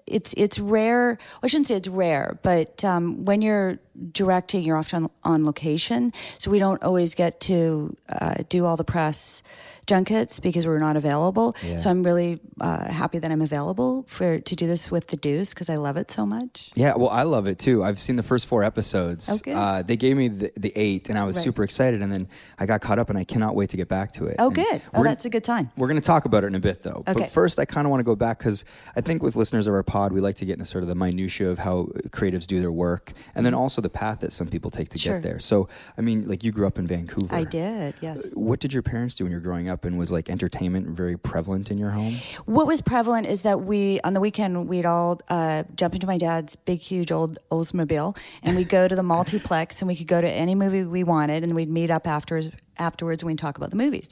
it's 0.08 0.34
it's 0.38 0.60
rare. 0.60 1.18
I 1.44 1.48
shouldn't 1.48 1.68
say 1.68 1.76
it's 1.76 1.88
rare, 1.88 2.40
but 2.42 2.84
um, 2.84 3.26
when 3.26 3.42
you're 3.42 3.80
directing, 4.12 4.64
you're 4.64 4.78
often 4.78 5.10
on 5.24 5.46
location, 5.46 6.14
so 6.40 6.52
we 6.52 6.60
don't 6.60 6.82
always 6.84 7.16
get 7.16 7.40
to 7.42 7.96
uh, 8.10 8.36
do 8.50 8.66
all 8.66 8.78
the 8.78 8.84
press 8.84 9.44
junkets 9.86 10.40
because 10.42 10.68
we're 10.68 10.80
not 10.80 10.98
available. 10.98 11.56
Yeah. 11.64 11.78
So 11.78 11.90
I'm 11.90 12.04
really 12.04 12.42
uh, 12.60 12.92
happy 12.92 13.20
that 13.20 13.32
I'm 13.32 13.42
available 13.42 14.04
for 14.08 14.40
to 14.40 14.56
do 14.56 14.68
this 14.68 14.92
with 14.92 15.08
the 15.08 15.16
Deuce 15.18 15.54
because 15.54 15.70
I 15.70 15.78
love 15.78 15.96
it 15.96 16.12
so 16.12 16.26
much. 16.26 16.72
Yeah, 16.76 16.96
well, 16.98 17.08
I 17.10 17.24
love 17.24 17.48
it 17.48 17.58
too. 17.58 17.84
I've 17.84 18.00
seen 18.00 18.18
the 18.18 18.24
first 18.24 18.48
four 18.48 18.64
episodes. 18.66 19.30
Oh, 19.32 19.38
good. 19.42 19.56
Uh, 19.56 19.82
they 19.84 19.96
gave 19.96 20.18
me 20.18 20.28
the, 20.28 20.52
the 20.58 20.74
eight, 20.76 21.08
and 21.10 21.18
I 21.18 21.26
was 21.26 21.38
Right. 21.38 21.44
super 21.46 21.64
excited. 21.64 22.02
And 22.02 22.12
then 22.12 22.28
I 22.60 22.66
got 22.66 22.82
caught 22.82 23.00
up, 23.00 23.10
and 23.10 23.18
I 23.18 23.24
cannot 23.24 23.56
wait 23.56 23.70
to 23.70 23.78
get 23.78 23.88
back 23.88 24.12
to 24.14 24.26
it. 24.26 24.36
Oh, 24.40 24.48
And 24.48 24.56
good. 24.56 24.82
Oh, 24.94 25.04
that's 25.04 25.24
a 25.26 25.30
good 25.30 25.44
time. 25.46 25.72
We're 25.78 25.88
going 25.88 26.02
to 26.02 26.06
talk 26.06 26.26
about 26.26 26.44
it 26.44 26.48
in 26.48 26.56
a 26.56 26.60
bit, 26.60 26.84
though. 26.84 27.04
Okay. 27.08 27.14
But 27.14 27.30
first, 27.30 27.58
I 27.58 27.64
kind 27.66 27.88
of 27.88 27.92
want 27.92 28.02
to 28.02 28.06
go 28.06 28.16
back 28.16 28.40
because 28.40 28.66
I 28.96 29.02
think 29.02 29.24
with 29.24 29.36
listeners 29.38 29.68
of 29.68 29.74
our 29.74 29.84
pod, 29.84 30.12
we 30.12 30.20
like 30.20 30.36
to 30.36 30.46
get 30.46 30.54
into 30.54 30.66
sort 30.66 30.84
of 30.84 30.90
the 30.90 30.96
minutia 30.96 31.50
of 31.50 31.60
how 31.60 31.86
creatives 32.10 32.46
do 32.46 32.60
their 32.60 32.72
work, 32.74 33.14
and 33.36 33.46
then 33.46 33.54
also 33.54 33.82
the 33.82 33.87
path 33.90 34.20
that 34.20 34.32
some 34.34 34.48
people 34.48 34.72
take 34.72 34.90
to 34.90 34.98
Sure. 34.98 35.14
get 35.16 35.24
there. 35.24 35.40
So, 35.40 35.68
I 35.98 36.02
mean, 36.02 36.28
like 36.28 36.44
you 36.44 36.52
grew 36.52 36.68
up 36.68 36.78
in 36.80 36.88
Vancouver. 36.88 37.34
I 37.34 37.44
did, 37.44 37.96
yes. 38.02 38.32
What 38.34 38.60
did 38.60 38.74
your 38.74 38.84
parents 38.84 39.16
do 39.16 39.24
when 39.24 39.32
you 39.32 39.38
were 39.38 39.42
growing 39.44 39.70
up, 39.70 39.86
and 39.86 39.98
was 39.98 40.12
like 40.12 40.30
entertainment 40.30 40.88
very 40.90 41.18
prevalent 41.18 41.72
in 41.72 41.78
your 41.78 41.92
home? 41.92 42.16
What 42.46 42.68
was 42.68 42.82
prevalent 42.82 43.28
is 43.28 43.42
that 43.44 43.62
we, 43.62 44.00
on 44.04 44.14
the 44.14 44.20
weekend, 44.20 44.68
we'd 44.68 44.86
all 44.86 45.20
uh, 45.30 45.64
jump 45.76 45.94
into 45.94 46.08
my 46.08 46.18
dad's 46.18 46.56
big, 46.56 46.80
huge 46.80 47.12
old 47.12 47.40
Oldsmobile 47.52 48.18
and 48.44 48.56
we'd 48.58 48.70
go 48.70 48.88
to 48.88 48.96
the 48.96 49.04
multiplex 49.16 49.82
and 49.82 49.88
we 49.88 49.96
could 49.96 50.08
go 50.08 50.22
to 50.22 50.30
any 50.30 50.56
movie 50.56 50.84
we 50.84 51.04
wanted 51.04 51.44
and 51.44 51.54
we'd 51.54 51.70
meet 51.70 51.90
up 51.92 52.08
afterwards, 52.08 52.50
afterwards 52.78 53.24
when 53.24 53.32
we'd 53.32 53.40
talk 53.40 53.58
about 53.58 53.70
the 53.70 53.76
movies. 53.76 54.10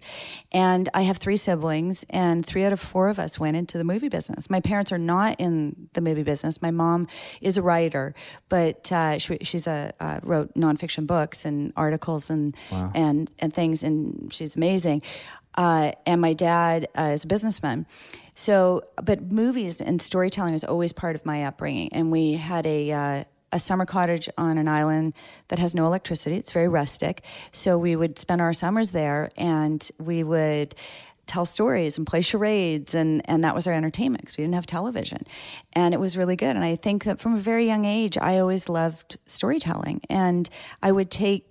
And 0.51 0.89
I 0.93 1.03
have 1.03 1.17
three 1.17 1.37
siblings 1.37 2.05
and 2.09 2.45
three 2.45 2.63
out 2.63 2.73
of 2.73 2.79
four 2.79 3.09
of 3.09 3.19
us 3.19 3.39
went 3.39 3.57
into 3.57 3.77
the 3.77 3.83
movie 3.83 4.09
business. 4.09 4.49
My 4.49 4.59
parents 4.59 4.91
are 4.91 4.97
not 4.97 5.39
in 5.39 5.89
the 5.93 6.01
movie 6.01 6.23
business. 6.23 6.61
My 6.61 6.71
mom 6.71 7.07
is 7.41 7.57
a 7.57 7.61
writer, 7.61 8.15
but 8.49 8.91
uh, 8.91 9.17
she, 9.19 9.37
she's 9.41 9.67
a, 9.67 9.93
uh, 9.99 10.19
wrote 10.23 10.53
nonfiction 10.55 11.07
books 11.07 11.45
and 11.45 11.73
articles 11.75 12.29
and, 12.29 12.55
and, 12.93 13.29
and 13.39 13.53
things 13.53 13.83
and 13.83 14.31
she's 14.33 14.55
amazing 14.55 15.01
uh, 15.57 15.91
and 16.05 16.21
my 16.21 16.33
dad 16.33 16.87
uh, 16.97 17.11
is 17.13 17.23
a 17.23 17.27
businessman. 17.27 17.85
So, 18.35 18.81
but 19.01 19.31
movies 19.31 19.79
and 19.79 20.01
storytelling 20.01 20.53
is 20.53 20.63
always 20.63 20.91
part 20.91 21.15
of 21.15 21.25
my 21.25 21.45
upbringing. 21.45 21.93
And 21.93 22.11
we 22.11 22.33
had 22.33 22.65
a 22.65 22.91
uh, 22.91 23.23
a 23.55 23.59
summer 23.59 23.85
cottage 23.85 24.29
on 24.37 24.57
an 24.57 24.67
island 24.67 25.13
that 25.47 25.59
has 25.59 25.73
no 25.73 25.85
electricity. 25.85 26.35
It's 26.35 26.51
very 26.51 26.67
rustic. 26.67 27.23
So 27.53 27.77
we 27.77 27.95
would 27.95 28.19
spend 28.19 28.41
our 28.41 28.51
summers 28.51 28.91
there, 28.91 29.29
and 29.37 29.89
we 29.97 30.23
would 30.23 30.75
tell 31.25 31.45
stories 31.45 31.97
and 31.97 32.05
play 32.05 32.21
charades 32.21 32.93
and 32.93 33.27
and 33.27 33.43
that 33.43 33.55
was 33.55 33.65
our 33.65 33.73
entertainment 33.73 34.21
because 34.21 34.37
we 34.37 34.43
didn't 34.43 34.53
have 34.53 34.67
television. 34.67 35.23
And 35.73 35.91
it 35.95 35.99
was 35.99 36.15
really 36.15 36.35
good. 36.35 36.55
And 36.55 36.63
i 36.63 36.75
think 36.75 37.05
that 37.05 37.19
from 37.19 37.33
a 37.33 37.37
very 37.37 37.65
young 37.65 37.83
age 37.83 38.15
i 38.19 38.37
always 38.37 38.69
loved 38.69 39.17
storytelling. 39.25 40.01
And 40.07 40.47
i 40.83 40.91
would 40.91 41.09
take 41.09 41.47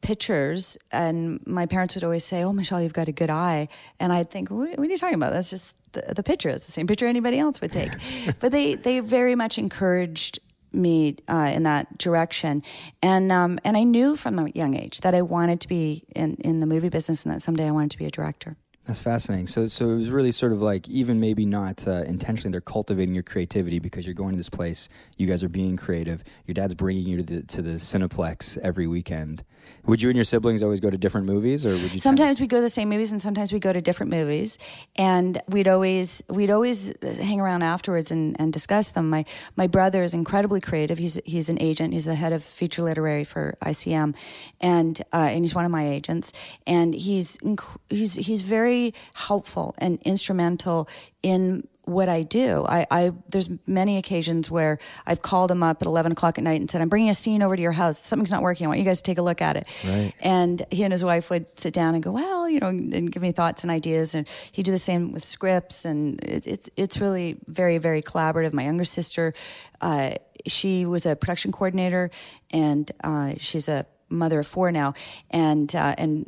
pictures 0.00 0.78
and 0.90 1.46
my 1.46 1.66
parents 1.66 1.94
would 1.94 2.04
always 2.04 2.24
say 2.24 2.42
oh 2.42 2.54
michelle 2.54 2.80
you've 2.80 2.94
got 2.94 3.08
a 3.08 3.12
good 3.12 3.28
eye. 3.28 3.68
And 4.00 4.14
i'd 4.14 4.30
think 4.30 4.50
what, 4.50 4.78
what 4.78 4.88
are 4.88 4.90
you 4.90 4.96
talking 4.96 5.16
about? 5.16 5.34
That's 5.34 5.50
just 5.50 5.76
the, 5.92 6.14
the 6.16 6.22
picture. 6.22 6.48
It's 6.48 6.66
the 6.66 6.72
same 6.72 6.86
picture 6.86 7.06
anybody 7.06 7.38
else 7.38 7.60
would 7.60 7.72
take. 7.72 7.90
But 8.40 8.52
they 8.52 8.74
they 8.76 9.00
very 9.00 9.34
much 9.34 9.58
encouraged 9.58 10.38
me 10.72 11.16
uh, 11.28 11.50
in 11.54 11.62
that 11.64 11.98
direction. 11.98 12.62
And 13.02 13.30
um, 13.32 13.58
and 13.64 13.76
I 13.76 13.84
knew 13.84 14.16
from 14.16 14.38
a 14.38 14.48
young 14.50 14.74
age 14.74 15.00
that 15.00 15.14
I 15.14 15.22
wanted 15.22 15.60
to 15.62 15.68
be 15.68 16.04
in, 16.14 16.36
in 16.36 16.60
the 16.60 16.66
movie 16.66 16.88
business 16.88 17.24
and 17.24 17.34
that 17.34 17.42
someday 17.42 17.66
I 17.66 17.70
wanted 17.70 17.92
to 17.92 17.98
be 17.98 18.06
a 18.06 18.10
director 18.10 18.56
That's 18.86 18.98
fascinating. 18.98 19.46
So, 19.46 19.68
so 19.68 19.90
it 19.90 19.96
was 19.96 20.10
really 20.10 20.32
sort 20.32 20.50
of 20.50 20.60
like 20.60 20.88
even 20.88 21.20
maybe 21.20 21.46
not 21.46 21.86
uh, 21.86 22.02
intentionally, 22.04 22.50
they're 22.50 22.60
cultivating 22.60 23.14
your 23.14 23.22
creativity 23.22 23.78
because 23.78 24.06
you're 24.06 24.14
going 24.14 24.32
to 24.32 24.36
this 24.36 24.48
place. 24.48 24.88
You 25.16 25.28
guys 25.28 25.44
are 25.44 25.48
being 25.48 25.76
creative. 25.76 26.24
Your 26.46 26.54
dad's 26.54 26.74
bringing 26.74 27.06
you 27.06 27.18
to 27.18 27.22
the 27.22 27.42
to 27.44 27.62
the 27.62 27.72
Cineplex 27.72 28.58
every 28.58 28.88
weekend. 28.88 29.44
Would 29.86 30.02
you 30.02 30.08
and 30.08 30.16
your 30.16 30.24
siblings 30.24 30.62
always 30.62 30.80
go 30.80 30.90
to 30.90 30.98
different 30.98 31.26
movies, 31.28 31.64
or 31.64 31.70
would 31.70 31.94
you? 31.94 32.00
sometimes 32.00 32.40
we 32.40 32.48
go 32.48 32.56
to 32.56 32.62
the 32.62 32.68
same 32.68 32.88
movies 32.88 33.12
and 33.12 33.20
sometimes 33.20 33.52
we 33.52 33.60
go 33.60 33.72
to 33.72 33.80
different 33.80 34.10
movies 34.10 34.58
and 34.96 35.40
we'd 35.48 35.68
always 35.68 36.20
we'd 36.28 36.50
always 36.50 36.92
hang 37.02 37.40
around 37.40 37.62
afterwards 37.62 38.10
and, 38.10 38.34
and 38.40 38.52
discuss 38.52 38.90
them 38.90 39.08
my 39.10 39.24
my 39.56 39.68
brother 39.68 40.02
is 40.02 40.14
incredibly 40.14 40.60
creative 40.60 40.98
he's 40.98 41.20
he's 41.24 41.48
an 41.48 41.60
agent 41.60 41.92
he's 41.94 42.06
the 42.06 42.14
head 42.14 42.32
of 42.32 42.42
feature 42.42 42.82
literary 42.82 43.22
for 43.22 43.54
ICM 43.62 44.16
and 44.60 45.00
uh, 45.12 45.28
and 45.30 45.44
he's 45.44 45.54
one 45.54 45.64
of 45.64 45.70
my 45.70 45.88
agents 45.88 46.32
and 46.66 46.94
he's 46.94 47.38
inc- 47.38 47.78
he's 47.88 48.14
he's 48.14 48.42
very 48.42 48.71
helpful 49.14 49.74
and 49.78 49.98
instrumental 50.02 50.88
in 51.22 51.66
what 51.84 52.08
I 52.08 52.22
do. 52.22 52.64
I, 52.68 52.86
I 52.90 53.12
there's 53.28 53.50
many 53.66 53.98
occasions 53.98 54.48
where 54.48 54.78
I've 55.04 55.20
called 55.20 55.50
him 55.50 55.62
up 55.62 55.82
at 55.82 55.86
eleven 55.86 56.12
o'clock 56.12 56.38
at 56.38 56.44
night 56.44 56.60
and 56.60 56.70
said, 56.70 56.80
"I'm 56.80 56.88
bringing 56.88 57.10
a 57.10 57.14
scene 57.14 57.42
over 57.42 57.56
to 57.56 57.62
your 57.62 57.72
house. 57.72 57.98
Something's 57.98 58.30
not 58.30 58.42
working. 58.42 58.66
I 58.66 58.68
want 58.68 58.78
you 58.78 58.84
guys 58.84 59.02
to 59.02 59.10
take 59.10 59.18
a 59.18 59.22
look 59.22 59.42
at 59.42 59.56
it." 59.56 59.66
Right. 59.84 60.12
And 60.20 60.64
he 60.70 60.84
and 60.84 60.92
his 60.92 61.04
wife 61.04 61.28
would 61.30 61.46
sit 61.58 61.74
down 61.74 61.94
and 61.94 62.02
go, 62.02 62.12
"Well, 62.12 62.48
you 62.48 62.60
know," 62.60 62.68
and 62.68 63.10
give 63.10 63.22
me 63.22 63.32
thoughts 63.32 63.64
and 63.64 63.70
ideas. 63.70 64.14
And 64.14 64.28
he'd 64.52 64.64
do 64.64 64.72
the 64.72 64.78
same 64.78 65.12
with 65.12 65.24
scripts. 65.24 65.84
And 65.84 66.22
it, 66.22 66.46
it's 66.46 66.70
it's 66.76 67.00
really 67.00 67.38
very 67.48 67.78
very 67.78 68.02
collaborative. 68.02 68.52
My 68.52 68.64
younger 68.64 68.84
sister, 68.84 69.34
uh, 69.80 70.10
she 70.46 70.86
was 70.86 71.04
a 71.04 71.16
production 71.16 71.50
coordinator, 71.50 72.10
and 72.52 72.90
uh, 73.02 73.34
she's 73.38 73.68
a 73.68 73.86
mother 74.08 74.38
of 74.40 74.46
four 74.46 74.70
now, 74.70 74.94
and 75.30 75.74
uh, 75.74 75.94
and 75.98 76.26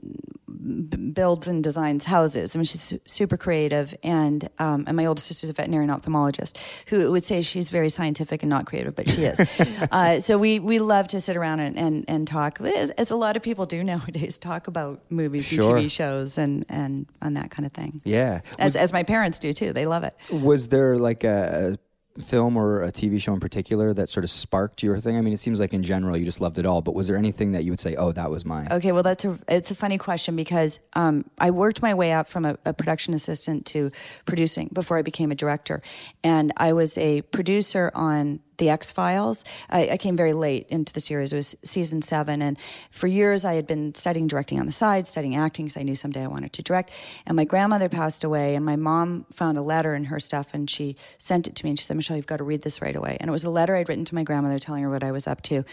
builds 1.12 1.48
and 1.48 1.62
designs 1.62 2.04
houses. 2.04 2.54
I 2.54 2.58
mean, 2.58 2.64
she's 2.64 2.94
super 3.06 3.36
creative, 3.36 3.94
and 4.02 4.48
um, 4.58 4.84
and 4.86 4.96
my 4.96 5.06
older 5.06 5.20
sister's 5.20 5.50
a 5.50 5.52
veterinarian 5.52 5.90
ophthalmologist 5.90 6.56
who 6.88 7.10
would 7.12 7.24
say 7.24 7.40
she's 7.42 7.70
very 7.70 7.88
scientific 7.88 8.42
and 8.42 8.50
not 8.50 8.66
creative, 8.66 8.94
but 8.94 9.08
she 9.08 9.24
is. 9.24 9.40
uh, 9.90 10.20
so 10.20 10.38
we 10.38 10.58
we 10.58 10.78
love 10.78 11.08
to 11.08 11.20
sit 11.20 11.36
around 11.36 11.60
and 11.60 11.78
and, 11.78 12.04
and 12.08 12.26
talk, 12.26 12.60
as, 12.60 12.90
as 12.90 13.10
a 13.10 13.16
lot 13.16 13.36
of 13.36 13.42
people 13.42 13.66
do 13.66 13.82
nowadays, 13.82 14.38
talk 14.44 14.66
about 14.68 15.00
movies 15.10 15.44
Sure. 15.44 15.76
and 15.76 15.86
TV 15.86 15.90
shows 15.90 16.38
and 16.38 16.64
and 16.68 17.06
and 17.20 17.36
that 17.36 17.50
kind 17.50 17.66
of 17.66 17.72
thing. 17.72 18.00
Yeah. 18.04 18.40
As, 18.58 18.76
as 18.76 18.92
my 18.92 19.02
parents 19.02 19.38
do 19.38 19.52
too, 19.52 19.72
they 19.72 19.86
love 19.86 20.04
it. 20.04 20.14
Was 20.30 20.68
there 20.68 20.96
like 20.96 21.24
a, 21.24 21.78
film 22.18 22.57
or 22.57 22.83
a 22.83 22.92
TV 22.92 23.20
show 23.20 23.35
in 23.35 23.40
particular 23.40 23.92
that 23.92 24.09
sort 24.09 24.24
of 24.24 24.31
sparked 24.31 24.83
your 24.83 24.98
thing? 24.98 25.16
I 25.16 25.20
mean, 25.20 25.33
it 25.33 25.40
seems 25.40 25.61
like 25.61 25.72
in 25.72 25.83
general 25.83 26.16
you 26.16 26.24
just 26.24 26.40
loved 26.40 26.59
it 26.59 26.66
all, 26.66 26.81
but 26.81 26.94
was 26.94 27.09
there 27.09 27.16
anything 27.16 27.53
that 27.53 27.64
you 27.64 27.72
would 27.72 27.81
say, 27.81 27.96
"Oh, 27.96 28.12
that 28.12 28.31
was 28.31 28.44
mine"? 28.44 28.68
Okay, 28.70 28.92
well, 28.92 29.03
that's 29.03 29.24
a 29.24 29.38
it's 29.48 29.70
a 29.70 29.74
funny 29.74 29.98
question 29.98 30.37
because 30.37 30.79
um, 30.94 31.24
I 31.38 31.50
worked 31.50 31.83
my 31.83 31.94
way 31.94 32.12
up 32.12 32.29
from 32.29 32.44
a, 32.44 32.57
a 32.64 32.72
production 32.72 33.14
assistant 33.14 33.66
to 33.66 33.90
producing 34.27 34.68
before 34.72 34.99
I 34.99 35.03
became 35.03 35.30
a 35.30 35.34
director, 35.34 35.82
and 36.22 36.53
I 36.57 36.72
was 36.72 36.97
a 36.99 37.22
producer 37.22 37.91
on 37.95 38.41
the 38.59 38.70
X 38.70 38.92
Files. 38.92 39.44
I, 39.70 39.90
I, 39.90 39.96
came 39.96 40.16
very 40.16 40.32
late 40.32 40.66
into 40.68 40.92
the 40.92 41.00
series. 41.00 41.32
It 41.32 41.36
was 41.36 41.57
season 41.64 42.02
seven, 42.02 42.42
and 42.42 42.59
for 42.90 43.07
years 43.07 43.44
I 43.44 43.55
had 43.55 43.66
been 43.66 43.94
studying 43.94 44.26
directing 44.26 44.61
on 44.61 44.66
the 44.66 44.72
side, 44.72 45.07
studying 45.07 45.36
acting 45.36 45.66
because 45.66 45.76
I 45.76 45.82
knew 45.82 45.94
someday 45.94 46.22
I 46.22 46.26
wanted 46.26 46.52
to 46.55 46.62
direct. 46.62 46.90
And 47.26 47.36
my 47.36 47.44
grandmother 47.44 47.88
passed 47.88 48.24
away, 48.24 48.55
and 48.55 48.64
my 48.64 48.76
mom 48.76 49.26
found 49.32 49.59
a 49.59 49.62
letter 49.62 49.94
in 49.94 50.05
her 50.05 50.20
stuff, 50.20 50.55
and 50.55 50.68
she 50.68 50.96
sent 51.18 51.46
it 51.46 51.55
to 51.57 51.64
me, 51.64 51.70
and 51.70 51.78
she 51.78 51.84
said, 51.84 51.96
"Michelle, 51.96 52.16
you've 52.16 52.26
got 52.26 52.38
to 52.38 52.44
read 52.44 52.62
this 52.62 52.80
right 52.80 52.96
away." 52.96 53.16
And 53.20 53.28
it 53.28 53.32
was 53.32 53.44
a 53.44 53.50
letter 53.50 53.74
I'd 53.74 53.88
written 53.88 54.05
to 54.07 54.14
my 54.14 54.22
grandmother 54.22 54.59
telling 54.59 54.82
her 54.82 54.90
what 54.90 55.05
I 55.05 55.12
was 55.12 55.26
up 55.26 55.42
to, 55.42 55.64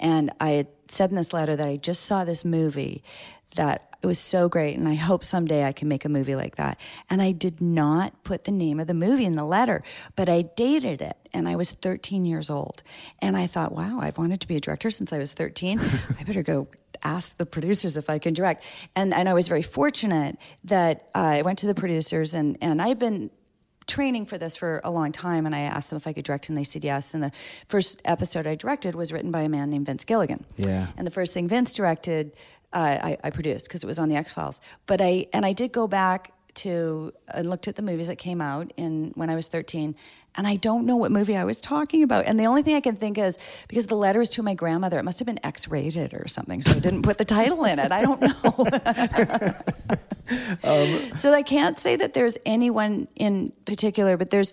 and 0.00 0.32
I 0.40 0.50
had 0.50 0.68
said 0.90 1.10
in 1.10 1.16
this 1.16 1.32
letter 1.32 1.56
that 1.56 1.66
I 1.66 1.76
just 1.76 2.04
saw 2.04 2.24
this 2.24 2.44
movie 2.44 3.02
that 3.54 3.96
it 4.02 4.06
was 4.06 4.18
so 4.18 4.48
great 4.48 4.76
and 4.76 4.88
I 4.88 4.94
hope 4.94 5.24
someday 5.24 5.64
I 5.64 5.72
can 5.72 5.88
make 5.88 6.04
a 6.04 6.08
movie 6.08 6.36
like 6.36 6.56
that. 6.56 6.78
And 7.08 7.22
I 7.22 7.32
did 7.32 7.60
not 7.60 8.24
put 8.24 8.44
the 8.44 8.52
name 8.52 8.78
of 8.78 8.86
the 8.86 8.94
movie 8.94 9.24
in 9.24 9.32
the 9.32 9.44
letter, 9.44 9.82
but 10.14 10.28
I 10.28 10.42
dated 10.42 11.00
it 11.00 11.16
and 11.32 11.48
I 11.48 11.56
was 11.56 11.72
13 11.72 12.24
years 12.24 12.50
old. 12.50 12.82
And 13.20 13.36
I 13.36 13.46
thought, 13.46 13.72
wow, 13.72 13.98
I've 14.00 14.18
wanted 14.18 14.40
to 14.42 14.48
be 14.48 14.56
a 14.56 14.60
director 14.60 14.90
since 14.90 15.12
I 15.12 15.18
was 15.18 15.34
13. 15.34 15.80
I 16.20 16.24
better 16.24 16.42
go 16.42 16.68
ask 17.02 17.36
the 17.36 17.46
producers 17.46 17.96
if 17.96 18.10
I 18.10 18.18
can 18.18 18.34
direct. 18.34 18.64
And 18.94 19.12
and 19.12 19.28
I 19.28 19.34
was 19.34 19.48
very 19.48 19.62
fortunate 19.62 20.38
that 20.64 21.08
uh, 21.14 21.18
I 21.18 21.42
went 21.42 21.58
to 21.60 21.66
the 21.66 21.74
producers 21.74 22.34
and 22.34 22.58
and 22.60 22.80
I've 22.80 22.98
been 22.98 23.30
training 23.86 24.26
for 24.26 24.36
this 24.38 24.56
for 24.56 24.80
a 24.84 24.90
long 24.90 25.12
time 25.12 25.46
and 25.46 25.54
I 25.54 25.60
asked 25.60 25.90
them 25.90 25.96
if 25.96 26.06
I 26.06 26.12
could 26.12 26.24
direct 26.24 26.48
and 26.48 26.58
they 26.58 26.64
said 26.64 26.82
yes 26.82 27.14
and 27.14 27.22
the 27.22 27.30
first 27.68 28.02
episode 28.04 28.46
I 28.46 28.54
directed 28.56 28.94
was 28.94 29.12
written 29.12 29.30
by 29.30 29.42
a 29.42 29.48
man 29.48 29.70
named 29.70 29.86
Vince 29.86 30.04
Gilligan. 30.04 30.44
Yeah. 30.56 30.88
And 30.96 31.06
the 31.06 31.10
first 31.10 31.32
thing 31.34 31.48
Vince 31.48 31.72
directed 31.72 32.32
uh, 32.72 32.98
I, 33.02 33.18
I 33.24 33.30
produced 33.30 33.68
because 33.68 33.82
it 33.82 33.86
was 33.86 33.98
on 33.98 34.08
the 34.08 34.16
X 34.16 34.32
Files. 34.32 34.60
But 34.86 35.00
I 35.00 35.26
and 35.32 35.46
I 35.46 35.52
did 35.52 35.72
go 35.72 35.86
back 35.88 36.32
to 36.54 37.12
and 37.28 37.48
looked 37.48 37.68
at 37.68 37.76
the 37.76 37.82
movies 37.82 38.08
that 38.08 38.16
came 38.16 38.40
out 38.40 38.72
in 38.76 39.12
when 39.14 39.30
I 39.30 39.34
was 39.34 39.48
13 39.48 39.94
and 40.36 40.46
I 40.46 40.56
don't 40.56 40.86
know 40.86 40.96
what 40.96 41.10
movie 41.10 41.36
I 41.36 41.44
was 41.44 41.60
talking 41.60 42.02
about. 42.02 42.26
And 42.26 42.38
the 42.38 42.44
only 42.44 42.62
thing 42.62 42.76
I 42.76 42.80
can 42.80 42.96
think 42.96 43.18
is 43.18 43.38
because 43.68 43.86
the 43.86 43.96
letter 43.96 44.20
is 44.20 44.30
to 44.30 44.42
my 44.42 44.54
grandmother, 44.54 44.98
it 44.98 45.04
must 45.04 45.18
have 45.18 45.26
been 45.26 45.44
X-rated 45.44 46.14
or 46.14 46.28
something, 46.28 46.60
so 46.60 46.76
I 46.76 46.78
didn't 46.78 47.02
put 47.02 47.18
the 47.18 47.24
title 47.24 47.64
in 47.64 47.78
it. 47.78 47.92
I 47.92 48.02
don't 48.02 48.20
know. 48.20 48.66
um, 50.64 51.16
so 51.16 51.32
I 51.32 51.42
can't 51.42 51.78
say 51.78 51.96
that 51.96 52.14
there's 52.14 52.38
anyone 52.44 53.08
in 53.16 53.52
particular, 53.64 54.16
but 54.16 54.30
there's 54.30 54.52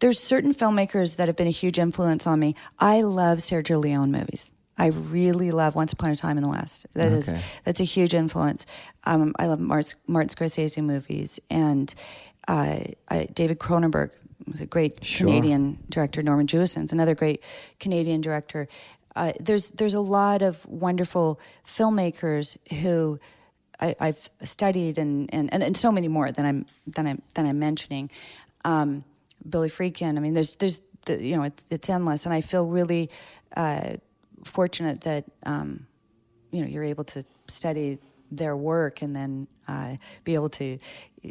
there's 0.00 0.18
certain 0.18 0.52
filmmakers 0.52 1.16
that 1.16 1.28
have 1.28 1.36
been 1.36 1.46
a 1.46 1.50
huge 1.50 1.78
influence 1.78 2.26
on 2.26 2.40
me. 2.40 2.56
I 2.78 3.02
love 3.02 3.38
Sergio 3.38 3.80
Leone 3.80 4.10
movies. 4.10 4.52
I 4.76 4.86
really 4.86 5.52
love 5.52 5.76
Once 5.76 5.92
Upon 5.92 6.10
a 6.10 6.16
Time 6.16 6.36
in 6.38 6.42
the 6.42 6.48
West. 6.48 6.86
That 6.94 7.12
okay. 7.12 7.16
is 7.16 7.34
that's 7.64 7.80
a 7.80 7.84
huge 7.84 8.14
influence. 8.14 8.66
Um, 9.04 9.32
I 9.38 9.46
love 9.46 9.60
Martin, 9.60 9.98
Martin 10.08 10.28
Scorsese 10.28 10.82
movies 10.82 11.38
and 11.50 11.94
uh, 12.48 12.78
I, 13.08 13.26
David 13.32 13.58
Cronenberg 13.58 14.10
was 14.46 14.60
a 14.60 14.66
great 14.66 15.04
sure. 15.04 15.26
Canadian 15.26 15.78
director. 15.88 16.22
Norman 16.22 16.46
Jewison's 16.46 16.92
another 16.92 17.14
great 17.14 17.44
Canadian 17.80 18.20
director. 18.20 18.68
Uh, 19.14 19.32
there's 19.40 19.70
there's 19.72 19.94
a 19.94 20.00
lot 20.00 20.42
of 20.42 20.64
wonderful 20.66 21.40
filmmakers 21.66 22.56
who 22.80 23.18
I, 23.80 23.96
have 23.98 24.30
studied 24.44 24.96
and, 24.96 25.28
and, 25.34 25.52
and, 25.52 25.60
and, 25.60 25.76
so 25.76 25.90
many 25.90 26.06
more 26.06 26.30
than 26.30 26.46
I'm 26.46 26.66
than 26.86 27.06
I'm 27.08 27.22
than 27.34 27.46
I'm 27.46 27.58
mentioning. 27.58 28.10
Um, 28.64 29.04
Billy 29.48 29.68
Friedkin. 29.68 30.16
I 30.16 30.20
mean, 30.20 30.34
there's 30.34 30.56
there's 30.56 30.80
the, 31.06 31.20
you 31.22 31.36
know 31.36 31.42
it's 31.42 31.66
it's 31.70 31.90
endless, 31.90 32.26
and 32.26 32.34
I 32.34 32.40
feel 32.40 32.66
really. 32.66 33.10
Uh, 33.56 33.96
fortunate 34.44 35.02
that 35.02 35.24
um, 35.44 35.86
you 36.50 36.62
know 36.62 36.68
you're 36.68 36.84
able 36.84 37.04
to 37.04 37.24
study 37.46 37.98
their 38.30 38.56
work 38.56 39.02
and 39.02 39.14
then 39.14 39.46
uh, 39.68 39.96
be 40.24 40.34
able 40.34 40.48
to 40.48 40.78
uh, 41.24 41.28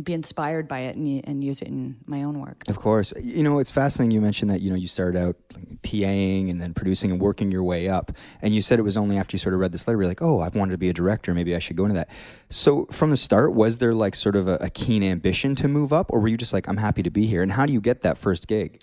be 0.00 0.12
inspired 0.14 0.68
by 0.68 0.80
it 0.80 0.96
and, 0.96 1.22
and, 1.26 1.42
use 1.44 1.60
it 1.60 1.68
in 1.68 1.96
my 2.06 2.22
own 2.22 2.40
work. 2.40 2.62
Of 2.68 2.78
course, 2.78 3.12
you 3.20 3.42
know 3.42 3.58
it's 3.58 3.70
fascinating. 3.70 4.12
You 4.12 4.20
mentioned 4.20 4.50
that 4.50 4.60
you 4.60 4.70
know 4.70 4.76
you 4.76 4.86
started 4.86 5.20
out 5.20 5.36
PAing 5.82 6.50
and 6.50 6.60
then 6.60 6.72
producing 6.72 7.10
and 7.10 7.20
working 7.20 7.50
your 7.50 7.62
way 7.62 7.88
up, 7.88 8.12
and 8.40 8.54
you 8.54 8.62
said 8.62 8.78
it 8.78 8.82
was 8.82 8.96
only 8.96 9.18
after 9.18 9.34
you 9.34 9.38
sort 9.38 9.54
of 9.54 9.60
read 9.60 9.72
this 9.72 9.86
letter 9.86 9.98
you're 9.98 10.08
like, 10.08 10.22
oh, 10.22 10.40
I've 10.40 10.54
wanted 10.54 10.72
to 10.72 10.78
be 10.78 10.88
a 10.88 10.92
director. 10.92 11.34
Maybe 11.34 11.54
I 11.54 11.58
should 11.58 11.76
go 11.76 11.84
into 11.84 11.94
that. 11.96 12.08
So 12.48 12.86
from 12.86 13.10
the 13.10 13.16
start, 13.16 13.54
was 13.54 13.78
there 13.78 13.94
like 13.94 14.14
sort 14.14 14.36
of 14.36 14.48
a, 14.48 14.54
a 14.60 14.70
keen 14.70 15.02
ambition 15.02 15.54
to 15.56 15.68
move 15.68 15.92
up, 15.92 16.06
or 16.10 16.20
were 16.20 16.28
you 16.28 16.36
just 16.36 16.52
like, 16.52 16.68
I'm 16.68 16.76
happy 16.78 17.02
to 17.02 17.10
be 17.10 17.26
here? 17.26 17.42
And 17.42 17.52
how 17.52 17.66
do 17.66 17.72
you 17.72 17.80
get 17.80 18.02
that 18.02 18.18
first 18.18 18.48
gig? 18.48 18.80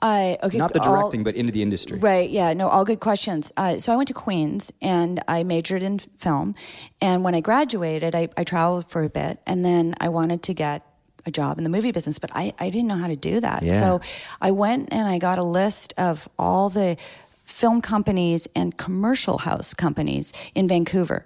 I 0.00 0.38
okay. 0.42 0.58
Not 0.58 0.72
the 0.72 0.80
directing, 0.80 1.20
all, 1.20 1.24
but 1.24 1.34
into 1.34 1.52
the 1.52 1.62
industry. 1.62 1.98
Right. 1.98 2.30
Yeah. 2.30 2.52
No. 2.52 2.68
All 2.68 2.84
good 2.84 3.00
questions. 3.00 3.52
Uh, 3.56 3.78
so 3.78 3.92
I 3.92 3.96
went 3.96 4.08
to 4.08 4.14
Queens 4.14 4.72
and 4.80 5.20
I 5.26 5.42
majored 5.42 5.82
in 5.82 5.98
film, 5.98 6.54
and 7.00 7.24
when 7.24 7.34
I 7.34 7.40
graduated, 7.40 8.14
I, 8.14 8.28
I 8.36 8.44
traveled 8.44 8.90
for 8.90 9.02
a 9.02 9.10
bit, 9.10 9.40
and 9.46 9.64
then 9.64 9.94
I 10.00 10.08
wanted 10.08 10.42
to 10.44 10.54
get 10.54 10.84
a 11.26 11.30
job 11.30 11.58
in 11.58 11.64
the 11.64 11.70
movie 11.70 11.92
business, 11.92 12.18
but 12.18 12.30
I, 12.34 12.52
I 12.58 12.70
didn't 12.70 12.88
know 12.88 12.96
how 12.96 13.08
to 13.08 13.16
do 13.16 13.40
that. 13.40 13.62
Yeah. 13.62 13.78
So 13.78 14.00
I 14.40 14.50
went 14.50 14.88
and 14.92 15.06
I 15.06 15.18
got 15.18 15.38
a 15.38 15.44
list 15.44 15.94
of 15.98 16.28
all 16.38 16.70
the 16.70 16.96
film 17.44 17.80
companies 17.80 18.46
and 18.54 18.76
commercial 18.76 19.38
house 19.38 19.72
companies 19.74 20.32
in 20.54 20.68
Vancouver. 20.68 21.24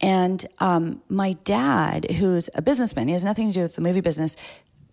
And 0.00 0.46
um, 0.60 1.02
my 1.08 1.32
dad, 1.44 2.10
who's 2.12 2.48
a 2.54 2.62
businessman, 2.62 3.08
he 3.08 3.12
has 3.12 3.24
nothing 3.24 3.48
to 3.48 3.54
do 3.54 3.62
with 3.62 3.74
the 3.74 3.80
movie 3.80 4.00
business, 4.00 4.36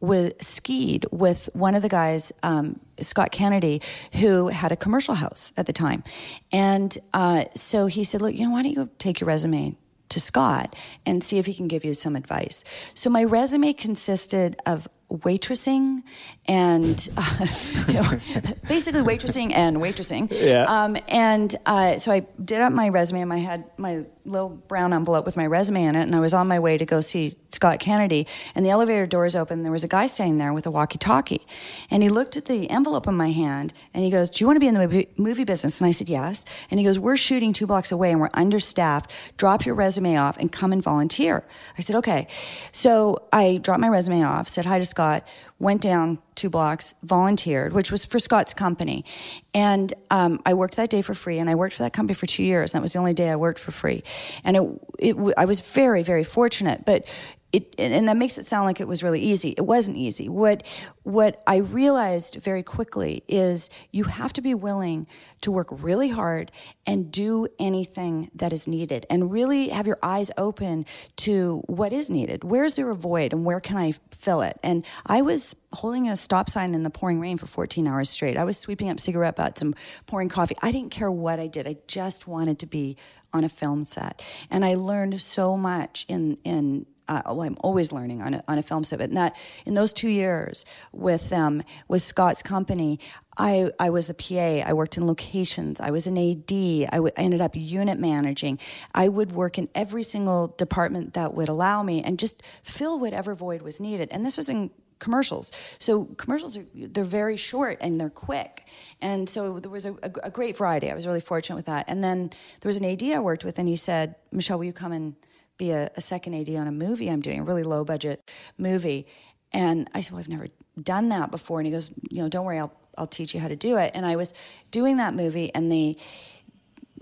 with 0.02 0.34
skied 0.44 1.06
with 1.12 1.50
one 1.54 1.76
of 1.76 1.82
the 1.82 1.90
guys, 1.90 2.32
um, 2.44 2.80
Scott 3.00 3.32
Kennedy, 3.32 3.82
who 4.14 4.50
had 4.50 4.72
a 4.72 4.76
commercial 4.76 5.16
house 5.16 5.54
at 5.56 5.68
the 5.68 5.74
time, 5.74 6.04
and 6.52 6.98
uh, 7.14 7.46
so 7.56 7.86
he 7.86 8.04
said, 8.04 8.22
"Look, 8.22 8.34
you 8.34 8.46
know, 8.46 8.52
why 8.52 8.64
don't 8.64 8.74
you 8.74 8.90
take 8.98 9.22
your 9.22 9.28
resume 9.28 9.78
to 10.10 10.20
Scott 10.20 10.76
and 11.06 11.24
see 11.24 11.38
if 11.38 11.46
he 11.46 11.54
can 11.54 11.68
give 11.68 11.86
you 11.86 11.94
some 11.94 12.16
advice?" 12.16 12.64
So 12.94 13.10
my 13.10 13.24
resume 13.24 13.74
consisted 13.74 14.58
of 14.66 14.88
waitressing 15.12 16.04
and 16.48 17.10
uh, 17.18 17.48
you 17.88 17.94
know, 17.96 18.20
basically 18.68 19.02
waitressing 19.02 19.52
and 19.54 19.78
waitressing. 19.78 20.32
Yeah. 20.32 20.64
Um, 20.64 20.98
and 21.08 21.56
uh, 21.66 21.98
so 21.98 22.12
I 22.12 22.26
did 22.44 22.62
up 22.62 22.74
my 22.74 22.90
resume 22.90 23.22
and 23.22 23.34
I 23.34 23.38
had 23.38 23.66
my 23.78 24.06
little 24.26 24.50
brown 24.50 24.94
envelope 24.94 25.26
with 25.26 25.36
my 25.36 25.46
resume 25.46 25.84
in 25.84 25.96
it, 25.96 26.04
and 26.04 26.16
I 26.16 26.20
was 26.20 26.34
on 26.34 26.48
my 26.48 26.60
way 26.60 26.78
to 26.78 26.86
go 26.86 27.02
see 27.02 27.34
Scott 27.50 27.80
Kennedy. 27.80 28.28
And 28.56 28.66
the 28.66 28.70
elevator 28.70 29.06
doors 29.06 29.36
open. 29.36 29.64
There 29.64 29.72
was 29.72 29.84
a 29.84 29.88
guy 29.88 30.08
standing 30.08 30.38
there 30.38 30.54
with 30.54 30.66
a 30.66 30.72
walkie-talkie, 30.72 31.46
and 31.90 32.04
he 32.04 32.10
looked 32.10 32.38
at 32.38 32.46
the 32.46 32.70
envelope 32.70 33.08
in 33.08 33.16
my 33.16 33.32
hand, 33.32 33.74
and 33.94 34.04
he 34.04 34.10
goes, 34.10 34.30
"Do 34.30 34.44
you 34.44 34.48
want 34.48 34.58
to 34.58 34.60
be 34.60 34.68
in 34.68 34.74
the 34.74 34.80
movie, 34.80 35.08
movie 35.18 35.44
business?" 35.44 35.82
And 35.82 35.88
I 35.88 35.92
said, 35.92 36.10
"Yes." 36.10 36.46
And 36.70 36.80
he 36.80 36.86
goes, 36.86 37.00
"We're 37.00 37.18
shooting 37.18 37.54
two 37.54 37.68
blocks 37.68 37.92
away, 37.92 38.12
and 38.12 38.20
we're 38.20 38.30
understaffed. 38.34 39.12
Drop 39.38 39.66
your 39.66 39.76
resume 39.76 40.18
off 40.18 40.38
and 40.38 40.52
come 40.52 40.72
and 40.72 40.84
volunteer." 40.84 41.44
I 41.78 41.82
said, 41.82 41.96
"Okay." 41.98 42.28
So 42.72 43.24
I 43.34 43.58
dropped 43.58 43.82
my 43.82 43.90
resume 43.90 44.24
off, 44.24 44.48
said 44.48 44.66
hi 44.66 44.80
to 44.80 44.86
Scott 44.86 45.26
went 45.62 45.82
down 45.82 46.18
two 46.34 46.50
blocks, 46.50 46.96
volunteered, 47.04 47.72
which 47.72 47.92
was 47.92 48.04
for 48.04 48.18
Scott's 48.18 48.54
company. 48.54 49.06
And 49.54 49.94
um, 50.10 50.42
I 50.44 50.56
worked 50.56 50.76
that 50.78 50.90
day 50.90 51.04
for 51.04 51.14
free, 51.14 51.38
and 51.38 51.50
I 51.50 51.56
worked 51.56 51.76
for 51.76 51.84
that 51.84 51.94
company 51.94 52.16
for 52.16 52.26
two 52.26 52.44
years. 52.44 52.74
And 52.74 52.80
that 52.80 52.82
was 52.82 52.94
the 52.94 53.00
only 53.00 53.14
day 53.14 53.30
I 53.30 53.36
worked 53.36 53.60
for 53.60 53.72
free. 53.72 54.04
And 54.44 54.58
it, 54.58 54.64
it, 55.00 55.34
I 55.38 55.46
was 55.46 55.62
very, 55.62 56.02
very 56.02 56.24
fortunate. 56.24 56.84
But 56.84 57.06
it, 57.54 57.76
and 57.78 58.08
that 58.08 58.18
makes 58.18 58.38
it 58.38 58.48
sound 58.48 58.66
like 58.66 58.80
it 58.80 58.88
was 58.88 59.04
really 59.04 59.20
easy. 59.20 59.54
It 59.58 59.66
wasn't 59.66 59.98
easy. 59.98 60.30
What 60.30 60.64
what 61.04 61.42
I 61.48 61.58
realized 61.58 62.36
very 62.36 62.64
quickly 62.64 63.24
is 63.28 63.70
you 63.92 64.06
have 64.06 64.32
to 64.34 64.42
be 64.42 64.54
willing 64.54 65.08
to 65.42 65.52
work 65.52 65.68
really 65.72 66.10
hard 66.10 66.52
and 66.86 67.12
do 67.12 67.48
anything 67.60 68.30
that 68.36 68.54
is 68.54 68.68
needed, 68.68 69.06
and 69.10 69.32
really 69.32 69.70
have 69.70 69.88
your 69.88 70.00
eyes 70.02 70.32
open 70.38 70.86
to 71.18 71.62
what 71.66 71.92
is 71.92 72.10
needed. 72.10 72.44
Where 72.44 72.64
is 72.64 72.76
there 72.76 72.90
a 72.90 72.96
void, 72.96 73.34
and 73.34 73.44
where 73.44 73.60
can 73.60 73.78
I 73.78 73.94
fill 74.12 74.42
it? 74.42 74.58
And 74.64 74.86
I 75.06 75.22
was 75.22 75.56
holding 75.74 76.10
a 76.10 76.16
stop 76.16 76.50
sign 76.50 76.74
in 76.74 76.84
the 76.84 76.90
pouring 76.90 77.20
rain 77.20 77.38
for 77.38 77.48
14 77.48 77.88
hours 77.88 78.10
straight. 78.10 78.38
I 78.38 78.44
was 78.44 78.58
sweeping 78.58 78.90
up 78.90 79.00
cigarette 79.00 79.36
butts 79.36 79.62
and 79.62 79.76
pouring 80.06 80.30
coffee. 80.30 80.56
I 80.62 80.72
didn't 80.72 80.92
care 80.92 81.12
what 81.12 81.40
I 81.40 81.48
did. 81.48 81.68
I 81.68 81.78
just 81.88 82.28
wanted 82.28 82.60
to 82.60 82.66
be 82.66 82.98
on 83.34 83.44
a 83.44 83.50
film 83.50 83.86
set, 83.86 84.22
and 84.50 84.64
I 84.64 84.76
learned 84.76 85.20
so 85.22 85.58
much 85.58 86.06
in 86.08 86.38
in 86.44 86.86
uh, 87.08 87.22
well, 87.26 87.42
I'm 87.42 87.58
always 87.62 87.92
learning 87.92 88.22
on 88.22 88.36
a, 88.36 88.44
on 88.48 88.58
a 88.58 88.64
film 88.64 88.84
set, 88.84 89.02
in 89.02 89.16
that 89.16 89.36
in 89.66 89.74
those 89.74 89.94
two 89.94 90.10
years 90.10 90.66
with 90.92 91.30
them 91.30 91.64
with 91.88 92.02
Scott's 92.02 92.42
company, 92.42 93.00
I 93.38 93.72
I 93.80 93.90
was 93.90 94.10
a 94.10 94.14
PA. 94.14 94.68
I 94.68 94.74
worked 94.74 94.98
in 94.98 95.08
locations. 95.08 95.80
I 95.80 95.92
was 95.92 96.08
an 96.08 96.18
AD. 96.18 96.52
I, 96.52 96.98
w- 96.98 97.14
I 97.18 97.22
ended 97.22 97.42
up 97.42 97.56
unit 97.56 98.00
managing. 98.00 98.60
I 98.94 99.08
would 99.08 99.32
work 99.32 99.58
in 99.58 99.70
every 99.76 100.04
single 100.04 100.48
department 100.58 101.14
that 101.16 101.34
would 101.34 101.50
allow 101.50 101.84
me 101.84 102.02
and 102.02 102.20
just 102.20 102.44
fill 102.64 103.00
whatever 103.00 103.36
void 103.36 103.62
was 103.62 103.80
needed. 103.80 104.10
And 104.12 104.26
this 104.26 104.38
was 104.38 104.50
in 104.50 104.72
commercials. 105.00 105.52
So 105.80 106.06
commercials 106.06 106.56
are 106.56 106.66
they're 106.74 107.04
very 107.04 107.36
short 107.36 107.80
and 107.82 108.00
they're 108.00 108.10
quick. 108.10 108.68
And 109.02 109.28
so 109.28 109.60
there 109.60 109.72
was 109.72 109.86
a, 109.86 109.94
a, 110.04 110.12
a, 110.24 110.30
great 110.30 110.56
variety. 110.56 110.90
I 110.90 110.96
was 110.96 111.08
really 111.08 111.20
fortunate 111.20 111.56
with 111.56 111.66
that. 111.66 111.86
And 111.88 112.04
then 112.04 112.30
there 112.62 112.70
was 112.70 112.78
an 112.78 112.86
AD 112.86 113.04
I 113.04 113.20
worked 113.20 113.44
with, 113.44 113.60
and 113.60 113.68
he 113.68 113.76
said, 113.76 114.16
"Michelle, 114.32 114.60
will 114.60 114.66
you 114.66 114.74
come 114.74 114.92
and 114.92 115.16
be 115.62 115.72
a, 115.72 115.90
a 115.96 116.02
second 116.02 116.34
AD 116.34 116.50
on 116.56 116.68
a 116.68 116.72
movie 116.72 117.10
I'm 117.10 117.22
doing, 117.22 117.40
a 117.40 117.44
really 117.44 117.64
low 117.64 117.86
budget 117.86 118.32
movie. 118.58 119.06
And 119.54 119.90
I 119.94 120.02
said, 120.02 120.14
Well, 120.14 120.20
I've 120.20 120.28
never 120.28 120.48
done 120.82 121.10
that 121.10 121.30
before. 121.30 121.60
And 121.60 121.68
he 121.68 121.72
goes, 121.72 121.92
You 122.10 122.24
know, 122.24 122.30
don't 122.30 122.46
worry, 122.46 122.60
I'll, 122.60 122.74
I'll 122.98 123.08
teach 123.08 123.34
you 123.34 123.40
how 123.40 123.48
to 123.48 123.56
do 123.56 123.78
it. 123.78 123.92
And 123.94 124.06
I 124.06 124.16
was 124.16 124.34
doing 124.72 124.98
that 124.98 125.14
movie, 125.14 125.54
and 125.54 125.72
the 125.72 125.98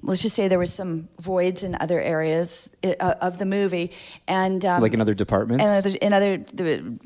let's 0.01 0.21
just 0.21 0.35
say 0.35 0.47
there 0.47 0.59
was 0.59 0.73
some 0.73 1.09
voids 1.19 1.63
in 1.63 1.75
other 1.79 1.99
areas 2.01 2.71
uh, 2.83 3.15
of 3.21 3.37
the 3.37 3.45
movie, 3.45 3.91
and 4.27 4.65
um, 4.65 4.81
Like 4.81 4.93
in 4.93 5.01
other 5.01 5.13
departments? 5.13 5.63
and 5.65 5.85
other, 5.85 5.97
in 6.01 6.13
other 6.13 6.37
the, 6.37 6.99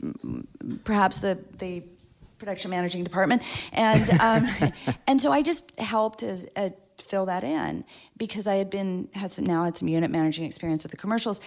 perhaps 0.83 1.19
the 1.19 1.37
the 1.57 1.83
production 2.39 2.71
managing 2.71 3.03
department, 3.03 3.43
and 3.73 4.09
um, 4.19 4.47
and 5.07 5.21
so 5.21 5.31
I 5.31 5.43
just 5.43 5.71
helped 5.79 6.23
as. 6.23 6.47
Fill 7.03 7.25
that 7.27 7.43
in 7.43 7.83
because 8.17 8.47
I 8.47 8.55
had 8.55 8.69
been 8.69 9.09
had 9.13 9.31
some, 9.31 9.45
now 9.45 9.63
had 9.65 9.77
some 9.77 9.87
unit 9.87 10.09
managing 10.11 10.45
experience 10.45 10.83
with 10.83 10.91
the 10.91 10.97
commercials, 10.97 11.41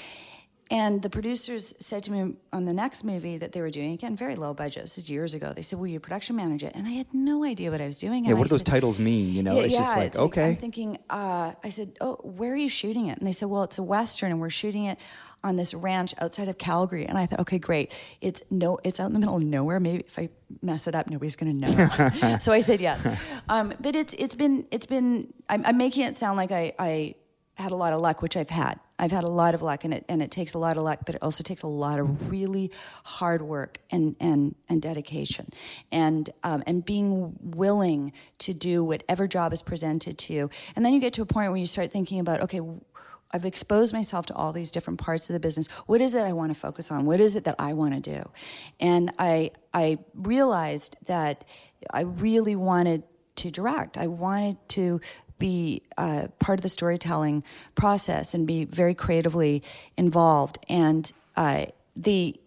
and 0.69 1.01
the 1.01 1.11
producers 1.11 1.75
said 1.79 2.03
to 2.05 2.11
me 2.11 2.35
on 2.53 2.65
the 2.65 2.73
next 2.75 3.05
movie 3.05 3.39
that 3.39 3.53
they 3.53 3.61
were 3.61 3.71
doing 3.71 3.93
again 3.93 4.17
very 4.17 4.35
low 4.35 4.53
budget. 4.53 4.83
This 4.83 4.99
is 4.99 5.09
years 5.09 5.33
ago. 5.33 5.53
They 5.55 5.63
said, 5.63 5.79
"Will 5.79 5.87
you 5.87 6.01
production 6.01 6.35
manage 6.37 6.65
it?" 6.65 6.73
And 6.75 6.87
I 6.89 6.91
had 6.91 7.07
no 7.15 7.45
idea 7.45 7.71
what 7.71 7.81
I 7.81 7.87
was 7.87 8.01
doing. 8.01 8.25
Yeah, 8.25 8.31
And 8.31 8.39
what 8.39 8.47
I 8.47 8.49
do 8.49 8.55
those 8.55 8.61
said- 8.61 8.67
titles 8.67 8.99
mean? 8.99 9.33
You 9.33 9.43
know, 9.45 9.55
yeah, 9.57 9.63
it's 9.63 9.75
just 9.75 9.97
like, 9.97 10.09
it's 10.09 10.19
okay. 10.19 10.49
I'm 10.51 10.57
thinking, 10.57 10.99
uh, 11.09 11.53
I 11.63 11.69
said, 11.69 11.97
oh, 12.01 12.17
where 12.25 12.53
are 12.53 12.57
you 12.57 12.69
shooting 12.69 13.07
it? 13.07 13.19
And 13.19 13.27
they 13.29 13.33
said, 13.33 13.49
well, 13.49 13.63
it's 13.63 13.79
a 13.79 13.83
western, 13.83 14.33
and 14.33 14.41
we're 14.41 14.51
shooting 14.51 14.85
it 14.87 14.99
on 15.47 15.57
this 15.57 15.73
ranch 15.73 16.13
outside 16.21 16.49
of 16.49 16.59
Calgary. 16.59 17.07
And 17.07 17.17
I 17.17 17.27
thought, 17.27 17.41
okay, 17.41 17.59
great. 17.59 17.93
It's 18.21 18.43
no, 18.51 18.79
it's 18.83 18.99
out 18.99 19.07
in 19.07 19.13
the 19.13 19.21
middle 19.21 19.37
of 19.37 19.43
nowhere. 19.43 19.79
Maybe 19.79 20.01
if 20.01 20.19
I 20.19 20.29
mess 20.61 20.89
it 20.89 20.95
up, 20.95 21.09
nobody's 21.09 21.37
going 21.37 21.61
to 21.61 21.69
know. 21.69 22.39
so 22.41 22.53
I 22.53 22.61
said 22.61 22.81
yes. 22.81 23.07
Um, 23.49 23.73
but 23.81 23.95
it's 23.95 24.15
it's 24.15 24.35
been 24.35 24.67
it's 24.71 24.87
been. 24.87 25.33
I'm, 25.49 25.65
I'm 25.65 25.79
making 25.79 26.05
it 26.05 26.19
sound 26.19 26.37
like 26.37 26.51
I 26.51 26.75
I 26.79 27.15
had 27.55 27.73
a 27.73 27.77
lot 27.77 27.93
of 27.93 28.01
luck, 28.01 28.21
which 28.21 28.37
I've 28.37 28.51
had. 28.51 28.79
I've 28.99 29.13
had 29.13 29.25
a 29.25 29.29
lot 29.29 29.55
of 29.55 29.63
luck, 29.63 29.85
and 29.85 29.95
it 29.95 30.05
and 30.09 30.21
it 30.21 30.31
takes 30.31 30.55
a 30.55 30.59
lot 30.59 30.77
of 30.77 30.83
luck, 30.83 31.01
but 31.07 31.15
it 31.15 31.23
also 31.23 31.45
takes 31.45 31.63
a 31.63 31.69
lot 31.69 32.01
of 32.01 32.31
really 32.31 32.73
hard 33.05 33.41
work 33.41 33.79
and 33.91 34.17
and 34.19 34.57
and 34.69 34.83
dedication, 34.83 35.51
and 35.93 36.29
um, 36.43 36.65
and 36.67 36.85
being 36.85 37.37
willing 37.41 38.13
to 38.39 38.53
do 38.53 38.83
whatever 38.83 39.29
job 39.29 39.53
is 39.53 39.63
presented 39.63 40.19
to 40.19 40.33
you. 40.33 40.51
And 40.75 40.85
then 40.85 40.93
you 40.93 41.01
get 41.01 41.13
to 41.15 41.23
a 41.23 41.27
point 41.27 41.51
where 41.51 41.59
you 41.59 41.67
start 41.67 41.93
thinking 41.93 42.19
about, 42.19 42.41
okay. 42.43 42.61
I've 43.33 43.45
exposed 43.45 43.93
myself 43.93 44.27
to 44.27 44.35
all 44.35 44.53
these 44.53 44.71
different 44.71 45.01
parts 45.01 45.29
of 45.29 45.35
the 45.35 45.41
business. 45.41 45.67
What 45.87 46.01
is 46.01 46.15
it 46.15 46.25
I 46.25 46.33
want 46.33 46.55
to 46.55 46.59
focus 46.59 46.91
on? 46.91 47.07
What 47.07 47.21
is 47.21 47.37
it 47.37 47.45
that 47.45 47.57
I 47.59 47.73
want 47.73 47.95
to 47.95 48.01
do? 48.01 48.31
And 48.81 49.13
I 49.19 49.51
I 49.75 49.99
realized 50.15 50.97
that 51.07 51.45
I 51.93 52.03
really 52.03 52.57
wanted 52.57 53.03
to 53.37 53.51
direct. 53.51 53.99
I 53.99 54.07
wanted 54.07 54.57
to 54.71 55.01
be 55.39 55.83
uh, 55.99 56.29
part 56.39 56.59
of 56.59 56.63
the 56.63 56.69
storytelling 56.69 57.45
process 57.75 58.33
and 58.33 58.47
be 58.47 58.65
very 58.65 58.95
creatively 58.95 59.63
involved. 59.97 60.59
And 60.69 61.13
uh, 61.37 61.67
the 61.95 62.39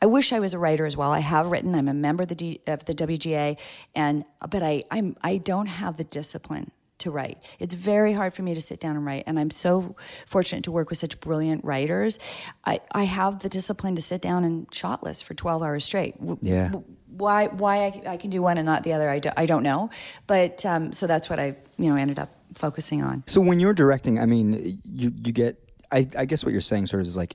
I 0.00 0.06
wish 0.06 0.32
I 0.32 0.40
was 0.40 0.54
a 0.54 0.58
writer 0.58 0.86
as 0.86 0.96
well. 0.96 1.10
I 1.10 1.20
have 1.20 1.50
written. 1.50 1.74
I'm 1.74 1.88
a 1.88 1.94
member 1.94 2.22
of 2.22 2.28
the 2.28 2.34
D, 2.34 2.60
of 2.66 2.84
the 2.84 2.94
WGA, 2.94 3.58
and 3.94 4.24
but 4.50 4.62
I 4.62 4.82
I'm 4.90 5.16
I 5.22 5.36
don't 5.36 5.66
have 5.66 5.96
the 5.96 6.04
discipline 6.04 6.70
to 6.98 7.10
write. 7.10 7.38
It's 7.58 7.74
very 7.74 8.12
hard 8.12 8.34
for 8.34 8.42
me 8.42 8.54
to 8.54 8.60
sit 8.60 8.80
down 8.80 8.96
and 8.96 9.04
write, 9.04 9.24
and 9.26 9.38
I'm 9.38 9.50
so 9.50 9.96
fortunate 10.26 10.64
to 10.64 10.72
work 10.72 10.90
with 10.90 10.98
such 10.98 11.18
brilliant 11.20 11.64
writers. 11.64 12.18
I, 12.64 12.80
I 12.92 13.04
have 13.04 13.40
the 13.40 13.48
discipline 13.48 13.96
to 13.96 14.02
sit 14.02 14.22
down 14.22 14.44
and 14.44 14.72
shot 14.72 15.02
list 15.02 15.24
for 15.24 15.34
12 15.34 15.62
hours 15.62 15.84
straight. 15.84 16.16
Yeah. 16.40 16.72
Why 17.06 17.46
why 17.46 17.86
I, 17.86 18.12
I 18.12 18.16
can 18.16 18.30
do 18.30 18.42
one 18.42 18.58
and 18.58 18.66
not 18.66 18.84
the 18.84 18.92
other, 18.92 19.08
I, 19.10 19.18
do, 19.18 19.30
I 19.36 19.46
don't 19.46 19.62
know. 19.62 19.90
But 20.26 20.64
um, 20.64 20.92
so 20.92 21.06
that's 21.06 21.28
what 21.28 21.40
I 21.40 21.56
you 21.78 21.90
know 21.90 21.96
ended 21.96 22.18
up 22.18 22.30
focusing 22.54 23.02
on. 23.02 23.24
So 23.26 23.40
when 23.40 23.60
you're 23.60 23.74
directing, 23.74 24.18
I 24.18 24.26
mean, 24.26 24.80
you 24.84 25.12
you 25.24 25.32
get. 25.32 25.64
I, 25.90 26.06
I 26.18 26.26
guess 26.26 26.44
what 26.44 26.52
you're 26.52 26.60
saying 26.60 26.84
sort 26.84 27.00
of 27.00 27.06
is 27.06 27.16
like 27.16 27.34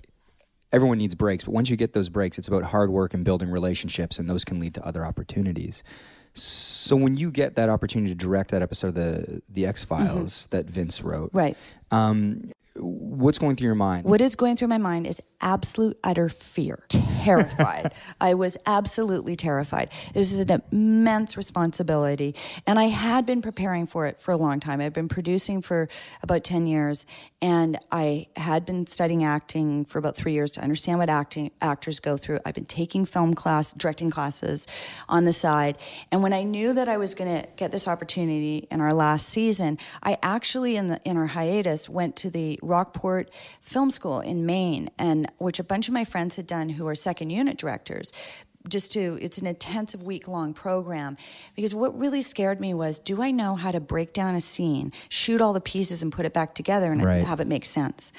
everyone 0.72 1.00
needs 1.00 1.16
breaks, 1.16 1.44
but 1.44 1.54
once 1.54 1.72
you 1.72 1.76
get 1.76 1.94
those 1.94 2.10
breaks, 2.10 2.38
it's 2.38 2.48
about 2.48 2.64
hard 2.64 2.92
work 2.92 3.14
and 3.14 3.26
building 3.26 3.50
relationships, 3.50 4.20
and 4.20 4.30
those 4.30 4.44
can 4.44 4.60
lead 4.60 4.76
to 4.76 4.86
other 4.86 5.06
opportunities. 5.06 5.84
So 6.34 6.96
when 6.96 7.16
you 7.16 7.32
get 7.32 7.56
that 7.56 7.70
opportunity 7.70 8.10
to 8.10 8.16
direct 8.16 8.52
that 8.52 8.62
episode 8.62 8.88
of 8.88 8.96
the 8.96 9.42
the 9.50 9.66
X 9.66 9.84
Files 9.84 10.48
that 10.48 10.66
Vince 10.66 11.02
wrote, 11.02 11.30
Right. 11.34 11.56
Um, 11.92 12.52
what's 12.76 13.38
going 13.38 13.56
through 13.56 13.68
your 13.68 13.76
mind? 13.76 14.06
What 14.06 14.22
is 14.22 14.36
going 14.36 14.56
through 14.56 14.68
my 14.68 14.78
mind 14.78 15.06
is 15.06 15.22
absolute 15.42 15.98
utter 16.04 16.30
fear, 16.30 16.86
terrified. 16.90 17.94
I 18.22 18.34
was 18.34 18.58
absolutely 18.66 19.36
terrified. 19.36 19.92
This 20.14 20.32
is 20.32 20.40
an 20.40 20.62
immense 20.72 21.38
responsibility, 21.38 22.36
and 22.66 22.80
I 22.80 22.86
had 22.86 23.26
been 23.26 23.42
preparing 23.42 23.86
for 23.86 24.08
it 24.08 24.20
for 24.20 24.32
a 24.32 24.38
long 24.38 24.60
time. 24.60 24.82
I've 24.82 24.94
been 24.94 25.08
producing 25.08 25.62
for 25.62 25.88
about 26.24 26.44
ten 26.44 26.66
years, 26.66 27.06
and 27.42 27.78
I 27.92 28.28
had 28.36 28.66
been 28.66 28.88
studying 28.88 29.24
acting 29.24 29.86
for 29.86 30.00
about 30.00 30.16
three 30.16 30.34
years 30.34 30.52
to 30.54 30.62
understand 30.62 31.00
what 31.00 31.10
acting 31.10 31.52
actors 31.62 32.00
go 32.00 32.18
through. 32.18 32.40
I've 32.46 32.56
been 32.56 32.66
taking 32.66 33.06
film 33.06 33.36
class, 33.36 33.74
directing 33.74 34.10
classes 34.10 34.66
on 35.08 35.26
the 35.26 35.34
side, 35.34 35.78
and 36.12 36.24
when 36.24 36.34
I 36.34 36.44
knew 36.44 36.74
that 36.74 36.90
I 36.90 36.98
was 36.98 37.14
going 37.14 37.42
to 37.42 37.48
get 37.56 37.72
this 37.72 37.88
opportunity 37.88 38.68
in 38.72 38.82
our 38.82 38.94
last 38.94 39.30
season, 39.30 39.78
I 40.02 40.18
actually 40.24 40.76
in 40.76 40.88
the 40.88 41.00
in 41.06 41.18
our 41.18 41.28
hiatus 41.28 41.88
went 41.88 42.16
to 42.18 42.32
the 42.32 42.60
Rockport 42.64 43.30
Film 43.62 43.90
School 43.92 44.20
in 44.20 44.46
Maine, 44.46 44.90
and 44.98 45.32
which 45.38 45.60
a 45.60 45.64
bunch 45.64 45.88
of 45.88 45.94
my 45.94 46.06
friends 46.06 46.36
had 46.36 46.48
done 46.48 46.70
who 46.70 46.88
are 46.88 46.96
second 46.96 47.30
unit 47.30 47.58
directors. 47.58 48.12
Just 48.70 48.94
to, 48.94 49.18
it's 49.22 49.40
an 49.40 49.48
intensive 49.48 50.04
week 50.04 50.26
long 50.30 50.54
program. 50.54 51.18
Because 51.54 51.76
what 51.76 52.00
really 52.00 52.22
scared 52.22 52.62
me 52.62 52.74
was 52.74 52.98
do 52.98 53.22
I 53.22 53.30
know 53.30 53.56
how 53.56 53.72
to 53.72 53.82
break 53.82 54.14
down 54.14 54.36
a 54.36 54.40
scene, 54.40 54.94
shoot 55.10 55.42
all 55.42 55.52
the 55.52 55.60
pieces, 55.60 56.02
and 56.02 56.14
put 56.14 56.26
it 56.26 56.34
back 56.34 56.56
together 56.56 56.94
and 56.94 57.04
Right. 57.04 57.26
have 57.26 57.42
it 57.42 57.48
make 57.48 57.66
sense? 57.66 58.14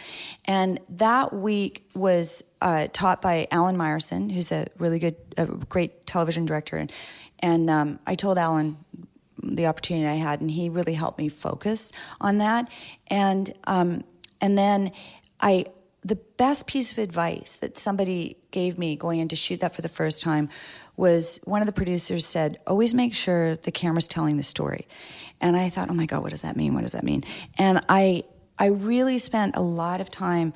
And 0.44 0.80
that 0.90 1.32
week 1.32 1.88
was 1.94 2.44
uh, 2.60 2.88
taught 2.92 3.22
by 3.22 3.48
Alan 3.50 3.78
Myerson, 3.78 4.30
who's 4.30 4.52
a 4.52 4.66
really 4.76 4.98
good, 4.98 5.16
a 5.38 5.46
great 5.46 6.04
television 6.04 6.44
director. 6.44 6.76
And, 6.76 6.92
and 7.38 7.70
um, 7.70 7.98
I 8.06 8.14
told 8.14 8.36
Alan 8.36 8.76
the 9.42 9.66
opportunity 9.66 10.06
I 10.06 10.16
had, 10.16 10.42
and 10.42 10.50
he 10.50 10.68
really 10.68 10.94
helped 10.94 11.18
me 11.18 11.30
focus 11.30 11.90
on 12.20 12.36
that. 12.38 12.70
And 13.08 13.50
um, 13.64 14.04
and 14.44 14.58
then 14.58 14.92
I 15.40 15.64
the 16.02 16.16
best 16.36 16.66
piece 16.66 16.92
of 16.92 16.98
advice 16.98 17.56
that 17.56 17.78
somebody 17.78 18.36
gave 18.50 18.76
me 18.76 18.94
going 18.94 19.20
in 19.20 19.28
to 19.28 19.36
shoot 19.36 19.60
that 19.62 19.74
for 19.74 19.80
the 19.80 19.88
first 19.88 20.20
time 20.20 20.50
was 20.98 21.40
one 21.44 21.62
of 21.62 21.66
the 21.66 21.72
producers 21.72 22.26
said, 22.26 22.58
"Always 22.66 22.92
make 22.92 23.14
sure 23.14 23.56
the 23.56 23.72
camera's 23.72 24.06
telling 24.06 24.36
the 24.36 24.42
story." 24.42 24.86
And 25.40 25.56
I 25.56 25.70
thought, 25.70 25.88
"Oh 25.88 25.94
my 25.94 26.04
God, 26.04 26.22
what 26.22 26.30
does 26.30 26.42
that 26.42 26.56
mean? 26.56 26.74
What 26.74 26.82
does 26.82 26.92
that 26.92 27.04
mean?" 27.04 27.24
And 27.56 27.80
I 27.88 28.24
I 28.58 28.66
really 28.66 29.18
spent 29.18 29.56
a 29.56 29.62
lot 29.62 30.02
of 30.02 30.10
time 30.10 30.52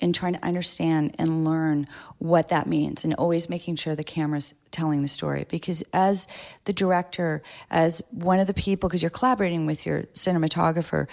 in 0.00 0.12
trying 0.12 0.32
to 0.32 0.44
understand 0.44 1.14
and 1.18 1.44
learn 1.44 1.86
what 2.18 2.48
that 2.48 2.66
means 2.66 3.04
and 3.04 3.14
always 3.14 3.48
making 3.48 3.76
sure 3.76 3.94
the 3.94 4.02
camera's 4.02 4.54
telling 4.70 5.02
the 5.02 5.08
story. 5.08 5.46
Because 5.48 5.82
as 5.92 6.26
the 6.64 6.72
director 6.72 7.42
as 7.70 8.02
one 8.10 8.40
of 8.40 8.46
the 8.46 8.54
people 8.54 8.88
because 8.88 9.02
you're 9.02 9.10
collaborating 9.10 9.66
with 9.66 9.84
your 9.86 10.04
cinematographer 10.14 11.06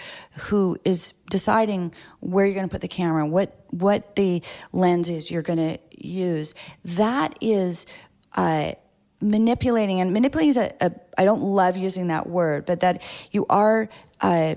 who 0.48 0.78
is 0.84 1.12
deciding 1.30 1.92
where 2.20 2.46
you're 2.46 2.54
going 2.54 2.68
to 2.68 2.72
put 2.72 2.80
the 2.80 2.88
camera 2.88 3.26
what 3.26 3.64
what 3.70 4.16
the 4.16 4.42
lenses 4.72 5.30
you're 5.30 5.42
going 5.42 5.58
to 5.58 5.78
use 5.90 6.54
that 6.84 7.36
is 7.40 7.86
uh, 8.36 8.72
manipulating. 9.20 10.00
And 10.00 10.12
manipulating 10.12 10.50
is 10.50 10.56
a, 10.56 10.72
a 10.80 10.92
i 11.18 11.24
don't 11.24 11.42
love 11.42 11.76
using 11.76 12.06
that 12.08 12.28
word 12.28 12.64
but 12.64 12.80
that 12.80 13.02
you 13.32 13.44
are 13.50 13.88
uh, 14.20 14.54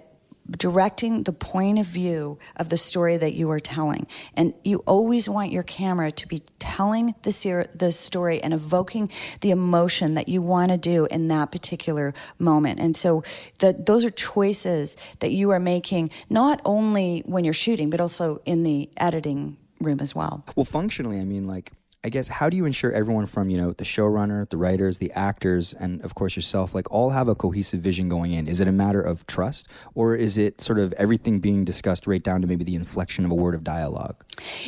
directing 0.58 1.24
the 1.24 1.34
point 1.34 1.80
of 1.80 1.86
view 1.86 2.38
of 2.58 2.70
the 2.70 2.78
story 2.78 3.18
that 3.18 3.34
you 3.34 3.50
are 3.50 3.60
telling. 3.60 4.08
And 4.36 4.54
you 4.64 4.80
always 4.86 5.30
want 5.30 5.52
your 5.52 5.64
camera 5.64 6.12
to 6.12 6.28
be 6.28 6.44
telling 6.60 7.16
the, 7.24 7.32
ser- 7.32 7.70
the 7.74 7.92
story 7.92 8.42
and 8.42 8.54
evoking 8.54 9.10
the 9.42 9.52
emotion 9.52 10.16
that 10.16 10.28
you 10.28 10.42
want 10.42 10.72
to 10.72 10.78
do 10.78 11.08
in 11.10 11.28
that 11.30 11.52
particular 11.52 12.14
moment. 12.40 12.80
And 12.80 12.96
so 12.96 13.24
those 13.60 14.06
are 14.06 14.10
choices 14.10 14.98
that 15.20 15.32
you 15.32 15.52
are 15.52 15.60
making 15.60 16.12
not 16.30 16.62
only 16.66 17.24
when 17.26 17.44
you're 17.44 17.54
shooting, 17.54 17.90
but 17.90 18.02
also 18.02 18.42
in 18.46 18.64
the 18.64 18.90
editing 18.98 19.58
room 19.80 20.00
as 20.00 20.14
well. 20.14 20.46
Well, 20.56 20.66
functionally, 20.66 21.20
I 21.20 21.26
mean, 21.26 21.48
like, 21.48 21.72
I 22.04 22.10
guess, 22.10 22.28
how 22.28 22.50
do 22.50 22.58
you 22.58 22.66
ensure 22.66 22.92
everyone 22.92 23.28
from, 23.28 23.52
you 23.52 23.58
know, 23.58 23.74
the 23.74 23.84
showrunner, 23.84 24.50
the 24.50 24.58
writers, 24.58 24.98
the 24.98 25.12
actors, 25.12 25.72
and 25.74 26.02
of 26.02 26.16
course 26.16 26.36
yourself, 26.36 26.74
like, 26.74 26.90
all 26.90 27.12
have 27.12 27.28
a 27.28 27.36
cohesive 27.36 27.80
vision 27.80 28.10
going 28.10 28.32
in? 28.32 28.48
Is 28.48 28.60
it 28.60 28.68
a 28.68 28.72
matter 28.72 29.02
of 29.02 29.28
trust, 29.28 29.68
or 29.94 30.16
is 30.16 30.36
it 30.36 30.62
sort 30.62 30.80
of 30.80 30.94
everything 30.94 31.38
being 31.38 31.64
discussed 31.64 32.08
right 32.08 32.24
down 32.24 32.42
to 32.42 32.48
maybe 32.48 32.64
the 32.64 32.74
inflection 32.74 33.24
of 33.24 33.30
a 33.30 33.36
word 33.36 33.54
of 33.54 33.64
dialogue? 33.64 34.26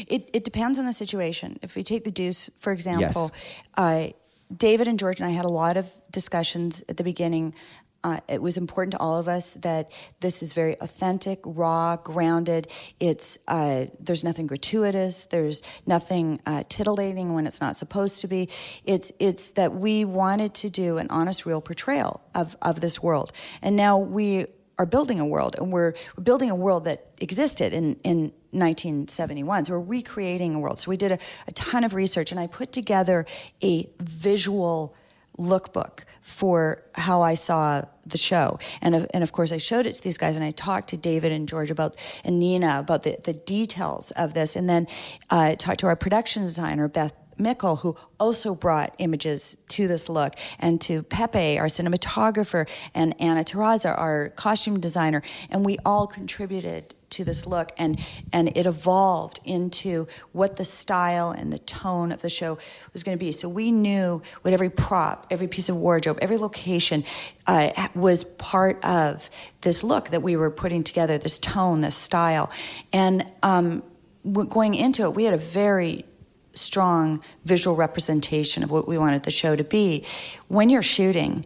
It, 0.07 0.29
it 0.31 0.43
depends 0.43 0.77
on 0.77 0.85
the 0.85 0.93
situation. 0.93 1.57
If 1.63 1.75
we 1.75 1.81
take 1.81 2.03
the 2.03 2.11
Deuce, 2.11 2.51
for 2.55 2.71
example, 2.71 3.31
yes. 3.33 3.63
uh, 3.77 4.07
David 4.55 4.87
and 4.87 4.99
George 4.99 5.19
and 5.19 5.27
I 5.27 5.31
had 5.31 5.45
a 5.45 5.51
lot 5.51 5.75
of 5.75 5.89
discussions 6.11 6.83
at 6.87 6.97
the 6.97 7.03
beginning. 7.03 7.55
Uh, 8.03 8.19
it 8.27 8.41
was 8.41 8.57
important 8.57 8.91
to 8.91 8.99
all 8.99 9.17
of 9.17 9.27
us 9.27 9.55
that 9.55 9.91
this 10.19 10.43
is 10.43 10.53
very 10.53 10.79
authentic, 10.81 11.39
raw, 11.45 11.95
grounded. 11.95 12.67
It's 12.99 13.37
uh, 13.47 13.85
there's 13.99 14.23
nothing 14.23 14.47
gratuitous. 14.47 15.25
There's 15.25 15.61
nothing 15.85 16.41
uh, 16.45 16.63
titillating 16.67 17.33
when 17.33 17.47
it's 17.47 17.61
not 17.61 17.77
supposed 17.77 18.19
to 18.21 18.27
be. 18.27 18.49
It's 18.85 19.11
it's 19.19 19.53
that 19.53 19.73
we 19.73 20.03
wanted 20.03 20.53
to 20.55 20.69
do 20.69 20.97
an 20.97 21.07
honest, 21.09 21.45
real 21.45 21.61
portrayal 21.61 22.21
of 22.35 22.57
of 22.61 22.81
this 22.81 23.01
world, 23.01 23.31
and 23.61 23.75
now 23.75 23.97
we 23.97 24.47
are 24.77 24.85
building 24.85 25.19
a 25.19 25.25
world, 25.25 25.55
and 25.57 25.71
we're, 25.71 25.93
we're 26.17 26.23
building 26.23 26.49
a 26.49 26.55
world 26.55 26.85
that 26.85 27.05
existed 27.21 27.73
in 27.73 27.95
in 28.03 28.33
1971. 28.51 29.65
So 29.65 29.73
we're 29.73 29.79
recreating 29.79 30.55
a 30.55 30.59
world. 30.59 30.79
So 30.79 30.89
we 30.89 30.97
did 30.97 31.11
a, 31.11 31.17
a 31.47 31.51
ton 31.53 31.83
of 31.83 31.93
research, 31.93 32.31
and 32.31 32.39
I 32.39 32.47
put 32.47 32.71
together 32.71 33.25
a 33.63 33.89
visual 33.99 34.95
lookbook 35.37 36.05
for 36.21 36.83
how 36.93 37.21
I 37.21 37.33
saw 37.33 37.83
the 38.05 38.17
show. 38.17 38.59
And 38.81 38.95
of, 38.95 39.07
and 39.13 39.23
of 39.23 39.31
course, 39.31 39.51
I 39.51 39.57
showed 39.57 39.85
it 39.85 39.93
to 39.95 40.03
these 40.03 40.17
guys, 40.17 40.35
and 40.35 40.45
I 40.45 40.51
talked 40.51 40.89
to 40.89 40.97
David 40.97 41.31
and 41.31 41.47
George 41.47 41.71
about 41.71 41.95
and 42.23 42.39
Nina 42.39 42.79
about 42.79 43.03
the, 43.03 43.17
the 43.23 43.33
details 43.33 44.11
of 44.11 44.33
this, 44.33 44.55
and 44.55 44.69
then 44.69 44.87
uh, 45.29 45.55
talked 45.55 45.79
to 45.81 45.87
our 45.87 45.95
production 45.95 46.43
designer 46.43 46.87
Beth. 46.87 47.13
Mickle, 47.37 47.77
who 47.77 47.95
also 48.19 48.55
brought 48.55 48.95
images 48.99 49.57
to 49.69 49.87
this 49.87 50.09
look, 50.09 50.35
and 50.59 50.79
to 50.81 51.03
Pepe, 51.03 51.59
our 51.59 51.67
cinematographer, 51.67 52.69
and 52.93 53.19
Anna 53.21 53.43
Terraza, 53.43 53.97
our 53.97 54.29
costume 54.29 54.79
designer, 54.79 55.21
and 55.49 55.65
we 55.65 55.77
all 55.85 56.07
contributed 56.07 56.95
to 57.13 57.23
this 57.23 57.45
look 57.45 57.71
and 57.77 57.99
and 58.31 58.55
it 58.57 58.65
evolved 58.65 59.39
into 59.45 60.07
what 60.31 60.57
the 60.57 60.65
style 60.65 61.31
and 61.31 61.53
the 61.53 61.59
tone 61.59 62.11
of 62.11 62.21
the 62.21 62.29
show 62.29 62.57
was 62.91 63.03
going 63.03 63.17
to 63.17 63.23
be. 63.23 63.31
So 63.31 63.47
we 63.47 63.71
knew 63.71 64.21
what 64.41 64.53
every 64.53 64.69
prop 64.69 65.27
every 65.29 65.47
piece 65.47 65.69
of 65.69 65.77
wardrobe 65.77 66.17
every 66.21 66.37
location 66.37 67.03
uh, 67.47 67.87
was 67.93 68.23
part 68.23 68.83
of 68.83 69.29
this 69.61 69.83
look 69.83 70.09
that 70.09 70.21
we 70.21 70.35
were 70.35 70.51
putting 70.51 70.83
together 70.83 71.17
this 71.17 71.39
tone 71.39 71.81
this 71.81 71.95
style. 71.95 72.51
And 72.91 73.25
um, 73.43 73.83
going 74.49 74.75
into 74.75 75.03
it 75.03 75.13
we 75.13 75.23
had 75.23 75.33
a 75.33 75.37
very 75.37 76.05
strong 76.53 77.21
visual 77.45 77.75
representation 77.75 78.63
of 78.63 78.71
what 78.71 78.87
we 78.87 78.97
wanted 78.97 79.23
the 79.23 79.31
show 79.31 79.55
to 79.55 79.63
be. 79.63 80.05
When 80.47 80.69
you're 80.69 80.83
shooting 80.83 81.45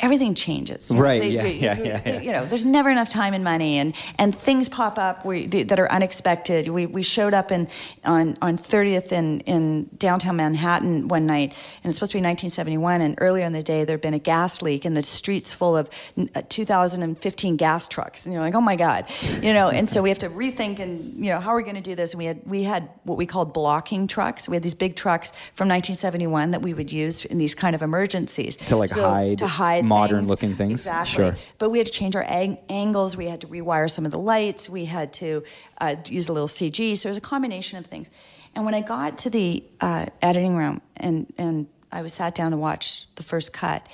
everything 0.00 0.34
changes. 0.34 0.90
You 0.90 0.96
know, 0.96 1.02
Right, 1.02 1.20
they- 1.20 1.28
yeah, 1.30 1.42
they- 1.42 1.52
yeah, 1.58 1.78
yeah, 1.82 2.00
yeah. 2.04 2.20
You 2.20 2.32
know, 2.32 2.44
there's 2.44 2.64
never 2.64 2.90
enough 2.90 3.08
time 3.08 3.34
and 3.34 3.44
money, 3.44 3.78
and 3.78 3.94
and 4.18 4.34
things 4.34 4.68
pop 4.68 4.98
up 4.98 5.24
we, 5.24 5.46
that 5.46 5.78
are 5.78 5.90
unexpected. 5.90 6.68
We 6.68 6.86
we 6.86 7.02
showed 7.02 7.34
up 7.34 7.50
in 7.52 7.68
on 8.04 8.36
on 8.42 8.56
30th 8.58 9.12
in 9.12 9.40
in 9.40 9.88
downtown 9.98 10.36
Manhattan 10.36 11.08
one 11.08 11.26
night, 11.26 11.54
and 11.82 11.90
it's 11.90 11.96
supposed 11.96 12.12
to 12.12 12.16
be 12.18 12.22
1971. 12.22 13.00
And 13.00 13.14
earlier 13.18 13.44
in 13.44 13.52
the 13.52 13.62
day, 13.62 13.84
there'd 13.84 14.00
been 14.00 14.14
a 14.14 14.18
gas 14.18 14.62
leak, 14.62 14.84
and 14.84 14.96
the 14.96 15.02
streets 15.02 15.52
full 15.52 15.76
of 15.76 15.88
uh, 16.34 16.42
2015 16.48 17.56
gas 17.56 17.88
trucks, 17.88 18.26
and 18.26 18.32
you're 18.32 18.42
like, 18.42 18.54
oh 18.54 18.60
my 18.60 18.76
god, 18.76 19.06
you 19.42 19.52
know. 19.52 19.68
And 19.68 19.88
so 19.88 20.02
we 20.02 20.08
have 20.08 20.18
to 20.20 20.28
rethink, 20.30 20.78
and 20.78 21.14
you 21.14 21.30
know, 21.32 21.40
how 21.40 21.50
are 21.50 21.56
we 21.56 21.62
going 21.62 21.74
to 21.76 21.80
do 21.80 21.94
this? 21.94 22.12
And 22.12 22.18
we 22.18 22.24
had 22.26 22.40
we 22.46 22.62
had 22.64 22.88
what 23.04 23.18
we 23.18 23.26
called 23.26 23.52
blocking 23.54 24.06
trucks. 24.06 24.48
We 24.48 24.56
had 24.56 24.62
these 24.62 24.74
big 24.74 24.96
trucks 24.96 25.30
from 25.54 25.68
1971 25.68 26.50
that 26.52 26.62
we 26.62 26.74
would 26.74 26.92
use 26.92 27.24
in 27.24 27.38
these 27.38 27.54
kind 27.54 27.74
of 27.74 27.82
emergencies 27.82 28.56
To, 28.56 28.76
like, 28.76 28.90
hide 28.90 29.38
to 29.38 29.46
hide 29.46 29.83
modern 29.84 30.18
things. 30.20 30.28
looking 30.28 30.54
things? 30.54 30.80
Exactly. 30.86 31.14
Sure. 31.14 31.36
But 31.58 31.70
we 31.70 31.78
had 31.78 31.86
to 31.86 31.92
change 31.92 32.16
our 32.16 32.24
ang- 32.24 32.58
angles. 32.68 33.16
We 33.16 33.26
had 33.26 33.40
to 33.42 33.46
rewire 33.46 33.90
some 33.90 34.04
of 34.04 34.10
the 34.10 34.18
lights. 34.18 34.68
We 34.68 34.84
had 34.84 35.12
to 35.14 35.42
uh, 35.80 35.96
use 36.06 36.28
a 36.28 36.32
little 36.32 36.48
CG. 36.48 36.96
So 36.96 37.08
it 37.08 37.10
was 37.10 37.18
a 37.18 37.22
combination 37.22 37.78
of 37.78 37.86
things. 37.86 38.10
And 38.54 38.64
when 38.64 38.74
I 38.74 38.80
got 38.80 39.18
to 39.18 39.30
the 39.30 39.64
uh, 39.80 40.06
editing 40.22 40.56
room 40.56 40.80
and, 40.96 41.32
and 41.38 41.66
I 41.90 42.02
was 42.02 42.12
sat 42.12 42.34
down 42.34 42.52
to 42.52 42.56
watch 42.56 43.06
the 43.16 43.22
first 43.22 43.52
cut, 43.52 43.86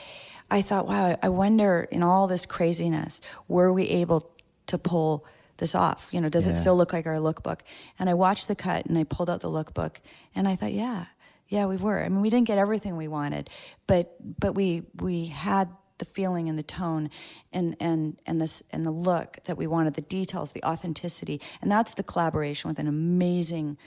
I 0.50 0.62
thought, 0.62 0.86
wow, 0.86 1.16
I 1.22 1.28
wonder 1.28 1.86
in 1.90 2.02
all 2.02 2.26
this 2.26 2.44
craziness, 2.44 3.20
were 3.48 3.72
we 3.72 3.84
able 3.88 4.30
to 4.66 4.78
pull 4.78 5.24
this 5.58 5.74
off? 5.74 6.08
You 6.12 6.20
know, 6.20 6.28
does 6.28 6.46
it 6.46 6.56
still 6.56 6.76
look 6.76 6.92
like 6.92 7.06
our 7.06 7.16
lookbook? 7.16 7.60
And 7.98 8.10
I 8.10 8.14
watched 8.14 8.48
the 8.48 8.56
cut 8.56 8.86
and 8.86 8.98
I 8.98 9.04
pulled 9.04 9.30
out 9.30 9.40
the 9.40 9.50
lookbook 9.50 9.96
and 10.34 10.48
I 10.48 10.56
thought, 10.56 10.72
yeah, 10.72 11.06
yeah, 11.48 11.66
we 11.66 11.76
were. 11.76 12.02
I 12.02 12.08
mean, 12.08 12.20
we 12.20 12.30
didn't 12.30 12.46
get 12.46 12.58
everything 12.58 12.96
we 12.96 13.08
wanted, 13.08 13.50
but 13.86 14.14
but 14.40 14.54
we 14.54 14.84
we 15.00 15.26
had 15.26 15.68
the 16.00 16.04
feeling 16.04 16.48
and 16.48 16.58
the 16.58 16.64
tone 16.64 17.10
and 17.52 17.76
and 17.78 18.20
and 18.26 18.40
this 18.40 18.62
and 18.72 18.84
the 18.84 18.90
look 18.90 19.38
that 19.44 19.56
we 19.56 19.68
wanted, 19.68 19.94
the 19.94 20.02
details, 20.02 20.52
the 20.52 20.64
authenticity, 20.64 21.40
and 21.62 21.70
that's 21.70 21.94
the 21.94 22.02
collaboration 22.02 22.68
with 22.68 22.80
an 22.80 22.88
amazing 22.88 23.78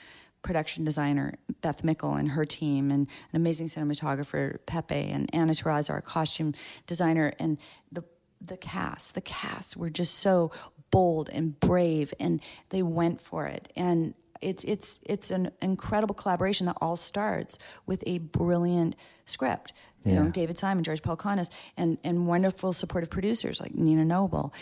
production 0.41 0.84
designer 0.84 1.36
Beth 1.61 1.84
Mickle 1.84 2.14
and 2.14 2.30
her 2.30 2.45
team, 2.45 2.91
and 2.91 3.07
an 3.32 3.36
amazing 3.36 3.68
cinematographer 3.68 4.59
Pepe 4.66 4.95
and 4.95 5.30
Anna 5.34 5.53
Terraza, 5.53 5.91
our 5.91 6.01
costume 6.01 6.53
designer, 6.88 7.34
and 7.39 7.57
the 7.91 8.03
the 8.39 8.57
cast. 8.57 9.16
The 9.16 9.22
cast 9.22 9.76
were 9.76 9.89
just 9.89 10.16
so 10.16 10.51
bold 10.91 11.30
and 11.30 11.59
brave, 11.59 12.14
and 12.20 12.39
they 12.70 12.84
went 12.84 13.20
for 13.20 13.47
it. 13.47 13.72
And 13.76 14.14
it's 14.41 14.64
it's 14.66 14.99
it's 15.03 15.32
an 15.32 15.51
incredible 15.61 16.14
collaboration 16.14 16.68
that 16.68 16.78
all 16.82 16.95
starts 16.95 17.57
with 17.86 18.03
a 18.05 18.20
brilliant 18.20 18.95
script. 19.26 19.74
You 20.06 20.16
know, 20.16 20.30
David 20.30 20.60
Simon, 20.60 20.84
George 20.84 21.01
Pelecanos, 21.01 21.49
and 21.78 21.97
and 22.04 22.28
wonderful 22.28 22.74
supportive 22.74 23.10
producers 23.10 23.62
like 23.62 23.74
Nina 23.76 24.06
Noble. 24.06 24.54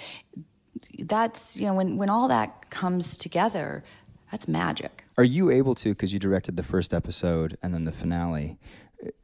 That's 1.00 1.58
you 1.58 1.68
know 1.68 1.74
when 1.74 1.98
when 1.98 2.10
all 2.10 2.28
that 2.28 2.70
comes 2.70 3.18
together, 3.18 3.84
that's 4.32 4.48
magic. 4.48 5.04
Are 5.18 5.24
you 5.24 5.52
able 5.52 5.76
to, 5.76 5.90
because 5.90 6.14
you 6.14 6.20
directed 6.20 6.56
the 6.56 6.64
first 6.64 6.94
episode 6.94 7.58
and 7.62 7.74
then 7.74 7.84
the 7.84 7.92
finale, 7.92 8.58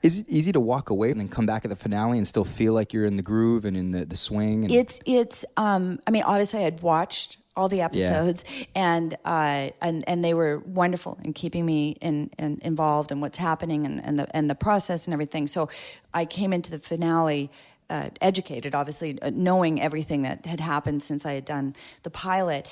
is 0.04 0.20
it 0.20 0.26
easy 0.28 0.52
to 0.52 0.60
walk 0.60 0.90
away 0.90 1.12
and 1.12 1.20
then 1.20 1.30
come 1.30 1.46
back 1.46 1.64
at 1.64 1.70
the 1.70 1.76
finale 1.76 2.18
and 2.18 2.28
still 2.28 2.44
feel 2.44 2.74
like 2.74 2.94
you're 2.94 3.06
in 3.06 3.16
the 3.16 3.24
groove 3.24 3.64
and 3.64 3.78
in 3.78 3.92
the, 3.92 4.06
the 4.06 4.18
swing? 4.18 4.66
And, 4.66 4.72
It's 4.72 5.00
it's. 5.06 5.46
Um, 5.56 6.00
I 6.06 6.12
mean, 6.12 6.24
obviously, 6.24 6.60
I 6.60 6.64
had 6.64 6.82
watched 6.82 7.38
all 7.58 7.68
the 7.68 7.82
episodes, 7.82 8.46
and 8.76 9.18
uh, 9.26 9.70
and 9.82 10.08
and 10.08 10.24
they 10.24 10.34
were 10.34 10.60
wonderful 10.60 11.18
in 11.26 11.34
keeping 11.34 11.66
me 11.66 11.98
in, 12.02 12.30
in 12.38 12.60
involved 12.62 13.12
in 13.12 13.20
what's 13.20 13.38
happening 13.38 13.86
and, 13.86 14.04
and 14.06 14.20
the 14.20 14.36
and 14.36 14.50
the 14.50 14.56
process 14.56 15.08
and 15.08 15.14
everything. 15.14 15.48
So 15.48 15.70
I 16.14 16.26
came 16.26 16.54
into 16.54 16.72
the 16.72 16.80
finale. 16.80 17.52
Uh, 17.90 18.10
educated, 18.20 18.76
obviously, 18.76 19.18
uh, 19.22 19.32
knowing 19.34 19.82
everything 19.82 20.24
that 20.24 20.46
had 20.46 20.60
happened 20.60 21.02
since 21.02 21.26
I 21.26 21.32
had 21.32 21.46
done 21.46 21.74
the 22.04 22.10
pilot, 22.10 22.68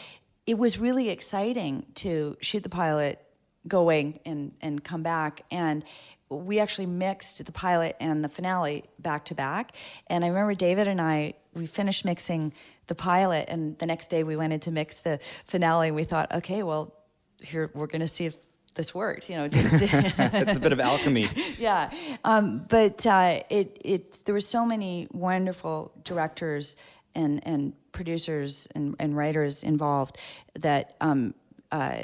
it 0.46 0.58
was 0.58 0.78
really 0.78 1.08
exciting 1.08 1.86
to 2.04 2.36
shoot 2.42 2.64
the 2.64 2.68
pilot, 2.68 3.26
go 3.66 3.80
away 3.80 4.20
and 4.26 4.54
and 4.62 4.84
come 4.84 5.04
back 5.04 5.44
and 5.52 5.84
we 6.30 6.60
actually 6.60 6.86
mixed 6.86 7.44
the 7.46 7.52
pilot 7.52 7.96
and 8.00 8.24
the 8.24 8.30
finale 8.30 8.84
back 9.00 9.26
to 9.26 9.36
back 9.36 9.76
and 10.08 10.24
i 10.24 10.28
remember 10.28 10.54
david 10.54 10.88
and 10.88 11.02
i 11.02 11.34
we 11.54 11.66
finished 11.66 12.06
mixing 12.06 12.54
the 12.88 12.96
pilot 12.96 13.46
and 13.48 13.78
the 13.80 13.86
next 13.86 14.10
day 14.10 14.24
we 14.24 14.36
went 14.36 14.54
in 14.54 14.60
to 14.60 14.72
mix 14.72 15.02
the 15.02 15.20
finale 15.46 15.88
and 15.88 15.96
we 15.96 16.04
thought 16.04 16.32
okay 16.34 16.64
well 16.64 16.94
here 17.42 17.70
we're 17.74 17.88
going 17.88 18.02
to 18.02 18.08
see 18.08 18.26
if 18.26 18.38
this 18.76 18.94
worked 18.94 19.30
you 19.30 19.36
know 19.38 19.48
it's 19.52 20.58
a 20.58 20.60
bit 20.60 20.74
of 20.74 20.80
alchemy. 20.80 21.30
yeah 21.58 21.90
um, 22.24 22.66
but 22.70 23.06
uh, 23.06 23.40
it, 23.50 23.78
it 23.84 24.22
there 24.26 24.34
were 24.34 24.40
so 24.40 24.66
many 24.66 25.08
wonderful 25.12 25.92
directors 26.04 26.76
and, 27.16 27.46
and 27.48 27.74
producers 27.94 28.68
and, 28.76 28.96
and 29.00 29.16
writers 29.16 29.64
involved 29.64 30.18
that 30.60 30.96
um, 31.02 31.34
uh, 31.72 32.00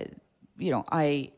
you 0.57 0.71
know 0.71 0.85
I 0.91 1.31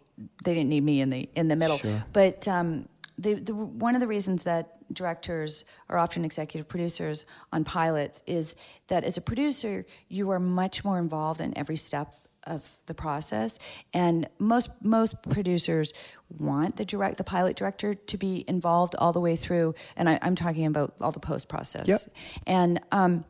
they 0.44 0.54
didn't 0.54 0.70
need 0.70 0.84
me 0.84 1.02
in 1.02 1.10
the 1.10 1.28
in 1.36 1.48
the 1.48 1.56
middle 1.56 1.80
Sure. 1.80 2.04
but 2.14 2.48
um, 2.48 2.88
the, 3.18 3.34
the, 3.36 3.54
one 3.54 3.96
of 3.96 4.02
the 4.02 4.08
reasons 4.08 4.44
that 4.44 4.78
directors 4.94 5.66
are 5.90 5.98
often 5.98 6.26
executive 6.26 6.68
producers 6.68 7.26
on 7.52 7.64
pilots 7.64 8.24
is 8.28 8.56
that 8.88 9.04
as 9.04 9.18
a 9.18 9.22
producer 9.22 9.86
you 10.10 10.30
are 10.32 10.40
much 10.40 10.84
more 10.84 11.00
involved 11.00 11.42
in 11.42 11.58
every 11.58 11.76
step 11.76 12.16
of 12.46 12.68
the 12.88 12.94
process. 12.94 13.58
And 13.94 14.28
most 14.40 14.70
most 14.82 15.22
producers 15.24 15.94
want 16.38 16.76
the 16.76 16.86
direct 16.86 17.18
the 17.18 17.24
pilot 17.24 17.56
director 17.56 17.94
to 17.94 18.18
be 18.18 18.44
involved 18.48 18.96
all 18.96 19.14
the 19.14 19.22
way 19.22 19.36
through. 19.36 19.76
And 19.96 20.10
I, 20.10 20.20
i'm 20.22 20.36
talking 20.36 20.66
about 20.66 20.96
all 21.02 21.12
the 21.12 21.20
post 21.20 21.48
process 21.48 21.88
Yep. 21.88 22.00
and 22.48 22.82
um 22.92 23.26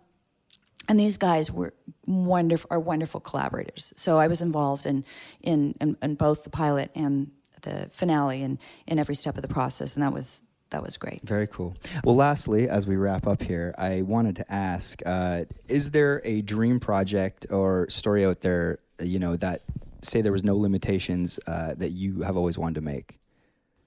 and 0.89 0.99
these 0.99 1.17
guys 1.17 1.51
were 1.51 1.73
wonderful 2.05 2.67
are 2.71 2.79
wonderful 2.79 3.19
collaborators. 3.19 3.93
So 3.95 4.19
i 4.19 4.27
was 4.27 4.41
involved 4.41 4.85
in 4.85 5.05
in 5.41 5.75
in, 5.79 5.97
in 6.01 6.15
both 6.15 6.43
the 6.43 6.49
pilot 6.49 6.89
and 6.95 7.31
the 7.61 7.89
finale 7.91 8.43
and 8.43 8.57
in 8.87 8.99
every 8.99 9.15
step 9.15 9.35
of 9.35 9.41
the 9.41 9.47
process. 9.47 9.95
And 9.95 10.03
that 10.03 10.11
was 10.13 10.41
that 10.73 10.83
was 10.83 10.97
great 10.97 11.21
Very 11.23 11.47
cool. 11.47 11.75
Well, 12.03 12.15
lastly, 12.15 12.67
as 12.67 12.85
we 12.85 12.95
wrap 12.95 13.27
up 13.27 13.41
here, 13.41 13.73
I 13.77 14.01
wanted 14.01 14.35
to 14.37 14.51
ask: 14.51 15.01
uh, 15.05 15.45
Is 15.67 15.91
there 15.91 16.21
a 16.25 16.41
dream 16.41 16.79
project 16.79 17.45
or 17.49 17.87
story 17.89 18.25
out 18.25 18.41
there, 18.41 18.79
you 18.99 19.19
know, 19.19 19.35
that 19.37 19.61
say 20.01 20.21
there 20.21 20.31
was 20.31 20.43
no 20.43 20.57
limitations 20.57 21.39
uh, 21.47 21.75
that 21.75 21.91
you 21.91 22.21
have 22.21 22.35
always 22.35 22.57
wanted 22.57 22.75
to 22.75 22.81
make? 22.81 23.19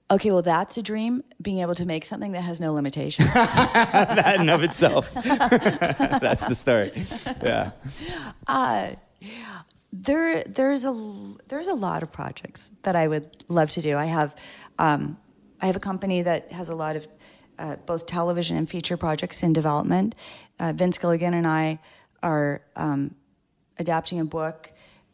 okay 0.09 0.31
well 0.31 0.41
that's 0.41 0.77
a 0.77 0.81
dream 0.81 1.21
being 1.41 1.59
able 1.59 1.75
to 1.75 1.85
make 1.85 2.05
something 2.05 2.31
that 2.31 2.39
has 2.39 2.61
no 2.61 2.71
limitations 2.71 3.27
that 3.33 4.39
in 4.39 4.47
of 4.47 4.63
itself, 4.63 5.13
that's 6.25 6.45
the 6.45 6.55
story. 6.55 6.91
Yeah. 7.43 7.71
Uh, 8.47 8.91
there, 9.91 10.43
there's 10.43 10.85
a 10.85 10.93
there's 11.47 11.67
a 11.67 11.73
lot 11.73 12.03
of 12.03 12.11
projects 12.11 12.71
that 12.83 12.95
I 12.95 13.07
would 13.07 13.27
love 13.49 13.69
to 13.71 13.81
do. 13.81 13.97
I 13.97 14.05
have, 14.05 14.35
um, 14.79 15.17
I 15.61 15.67
have 15.67 15.75
a 15.75 15.81
company 15.81 16.21
that 16.21 16.51
has 16.51 16.69
a 16.69 16.75
lot 16.75 16.95
of 16.95 17.07
uh, 17.59 17.75
both 17.85 18.05
television 18.05 18.57
and 18.57 18.69
feature 18.69 18.97
projects 18.97 19.43
in 19.43 19.53
development. 19.53 20.15
Uh, 20.59 20.73
Vince 20.73 20.97
Gilligan 20.97 21.33
and 21.33 21.47
I 21.47 21.79
are 22.21 22.61
um, 22.75 23.15
adapting 23.79 24.19
a 24.19 24.25
book, 24.25 24.71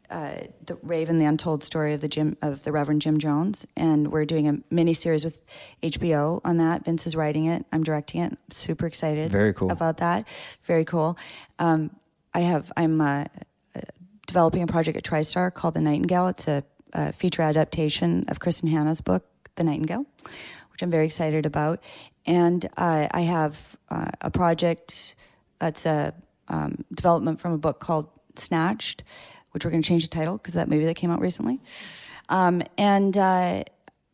uh, 0.10 0.36
"The 0.66 0.78
Raven: 0.84 1.18
The 1.18 1.26
Untold 1.26 1.64
Story 1.64 1.94
of 1.94 2.02
the 2.02 2.08
Jim 2.08 2.38
of 2.42 2.64
the 2.64 2.72
Reverend 2.72 3.02
Jim 3.02 3.18
Jones," 3.18 3.66
and 3.76 4.12
we're 4.12 4.26
doing 4.26 4.48
a 4.48 4.58
mini 4.70 4.94
series 4.94 5.24
with 5.24 5.40
HBO 5.82 6.42
on 6.44 6.58
that. 6.58 6.86
Vince 6.86 7.08
is 7.08 7.16
writing 7.16 7.46
it. 7.46 7.66
I'm 7.72 7.84
directing 7.84 8.22
it. 8.22 8.38
super 8.52 8.86
excited. 8.86 9.32
Very 9.32 9.54
cool. 9.54 9.72
about 9.72 9.98
that. 9.98 10.28
Very 10.64 10.86
cool. 10.86 11.18
Um, 11.60 11.92
I 12.34 12.42
have 12.42 12.72
I'm 12.76 13.00
uh, 13.00 13.26
uh, 13.76 13.82
developing 14.28 14.64
a 14.64 14.68
project 14.68 14.98
at 14.98 15.04
TriStar 15.04 15.54
called 15.54 15.76
The 15.76 15.82
Nightingale. 15.82 16.28
It's 16.28 16.48
a, 16.48 16.64
a 16.94 17.14
feature 17.14 17.42
adaptation 17.42 18.26
of 18.28 18.40
Kristin 18.40 18.70
Hannah's 18.70 19.02
book, 19.02 19.26
The 19.56 19.64
Nightingale, 19.64 20.06
which 20.72 20.82
I'm 20.82 20.92
very 20.92 21.06
excited 21.06 21.46
about. 21.46 21.82
And 22.26 22.66
uh, 22.78 23.08
I 23.12 23.22
have 23.22 23.78
uh, 23.90 24.12
a 24.22 24.32
project 24.32 25.16
that's 25.60 25.86
a 25.86 26.14
um, 26.48 26.84
development 26.94 27.40
from 27.40 27.54
a 27.54 27.58
book 27.58 27.80
called 27.80 28.10
Snatched, 28.36 29.04
which 29.52 29.66
we're 29.66 29.72
going 29.72 29.84
to 29.84 29.88
change 29.88 30.04
the 30.04 30.10
title 30.10 30.38
because 30.38 30.56
that 30.56 30.70
movie 30.70 30.86
that 30.86 30.96
came 30.96 31.12
out 31.12 31.20
recently. 31.20 31.62
Um, 32.30 32.64
and 32.78 33.18
uh, 33.18 33.64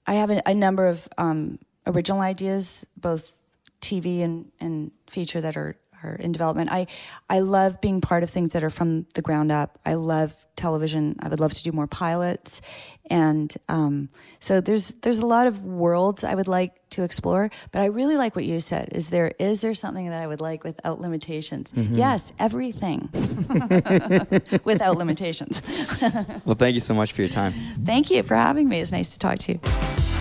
I 0.08 0.14
have 0.14 0.30
a, 0.32 0.42
a 0.46 0.54
number 0.54 0.88
of 0.88 1.08
um, 1.18 1.60
original 1.86 2.22
ideas, 2.22 2.86
both 2.98 3.40
TV 3.82 4.22
and, 4.22 4.52
and 4.60 4.92
feature 5.08 5.42
that 5.42 5.56
are, 5.56 5.76
are 6.04 6.16
in 6.16 6.32
development. 6.32 6.72
I 6.72 6.88
I 7.30 7.40
love 7.40 7.82
being 7.82 8.02
part 8.02 8.24
of 8.24 8.30
things 8.30 8.54
that 8.54 8.64
are 8.64 8.70
from 8.70 9.06
the 9.16 9.22
ground 9.22 9.52
up. 9.52 9.80
I 9.86 9.94
love 9.96 10.34
television. 10.56 11.16
I 11.22 11.30
would 11.30 11.40
love 11.40 11.54
to 11.54 11.64
do 11.64 11.72
more 11.72 11.88
pilots, 11.88 12.62
and 13.10 13.54
um, 13.68 14.10
so 14.40 14.62
there's 14.62 14.90
there's 15.02 15.20
a 15.20 15.26
lot 15.26 15.48
of 15.48 15.64
worlds 15.64 16.24
I 16.24 16.36
would 16.36 16.48
like 16.48 16.74
to 16.92 17.04
explore. 17.04 17.50
But 17.72 17.82
I 17.82 17.86
really 17.86 18.18
like 18.18 18.36
what 18.36 18.46
you 18.46 18.60
said. 18.60 18.90
Is 18.92 19.10
there 19.10 19.34
is 19.40 19.62
there 19.62 19.74
something 19.74 20.10
that 20.10 20.22
I 20.22 20.28
would 20.28 20.42
like 20.42 20.64
without 20.64 21.00
limitations? 21.00 21.72
Yes, 21.76 22.34
everything 22.40 23.10
without 24.64 24.98
limitations. 24.98 25.62
Well, 26.46 26.56
thank 26.56 26.74
you 26.74 26.80
so 26.80 26.94
much 26.94 27.12
for 27.14 27.22
your 27.22 27.30
time. 27.30 27.54
Thank 27.86 28.10
you 28.10 28.24
for 28.24 28.36
having 28.36 28.68
me. 28.70 28.80
It's 28.80 28.92
nice 28.92 29.12
to 29.14 29.20
talk 29.20 29.40
to 29.40 29.54
you. 29.54 30.19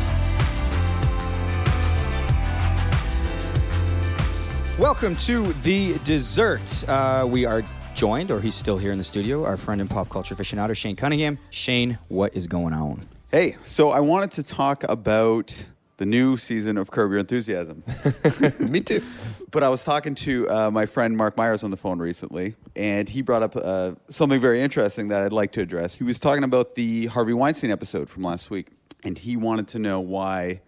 Welcome 4.79 5.17
to 5.17 5.53
the 5.65 5.99
dessert. 6.05 6.89
Uh, 6.89 7.27
we 7.29 7.45
are 7.45 7.65
joined, 7.97 8.31
or 8.31 8.41
he's 8.41 8.55
still 8.55 8.79
here 8.79 8.93
in 8.93 8.99
the 8.99 9.03
studio, 9.03 9.45
our 9.45 9.57
friend 9.57 9.81
and 9.81 9.91
pop 9.91 10.09
culture 10.09 10.37
aficionado, 10.37 10.77
Shane 10.77 10.95
Cunningham. 10.95 11.37
Shane, 11.51 11.99
what 12.07 12.37
is 12.37 12.47
going 12.47 12.73
on? 12.73 13.01
Hey, 13.33 13.57
so 13.63 13.91
I 13.91 13.99
wanted 13.99 14.31
to 14.31 14.45
talk 14.45 14.85
about 14.85 15.53
the 15.97 16.07
new 16.07 16.37
season 16.37 16.77
of 16.77 16.93
Curb 16.93 17.11
Your 17.11 17.19
Enthusiasm. 17.19 17.83
Me 18.61 18.81
too. 18.81 19.03
but 19.51 19.65
I 19.65 19.69
was 19.69 19.83
talking 19.83 20.15
to 20.15 20.49
uh, 20.49 20.71
my 20.71 20.87
friend 20.87 21.17
Mark 21.17 21.37
Myers 21.37 21.65
on 21.65 21.73
the 21.73 21.77
phone 21.77 21.99
recently, 21.99 22.55
and 22.77 23.09
he 23.09 23.21
brought 23.21 23.43
up 23.43 23.57
uh, 23.57 23.97
something 24.07 24.41
very 24.41 24.61
interesting 24.61 25.09
that 25.09 25.23
I'd 25.23 25.33
like 25.33 25.51
to 25.53 25.61
address. 25.61 25.97
He 25.97 26.05
was 26.05 26.21
talking 26.21 26.45
about 26.45 26.77
the 26.77 27.07
Harvey 27.07 27.33
Weinstein 27.33 27.73
episode 27.73 28.09
from 28.09 28.23
last 28.23 28.49
week, 28.49 28.69
and 29.03 29.19
he 29.19 29.37
wanted 29.37 29.67
to 29.69 29.81
know 29.81 29.99
why 29.99 30.61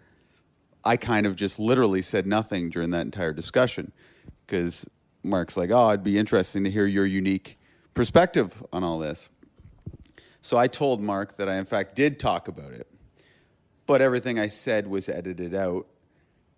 I 0.84 0.96
kind 0.96 1.26
of 1.26 1.36
just 1.36 1.58
literally 1.58 2.02
said 2.02 2.26
nothing 2.26 2.70
during 2.70 2.90
that 2.90 3.02
entire 3.02 3.32
discussion. 3.32 3.92
Because 4.46 4.88
Mark's 5.22 5.56
like, 5.56 5.70
oh, 5.70 5.88
it'd 5.90 6.04
be 6.04 6.18
interesting 6.18 6.64
to 6.64 6.70
hear 6.70 6.86
your 6.86 7.06
unique 7.06 7.58
perspective 7.94 8.62
on 8.72 8.82
all 8.82 8.98
this. 8.98 9.28
So 10.42 10.56
I 10.56 10.66
told 10.66 11.02
Mark 11.02 11.36
that 11.36 11.48
I, 11.48 11.56
in 11.56 11.66
fact, 11.66 11.94
did 11.94 12.18
talk 12.18 12.48
about 12.48 12.72
it, 12.72 12.86
but 13.86 14.00
everything 14.00 14.38
I 14.38 14.48
said 14.48 14.86
was 14.86 15.08
edited 15.08 15.54
out, 15.54 15.86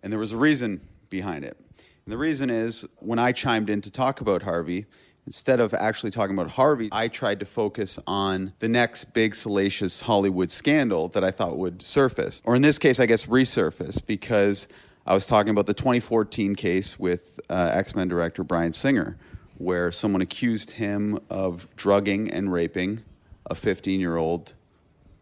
and 0.01 0.11
there 0.11 0.19
was 0.19 0.31
a 0.31 0.37
reason 0.37 0.79
behind 1.09 1.43
it. 1.43 1.57
And 1.77 2.11
the 2.11 2.17
reason 2.17 2.49
is 2.49 2.85
when 2.99 3.19
I 3.19 3.33
chimed 3.33 3.69
in 3.69 3.81
to 3.81 3.91
talk 3.91 4.21
about 4.21 4.41
Harvey, 4.41 4.85
instead 5.25 5.59
of 5.59 5.73
actually 5.73 6.11
talking 6.11 6.37
about 6.37 6.51
Harvey, 6.51 6.89
I 6.91 7.07
tried 7.07 7.39
to 7.39 7.45
focus 7.45 7.99
on 8.05 8.53
the 8.59 8.67
next 8.67 9.13
big 9.13 9.35
salacious 9.35 10.01
Hollywood 10.01 10.51
scandal 10.51 11.07
that 11.09 11.23
I 11.23 11.31
thought 11.31 11.57
would 11.57 11.81
surface, 11.81 12.41
or 12.45 12.55
in 12.55 12.61
this 12.61 12.79
case, 12.79 12.99
I 12.99 13.05
guess 13.05 13.25
resurface, 13.25 14.05
because 14.05 14.67
I 15.05 15.13
was 15.13 15.25
talking 15.25 15.51
about 15.51 15.67
the 15.67 15.73
2014 15.73 16.55
case 16.55 16.97
with 16.99 17.39
uh, 17.49 17.71
X 17.73 17.95
Men 17.95 18.07
director 18.07 18.43
Bryan 18.43 18.73
Singer, 18.73 19.17
where 19.57 19.91
someone 19.91 20.21
accused 20.21 20.71
him 20.71 21.19
of 21.29 21.67
drugging 21.75 22.31
and 22.31 22.51
raping 22.51 23.01
a 23.49 23.55
15 23.55 23.99
year 23.99 24.17
old 24.17 24.53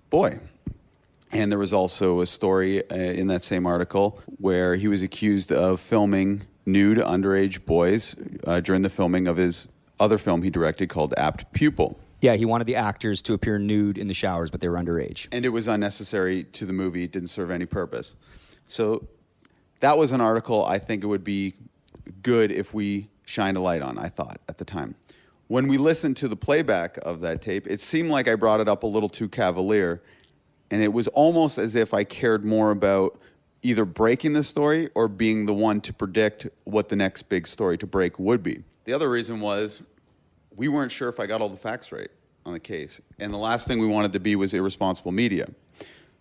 boy. 0.10 0.39
And 1.34 1.49
there 1.49 1.60
was 1.60 1.72
also 1.72 2.20
a 2.20 2.26
story 2.26 2.88
uh, 2.91 2.95
in 2.95 3.28
that 3.28 3.41
same 3.41 3.66
article 3.66 4.20
where 4.38 4.76
he 4.76 4.89
was 4.89 5.02
accused 5.02 5.52
of 5.52 5.80
filming 5.80 6.43
nude 6.66 6.97
underage 6.97 7.66
boys 7.66 8.16
uh, 8.45 8.60
during 8.60 8.82
the 8.82 8.89
filming 8.89 9.28
of 9.28 9.38
his 9.38 9.70
other 10.02 10.18
film 10.18 10.41
he 10.41 10.49
directed 10.49 10.89
called 10.89 11.14
Apt 11.16 11.54
Pupil. 11.54 11.97
Yeah, 12.20 12.36
he 12.36 12.45
wanted 12.45 12.66
the 12.66 12.76
actors 12.76 13.22
to 13.24 13.34
appear 13.34 13.58
nude 13.58 13.97
in 13.97 14.08
the 14.08 14.14
showers, 14.14 14.52
but 14.52 14.62
they 14.62 14.68
were 14.68 14.78
underage. 14.78 15.28
And 15.32 15.45
it 15.45 15.49
was 15.49 15.68
unnecessary 15.68 16.43
to 16.45 16.66
the 16.66 16.74
movie, 16.74 17.04
it 17.04 17.12
didn't 17.12 17.30
serve 17.30 17.52
any 17.52 17.66
purpose. 17.66 18.16
So 18.68 19.08
that 19.80 19.97
was 19.97 20.12
an 20.12 20.22
article 20.22 20.66
I 20.66 20.80
think 20.80 21.04
it 21.04 21.08
would 21.08 21.24
be 21.24 21.56
good 22.22 22.52
if 22.52 22.74
we 22.74 23.10
shined 23.26 23.58
a 23.58 23.62
light 23.62 23.82
on, 23.82 23.97
I 23.97 24.08
thought 24.08 24.39
at 24.49 24.58
the 24.58 24.66
time. 24.66 24.95
When 25.47 25.68
we 25.68 25.78
listened 25.78 26.18
to 26.18 26.28
the 26.28 26.36
playback 26.36 26.97
of 27.04 27.20
that 27.22 27.41
tape, 27.41 27.68
it 27.68 27.82
seemed 27.82 28.10
like 28.10 28.28
I 28.28 28.36
brought 28.36 28.60
it 28.60 28.70
up 28.70 28.84
a 28.84 28.88
little 28.88 29.10
too 29.10 29.28
cavalier. 29.28 30.02
And 30.70 30.82
it 30.82 30.93
was 30.93 31.08
almost 31.10 31.58
as 31.58 31.76
if 31.76 31.93
I 31.93 32.04
cared 32.06 32.45
more 32.45 32.72
about 32.72 33.20
either 33.62 33.84
breaking 33.84 34.34
the 34.34 34.43
story 34.43 34.89
or 34.95 35.08
being 35.08 35.45
the 35.45 35.54
one 35.54 35.82
to 35.82 35.93
predict 35.93 36.47
what 36.64 36.89
the 36.89 36.95
next 36.95 37.24
big 37.24 37.47
story 37.47 37.78
to 37.80 37.88
break 37.88 38.18
would 38.18 38.41
be. 38.41 38.64
The 38.86 38.93
other 38.93 39.10
reason 39.10 39.41
was 39.41 39.84
we 40.56 40.68
weren't 40.68 40.91
sure 40.91 41.10
if 41.10 41.20
I 41.20 41.26
got 41.26 41.41
all 41.41 41.49
the 41.49 41.58
facts 41.58 41.91
right 41.91 42.10
on 42.45 42.54
the 42.54 42.60
case. 42.60 43.02
And 43.20 43.34
the 43.34 43.38
last 43.38 43.68
thing 43.68 43.80
we 43.80 43.88
wanted 43.88 44.14
to 44.14 44.20
be 44.20 44.36
was 44.36 44.54
irresponsible 44.54 45.12
media. 45.12 45.47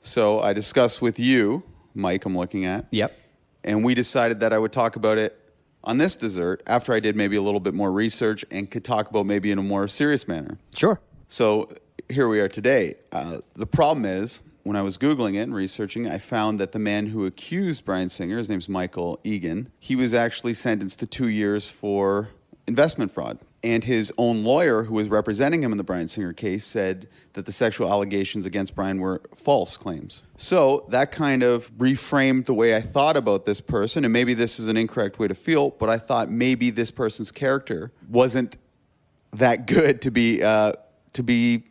So 0.03 0.41
I 0.41 0.53
discussed 0.53 1.03
with 1.03 1.19
you, 1.19 1.63
Mike, 1.95 2.25
I'm 2.25 2.37
looking 2.37 2.65
at. 2.65 2.87
Yep. 2.91 3.17
And 3.65 3.85
we 3.85 3.95
decided 3.95 4.41
that 4.41 4.53
I 4.53 4.59
would 4.59 4.73
talk 4.73 4.97
about 4.97 5.19
it 5.19 5.37
on 5.85 5.99
this 5.99 6.17
dessert 6.17 6.63
after 6.67 6.93
I 6.93 7.01
did 7.01 7.17
maybe 7.17 7.37
a 7.37 7.43
little 7.43 7.61
bit 7.61 7.75
more 7.75 7.93
research 7.93 8.45
and 8.51 8.71
could 8.71 8.85
talk 8.85 9.11
about 9.11 9.27
maybe 9.27 9.51
in 9.51 9.59
a 9.59 9.63
more 9.63 9.89
serious 9.89 10.27
manner. 10.29 10.59
Sure. 10.75 11.01
So 11.29 11.71
here 12.09 12.29
we 12.29 12.41
are 12.41 12.49
today. 12.49 12.97
Uh, 13.13 13.39
the 13.55 13.67
problem 13.67 14.05
is, 14.05 14.43
when 14.63 14.77
I 14.77 14.83
was 14.83 14.99
Googling 14.99 15.35
it 15.35 15.43
and 15.43 15.55
researching, 15.55 16.07
I 16.07 16.19
found 16.19 16.61
that 16.61 16.73
the 16.73 16.79
man 16.79 17.07
who 17.07 17.25
accused 17.25 17.85
Bryan 17.85 18.11
Singer, 18.11 18.37
his 18.37 18.51
name's 18.51 18.69
Michael 18.69 19.19
Egan, 19.25 19.71
he 19.79 19.97
was 19.97 20.13
actually 20.13 20.53
sentenced 20.55 21.01
to 21.01 21.07
two 21.07 21.29
years 21.29 21.69
for 21.69 22.29
investment 22.67 23.11
fraud. 23.11 23.39
And 23.63 23.85
his 23.85 24.11
own 24.17 24.43
lawyer, 24.43 24.85
who 24.85 24.95
was 24.95 25.11
representing 25.11 25.63
him 25.63 25.71
in 25.71 25.77
the 25.77 25.85
Bryan 25.85 26.09
Singer 26.09 26.33
case, 26.33 26.65
said 26.65 27.09
that 27.35 27.45
the 27.45 27.53
sexual 27.53 27.91
allegations 27.91 28.47
against 28.47 28.75
Bryan 28.75 28.99
were 28.99 29.21
false 29.35 29.77
claims. 29.77 30.23
So 30.39 30.87
that 30.89 31.13
kind 31.13 31.43
of 31.43 31.71
reframed 31.77 32.47
the 32.47 32.55
way 32.55 32.75
I 32.75 32.81
thought 32.81 33.19
about 33.19 33.45
this 33.45 33.61
person. 33.61 34.05
And 34.05 34.13
maybe 34.15 34.33
this 34.33 34.59
is 34.59 34.69
an 34.69 34.79
incorrect 34.79 35.19
way 35.19 35.29
to 35.29 35.35
feel, 35.35 35.71
but 35.71 35.91
I 35.91 35.99
thought 35.99 36.31
maybe 36.31 36.71
this 36.71 36.91
person's 36.91 37.31
character 37.31 37.93
wasn't 38.09 38.57
that 39.33 39.67
good 39.67 40.03
to 40.03 40.11
be 40.11 40.43
uh, 40.43 40.73
to 41.13 41.23
be 41.23 41.65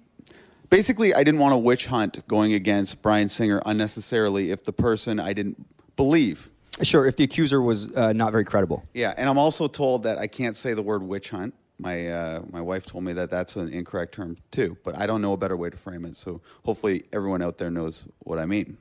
basically 0.70 1.14
I 1.14 1.24
didn't 1.24 1.40
want 1.40 1.54
a 1.54 1.58
witch 1.58 1.88
hunt 1.88 2.26
going 2.28 2.54
against 2.54 3.02
Bryan 3.02 3.28
Singer 3.28 3.62
unnecessarily 3.66 4.52
if 4.52 4.64
the 4.64 4.74
person 4.74 5.20
I 5.20 5.34
didn't 5.34 5.66
believe. 5.96 6.50
Sure, 6.82 7.06
if 7.06 7.18
the 7.18 7.26
accuser 7.26 7.62
was 7.62 7.94
uh, 7.96 8.14
not 8.14 8.32
very 8.32 8.46
credible. 8.46 8.86
Yeah, 8.94 9.14
and 9.18 9.28
I'm 9.28 9.38
also 9.38 9.68
told 9.68 10.04
that 10.04 10.18
I 10.18 10.28
can't 10.28 10.56
say 10.56 10.74
the 10.74 10.82
word 10.82 11.04
witch 11.04 11.30
hunt. 11.30 11.54
My 11.82 12.08
uh, 12.10 12.42
my 12.52 12.60
wife 12.60 12.86
told 12.86 13.06
me 13.06 13.14
that 13.14 13.30
that's 13.32 13.56
an 13.56 13.70
incorrect 13.70 14.14
term 14.14 14.36
too, 14.52 14.78
but 14.84 14.98
I 14.98 15.08
don't 15.08 15.22
know 15.22 15.32
a 15.32 15.38
better 15.38 15.56
way 15.56 15.70
to 15.70 15.78
frame 15.78 16.04
it. 16.04 16.18
So 16.18 16.42
hopefully 16.66 17.04
everyone 17.14 17.42
out 17.42 17.58
there 17.58 17.72
knows 17.72 18.06
what 18.20 18.38
I 18.38 18.46
mean. 18.46 18.78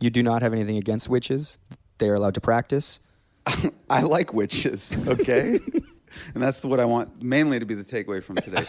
You 0.00 0.10
do 0.10 0.22
not 0.22 0.42
have 0.42 0.52
anything 0.52 0.76
against 0.76 1.08
witches. 1.08 1.58
They 1.96 2.10
are 2.10 2.14
allowed 2.14 2.34
to 2.34 2.42
practice. 2.42 3.00
I 3.90 4.02
like 4.02 4.34
witches, 4.34 4.98
okay? 5.08 5.58
and 6.34 6.42
that's 6.42 6.62
what 6.62 6.78
I 6.78 6.84
want 6.84 7.22
mainly 7.22 7.58
to 7.58 7.64
be 7.64 7.74
the 7.74 7.84
takeaway 7.84 8.22
from 8.22 8.36
today. 8.36 8.66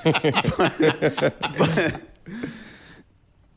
but, 0.57 2.01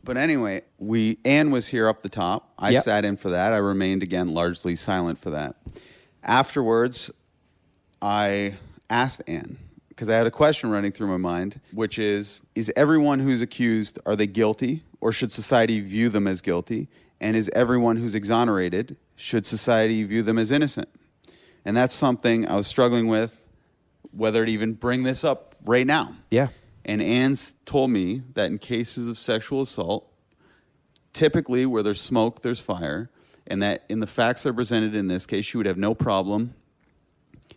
but 0.04 0.16
anyway, 0.16 0.62
we 0.78 1.18
Anne 1.24 1.52
was 1.52 1.68
here 1.68 1.86
up 1.88 2.02
the 2.02 2.08
top. 2.08 2.52
I 2.58 2.70
Yep. 2.70 2.82
sat 2.84 3.04
in 3.04 3.16
for 3.16 3.30
that. 3.30 3.52
I 3.52 3.58
remained 3.58 4.02
again 4.02 4.34
largely 4.34 4.74
silent 4.74 5.18
for 5.18 5.30
that. 5.30 5.54
Afterwards, 6.24 7.12
I 8.02 8.56
asked 8.88 9.22
Anne 9.28 9.58
because 10.00 10.08
I 10.08 10.16
had 10.16 10.26
a 10.26 10.30
question 10.30 10.70
running 10.70 10.92
through 10.92 11.08
my 11.08 11.18
mind, 11.18 11.60
which 11.72 11.98
is: 11.98 12.40
Is 12.54 12.72
everyone 12.74 13.18
who's 13.18 13.42
accused 13.42 13.98
are 14.06 14.16
they 14.16 14.26
guilty, 14.26 14.82
or 15.02 15.12
should 15.12 15.30
society 15.30 15.78
view 15.80 16.08
them 16.08 16.26
as 16.26 16.40
guilty? 16.40 16.88
And 17.20 17.36
is 17.36 17.50
everyone 17.54 17.98
who's 17.98 18.14
exonerated 18.14 18.96
should 19.14 19.44
society 19.44 20.02
view 20.04 20.22
them 20.22 20.38
as 20.38 20.50
innocent? 20.50 20.88
And 21.66 21.76
that's 21.76 21.92
something 21.92 22.48
I 22.48 22.54
was 22.54 22.66
struggling 22.66 23.08
with, 23.08 23.46
whether 24.10 24.42
to 24.46 24.50
even 24.50 24.72
bring 24.72 25.02
this 25.02 25.22
up 25.22 25.54
right 25.66 25.86
now. 25.86 26.16
Yeah. 26.30 26.48
And 26.86 27.02
Anne's 27.02 27.54
told 27.66 27.90
me 27.90 28.22
that 28.32 28.50
in 28.50 28.56
cases 28.56 29.06
of 29.06 29.18
sexual 29.18 29.60
assault, 29.60 30.10
typically 31.12 31.66
where 31.66 31.82
there's 31.82 32.00
smoke, 32.00 32.40
there's 32.40 32.58
fire, 32.58 33.10
and 33.46 33.60
that 33.60 33.84
in 33.90 34.00
the 34.00 34.06
facts 34.06 34.44
that 34.44 34.48
are 34.48 34.54
presented 34.54 34.94
in 34.94 35.08
this 35.08 35.26
case, 35.26 35.44
she 35.44 35.58
would 35.58 35.66
have 35.66 35.76
no 35.76 35.94
problem 35.94 36.54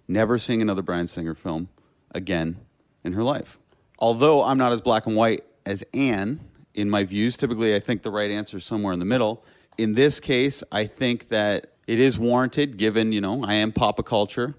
never 0.10 0.38
seeing 0.38 0.62
another 0.62 0.82
Bryan 0.82 1.08
Singer 1.08 1.36
film 1.36 1.70
again 2.14 2.57
in 3.03 3.14
her 3.14 3.24
life. 3.24 3.59
Although 3.99 4.43
I'm 4.43 4.57
not 4.57 4.72
as 4.72 4.82
black 4.82 5.05
and 5.05 5.16
white 5.16 5.43
as 5.66 5.84
Anne 5.93 6.39
in 6.74 6.89
my 6.89 7.03
views, 7.03 7.38
typically 7.38 7.76
I 7.76 7.80
think 7.80 8.01
the 8.01 8.11
right 8.11 8.30
answer 8.32 8.57
is 8.57 8.66
somewhere 8.66 8.93
in 8.93 8.99
the 8.99 9.05
middle. 9.05 9.43
In 9.78 9.93
this 9.93 10.20
case, 10.20 10.64
I 10.72 10.86
think 10.86 11.30
that 11.30 11.74
it 11.88 11.99
is 11.99 12.18
warranted 12.20 12.78
given, 12.78 13.11
you 13.11 13.22
know, 13.22 13.43
I 13.43 13.55
am 13.55 13.72
pop 13.72 14.03
culture. 14.05 14.55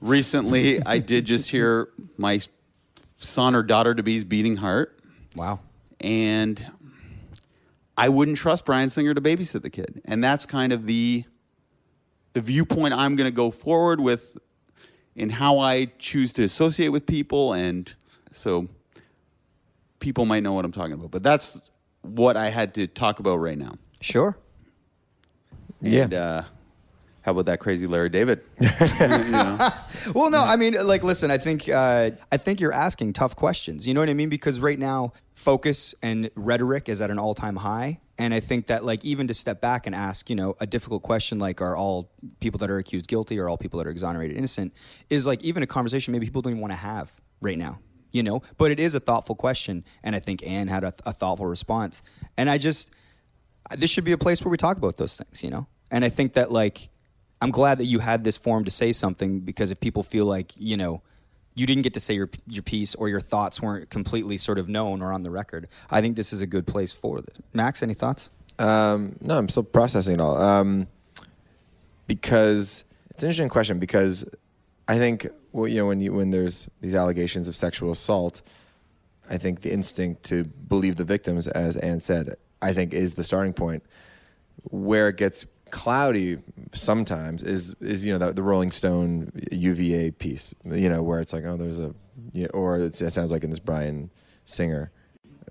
Recently, 0.00 0.82
I 0.84 0.98
did 0.98 1.24
just 1.26 1.50
hear 1.50 1.88
my 2.16 2.40
son 3.16 3.54
or 3.54 3.62
daughter 3.62 3.94
to 3.94 4.02
be's 4.02 4.24
beating 4.24 4.56
heart, 4.56 4.98
Wow. 5.34 5.60
and 6.00 6.64
I 7.96 8.08
wouldn't 8.08 8.36
trust 8.36 8.64
Bryan 8.64 8.90
Singer 8.90 9.12
to 9.14 9.20
babysit 9.20 9.62
the 9.62 9.70
kid, 9.70 10.00
and 10.04 10.22
that's 10.22 10.46
kind 10.46 10.72
of 10.72 10.86
the 10.86 11.24
the 12.34 12.40
viewpoint 12.40 12.94
I'm 12.94 13.16
going 13.16 13.26
to 13.26 13.34
go 13.34 13.50
forward 13.50 13.98
with 14.00 14.36
in 15.18 15.30
how 15.30 15.58
I 15.58 15.86
choose 15.98 16.32
to 16.34 16.44
associate 16.44 16.88
with 16.88 17.04
people, 17.04 17.52
and 17.52 17.92
so 18.30 18.68
people 19.98 20.24
might 20.24 20.44
know 20.44 20.52
what 20.52 20.64
I'm 20.64 20.72
talking 20.72 20.92
about. 20.92 21.10
But 21.10 21.24
that's 21.24 21.70
what 22.02 22.36
I 22.36 22.50
had 22.50 22.72
to 22.74 22.86
talk 22.86 23.18
about 23.18 23.36
right 23.36 23.58
now. 23.58 23.74
Sure. 24.00 24.38
Yeah. 25.82 26.04
Uh, 26.04 26.44
how 27.22 27.32
about 27.32 27.46
that 27.46 27.58
crazy 27.58 27.86
Larry 27.86 28.08
David? 28.08 28.42
You 29.00 29.08
know? 29.08 29.70
Well, 30.14 30.30
no, 30.30 30.38
I 30.38 30.56
mean, 30.56 30.74
like, 30.86 31.02
listen, 31.02 31.30
I 31.30 31.38
think 31.38 31.68
uh, 31.68 32.12
I 32.32 32.36
think 32.36 32.60
you're 32.60 32.72
asking 32.72 33.12
tough 33.12 33.36
questions. 33.36 33.86
You 33.86 33.94
know 33.94 34.00
what 34.00 34.08
I 34.08 34.14
mean? 34.14 34.28
Because 34.28 34.60
right 34.60 34.78
now, 34.78 35.12
focus 35.34 35.94
and 36.02 36.30
rhetoric 36.36 36.88
is 36.88 37.00
at 37.00 37.10
an 37.10 37.18
all 37.18 37.34
time 37.34 37.56
high, 37.56 38.00
and 38.18 38.34
I 38.34 38.40
think 38.40 38.66
that, 38.66 38.84
like, 38.84 39.04
even 39.04 39.28
to 39.28 39.34
step 39.34 39.60
back 39.60 39.86
and 39.86 39.94
ask, 39.94 40.28
you 40.28 40.36
know, 40.36 40.54
a 40.60 40.66
difficult 40.66 41.02
question 41.02 41.38
like, 41.38 41.60
"Are 41.60 41.76
all 41.76 42.10
people 42.40 42.58
that 42.58 42.70
are 42.70 42.78
accused 42.78 43.06
guilty, 43.06 43.38
or 43.38 43.48
all 43.48 43.56
people 43.56 43.78
that 43.78 43.86
are 43.86 43.90
exonerated 43.90 44.36
innocent?" 44.36 44.72
is 45.08 45.26
like 45.26 45.42
even 45.42 45.62
a 45.62 45.66
conversation 45.66 46.12
maybe 46.12 46.26
people 46.26 46.42
don't 46.42 46.52
even 46.52 46.60
want 46.60 46.72
to 46.72 46.78
have 46.78 47.12
right 47.40 47.58
now. 47.58 47.78
You 48.10 48.22
know, 48.22 48.42
but 48.56 48.70
it 48.70 48.80
is 48.80 48.94
a 48.94 49.00
thoughtful 49.00 49.34
question, 49.34 49.84
and 50.02 50.16
I 50.16 50.18
think 50.18 50.46
Anne 50.46 50.68
had 50.68 50.82
a, 50.82 50.94
a 51.04 51.12
thoughtful 51.12 51.46
response, 51.46 52.02
and 52.38 52.48
I 52.48 52.56
just 52.56 52.90
this 53.76 53.90
should 53.90 54.04
be 54.04 54.12
a 54.12 54.18
place 54.18 54.44
where 54.44 54.50
we 54.50 54.56
talk 54.56 54.76
about 54.76 54.96
those 54.96 55.16
things, 55.16 55.44
you 55.44 55.50
know? 55.50 55.66
And 55.90 56.04
I 56.04 56.08
think 56.08 56.34
that 56.34 56.50
like 56.50 56.88
I'm 57.40 57.50
glad 57.50 57.78
that 57.78 57.84
you 57.84 58.00
had 58.00 58.24
this 58.24 58.36
forum 58.36 58.64
to 58.64 58.70
say 58.70 58.92
something 58.92 59.40
because 59.40 59.70
if 59.70 59.78
people 59.78 60.02
feel 60.02 60.26
like, 60.26 60.52
you 60.56 60.76
know, 60.76 61.02
you 61.58 61.66
didn't 61.66 61.82
get 61.82 61.94
to 61.94 62.00
say 62.00 62.14
your 62.14 62.30
your 62.46 62.62
piece 62.62 62.94
or 62.94 63.08
your 63.08 63.20
thoughts 63.20 63.60
weren't 63.60 63.90
completely 63.90 64.36
sort 64.36 64.58
of 64.58 64.68
known 64.68 65.02
or 65.02 65.12
on 65.12 65.22
the 65.22 65.30
record, 65.30 65.68
I 65.90 66.00
think 66.00 66.16
this 66.16 66.32
is 66.32 66.40
a 66.40 66.46
good 66.46 66.66
place 66.66 66.94
for 66.94 67.20
this. 67.20 67.36
Max, 67.52 67.82
any 67.82 67.94
thoughts? 67.94 68.30
Um, 68.58 69.16
no, 69.20 69.36
I'm 69.36 69.48
still 69.48 69.62
processing 69.62 70.14
it 70.14 70.20
all. 70.20 70.40
Um, 70.40 70.88
because 72.06 72.84
it's 73.10 73.22
an 73.22 73.28
interesting 73.28 73.48
question 73.48 73.78
because 73.78 74.24
I 74.86 74.98
think 74.98 75.28
well, 75.52 75.68
you 75.68 75.78
know 75.78 75.86
when 75.86 76.00
you 76.00 76.12
when 76.12 76.30
there's 76.30 76.68
these 76.80 76.94
allegations 76.94 77.48
of 77.48 77.56
sexual 77.56 77.90
assault, 77.90 78.42
I 79.30 79.36
think 79.36 79.60
the 79.60 79.72
instinct 79.72 80.22
to 80.24 80.44
believe 80.44 80.96
the 80.96 81.04
victims, 81.04 81.48
as 81.48 81.76
Anne 81.76 82.00
said, 82.00 82.36
I 82.62 82.72
think 82.72 82.94
is 82.94 83.14
the 83.14 83.24
starting 83.24 83.52
point. 83.52 83.82
Where 84.70 85.08
it 85.08 85.16
gets 85.16 85.46
cloudy 85.70 86.38
sometimes 86.72 87.42
is 87.42 87.74
is 87.80 88.04
you 88.04 88.12
know 88.12 88.18
the, 88.18 88.32
the 88.32 88.42
Rolling 88.42 88.70
Stone 88.70 89.32
UVA 89.52 90.10
piece, 90.12 90.54
you 90.64 90.88
know 90.88 91.02
where 91.02 91.20
it's 91.20 91.32
like 91.32 91.44
oh 91.44 91.56
there's 91.56 91.78
a 91.78 91.94
yeah, 92.32 92.48
or 92.54 92.78
it's, 92.78 93.00
it 93.00 93.10
sounds 93.10 93.30
like 93.32 93.44
in 93.44 93.50
this 93.50 93.58
Bryan 93.58 94.10
Singer 94.44 94.90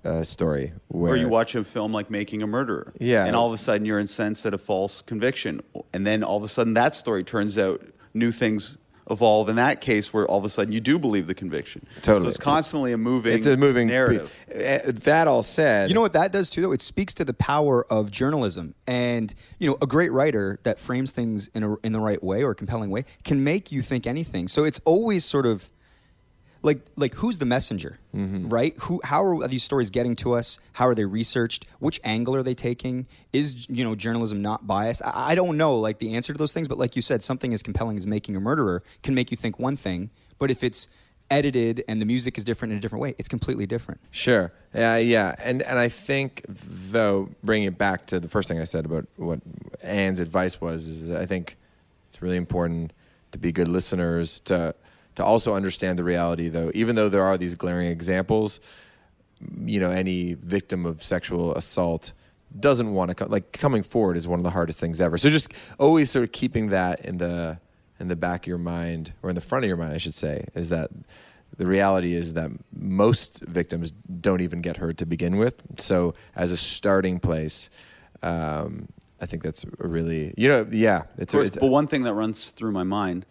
uh, 0.04 0.22
story 0.22 0.72
where 0.88 1.12
Or 1.12 1.16
you 1.16 1.28
watch 1.28 1.54
a 1.54 1.64
film 1.64 1.92
like 1.92 2.10
Making 2.10 2.42
a 2.42 2.46
Murderer. 2.46 2.92
Yeah. 2.98 3.26
And 3.26 3.34
all 3.34 3.46
of 3.46 3.52
a 3.52 3.58
sudden 3.58 3.84
you're 3.84 3.98
incensed 3.98 4.46
at 4.46 4.54
a 4.54 4.58
false 4.58 5.02
conviction. 5.02 5.60
And 5.92 6.06
then 6.06 6.22
all 6.22 6.36
of 6.36 6.42
a 6.42 6.48
sudden 6.48 6.74
that 6.74 6.94
story 6.94 7.24
turns 7.24 7.58
out 7.58 7.84
new 8.14 8.30
things 8.30 8.78
evolve 9.10 9.48
in 9.48 9.56
that 9.56 9.80
case 9.80 10.12
where 10.12 10.26
all 10.26 10.38
of 10.38 10.44
a 10.44 10.48
sudden 10.48 10.72
you 10.72 10.80
do 10.80 10.98
believe 10.98 11.26
the 11.26 11.34
conviction. 11.34 11.86
Totally. 12.02 12.24
So 12.24 12.28
it's 12.28 12.38
constantly 12.38 12.92
a 12.92 12.98
moving 12.98 13.34
it's 13.34 13.46
a 13.46 13.56
moving 13.56 13.88
narrative. 13.88 14.34
Uh, 14.50 14.92
That 15.04 15.28
all 15.28 15.42
said, 15.42 15.88
You 15.88 15.94
know 15.94 16.00
what 16.00 16.12
that 16.12 16.32
does 16.32 16.50
too, 16.50 16.62
though? 16.62 16.72
It 16.72 16.82
speaks 16.82 17.14
to 17.14 17.24
the 17.24 17.34
power 17.34 17.84
of 17.92 18.10
journalism. 18.10 18.74
And, 18.86 19.34
you 19.58 19.68
know, 19.68 19.78
a 19.80 19.86
great 19.86 20.12
writer 20.12 20.58
that 20.62 20.78
frames 20.78 21.10
things 21.10 21.48
in, 21.48 21.62
a, 21.62 21.76
in 21.84 21.92
the 21.92 22.00
right 22.00 22.22
way 22.22 22.42
or 22.42 22.50
a 22.50 22.54
compelling 22.54 22.90
way 22.90 23.04
can 23.24 23.42
make 23.44 23.72
you 23.72 23.82
think 23.82 24.06
anything. 24.06 24.48
So 24.48 24.64
it's 24.64 24.80
always 24.84 25.24
sort 25.24 25.46
of 25.46 25.70
like 26.62 26.80
like 26.96 27.14
who's 27.14 27.38
the 27.38 27.46
messenger 27.46 27.98
mm-hmm. 28.14 28.48
right? 28.48 28.76
Who 28.82 29.00
how 29.04 29.24
are 29.24 29.48
these 29.48 29.62
stories 29.62 29.90
getting 29.90 30.16
to 30.16 30.32
us? 30.34 30.58
How 30.72 30.86
are 30.88 30.94
they 30.94 31.04
researched? 31.04 31.66
Which 31.78 32.00
angle 32.04 32.34
are 32.36 32.42
they 32.42 32.54
taking? 32.54 33.06
Is 33.32 33.68
you 33.68 33.84
know 33.84 33.94
journalism 33.94 34.42
not 34.42 34.66
biased? 34.66 35.02
I, 35.04 35.30
I 35.30 35.34
don't 35.34 35.56
know 35.56 35.78
like 35.78 35.98
the 35.98 36.14
answer 36.14 36.32
to 36.32 36.38
those 36.38 36.52
things 36.52 36.68
but 36.68 36.78
like 36.78 36.96
you 36.96 37.02
said 37.02 37.22
something 37.22 37.52
as 37.52 37.62
compelling 37.62 37.96
as 37.96 38.06
making 38.06 38.36
a 38.36 38.40
murderer 38.40 38.82
can 39.02 39.14
make 39.14 39.30
you 39.30 39.36
think 39.36 39.58
one 39.58 39.76
thing 39.76 40.10
but 40.38 40.50
if 40.50 40.62
it's 40.64 40.88
edited 41.30 41.84
and 41.88 42.00
the 42.00 42.06
music 42.06 42.38
is 42.38 42.44
different 42.44 42.72
in 42.72 42.78
a 42.78 42.80
different 42.80 43.02
way 43.02 43.14
it's 43.18 43.28
completely 43.28 43.66
different. 43.66 44.00
Sure. 44.10 44.52
Yeah, 44.74 44.96
yeah. 44.96 45.34
And 45.38 45.62
and 45.62 45.78
I 45.78 45.88
think 45.88 46.44
though 46.48 47.30
bringing 47.42 47.68
it 47.68 47.78
back 47.78 48.06
to 48.06 48.20
the 48.20 48.28
first 48.28 48.48
thing 48.48 48.60
I 48.60 48.64
said 48.64 48.84
about 48.84 49.06
what 49.16 49.40
Anne's 49.82 50.20
advice 50.20 50.60
was 50.60 50.86
is 50.86 51.10
I 51.10 51.26
think 51.26 51.56
it's 52.08 52.20
really 52.20 52.36
important 52.36 52.92
to 53.32 53.38
be 53.38 53.52
good 53.52 53.68
listeners 53.68 54.40
to 54.40 54.74
to 55.18 55.24
also 55.24 55.54
understand 55.54 55.98
the 55.98 56.04
reality 56.04 56.48
though 56.48 56.70
even 56.74 56.96
though 56.96 57.08
there 57.08 57.22
are 57.22 57.36
these 57.36 57.54
glaring 57.54 57.88
examples 57.88 58.60
you 59.64 59.78
know 59.78 59.90
any 59.90 60.34
victim 60.34 60.86
of 60.86 61.02
sexual 61.02 61.54
assault 61.54 62.12
doesn't 62.58 62.92
want 62.92 63.10
to 63.10 63.14
come 63.14 63.30
like 63.30 63.52
coming 63.52 63.82
forward 63.82 64.16
is 64.16 64.26
one 64.26 64.38
of 64.38 64.44
the 64.44 64.50
hardest 64.50 64.80
things 64.80 65.00
ever. 65.00 65.18
So 65.18 65.28
just 65.30 65.52
always 65.78 66.10
sort 66.10 66.24
of 66.24 66.32
keeping 66.32 66.68
that 66.68 67.04
in 67.04 67.18
the 67.18 67.58
in 68.00 68.08
the 68.08 68.16
back 68.16 68.44
of 68.44 68.46
your 68.46 68.58
mind 68.58 69.12
or 69.22 69.30
in 69.30 69.34
the 69.34 69.40
front 69.40 69.64
of 69.64 69.68
your 69.68 69.76
mind 69.76 69.92
i 69.92 69.98
should 69.98 70.14
say 70.14 70.44
is 70.54 70.68
that 70.68 70.88
the 71.56 71.66
reality 71.66 72.14
is 72.14 72.34
that 72.34 72.50
most 72.72 73.42
victims 73.44 73.90
don't 74.20 74.40
even 74.40 74.60
get 74.60 74.76
hurt 74.76 74.98
to 74.98 75.06
begin 75.06 75.36
with. 75.36 75.60
So 75.80 76.14
as 76.36 76.52
a 76.52 76.56
starting 76.56 77.18
place 77.18 77.70
um, 78.22 78.88
i 79.20 79.26
think 79.26 79.42
that's 79.42 79.64
a 79.64 79.88
really 79.88 80.32
you 80.36 80.48
know 80.48 80.66
yeah 80.70 81.02
it's, 81.18 81.34
course, 81.34 81.48
it's 81.48 81.56
but 81.56 81.66
one 81.66 81.86
thing 81.86 82.02
that 82.04 82.14
runs 82.14 82.52
through 82.52 82.72
my 82.72 82.84
mind 82.84 83.26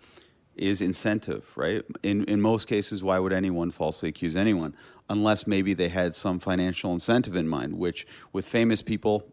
is 0.57 0.81
incentive, 0.81 1.51
right? 1.55 1.83
In 2.03 2.23
in 2.25 2.41
most 2.41 2.67
cases, 2.67 3.03
why 3.03 3.19
would 3.19 3.33
anyone 3.33 3.71
falsely 3.71 4.09
accuse 4.09 4.35
anyone 4.35 4.75
unless 5.09 5.47
maybe 5.47 5.73
they 5.73 5.89
had 5.89 6.15
some 6.15 6.39
financial 6.39 6.91
incentive 6.93 7.35
in 7.35 7.47
mind? 7.47 7.77
Which 7.77 8.07
with 8.33 8.47
famous 8.47 8.81
people, 8.81 9.25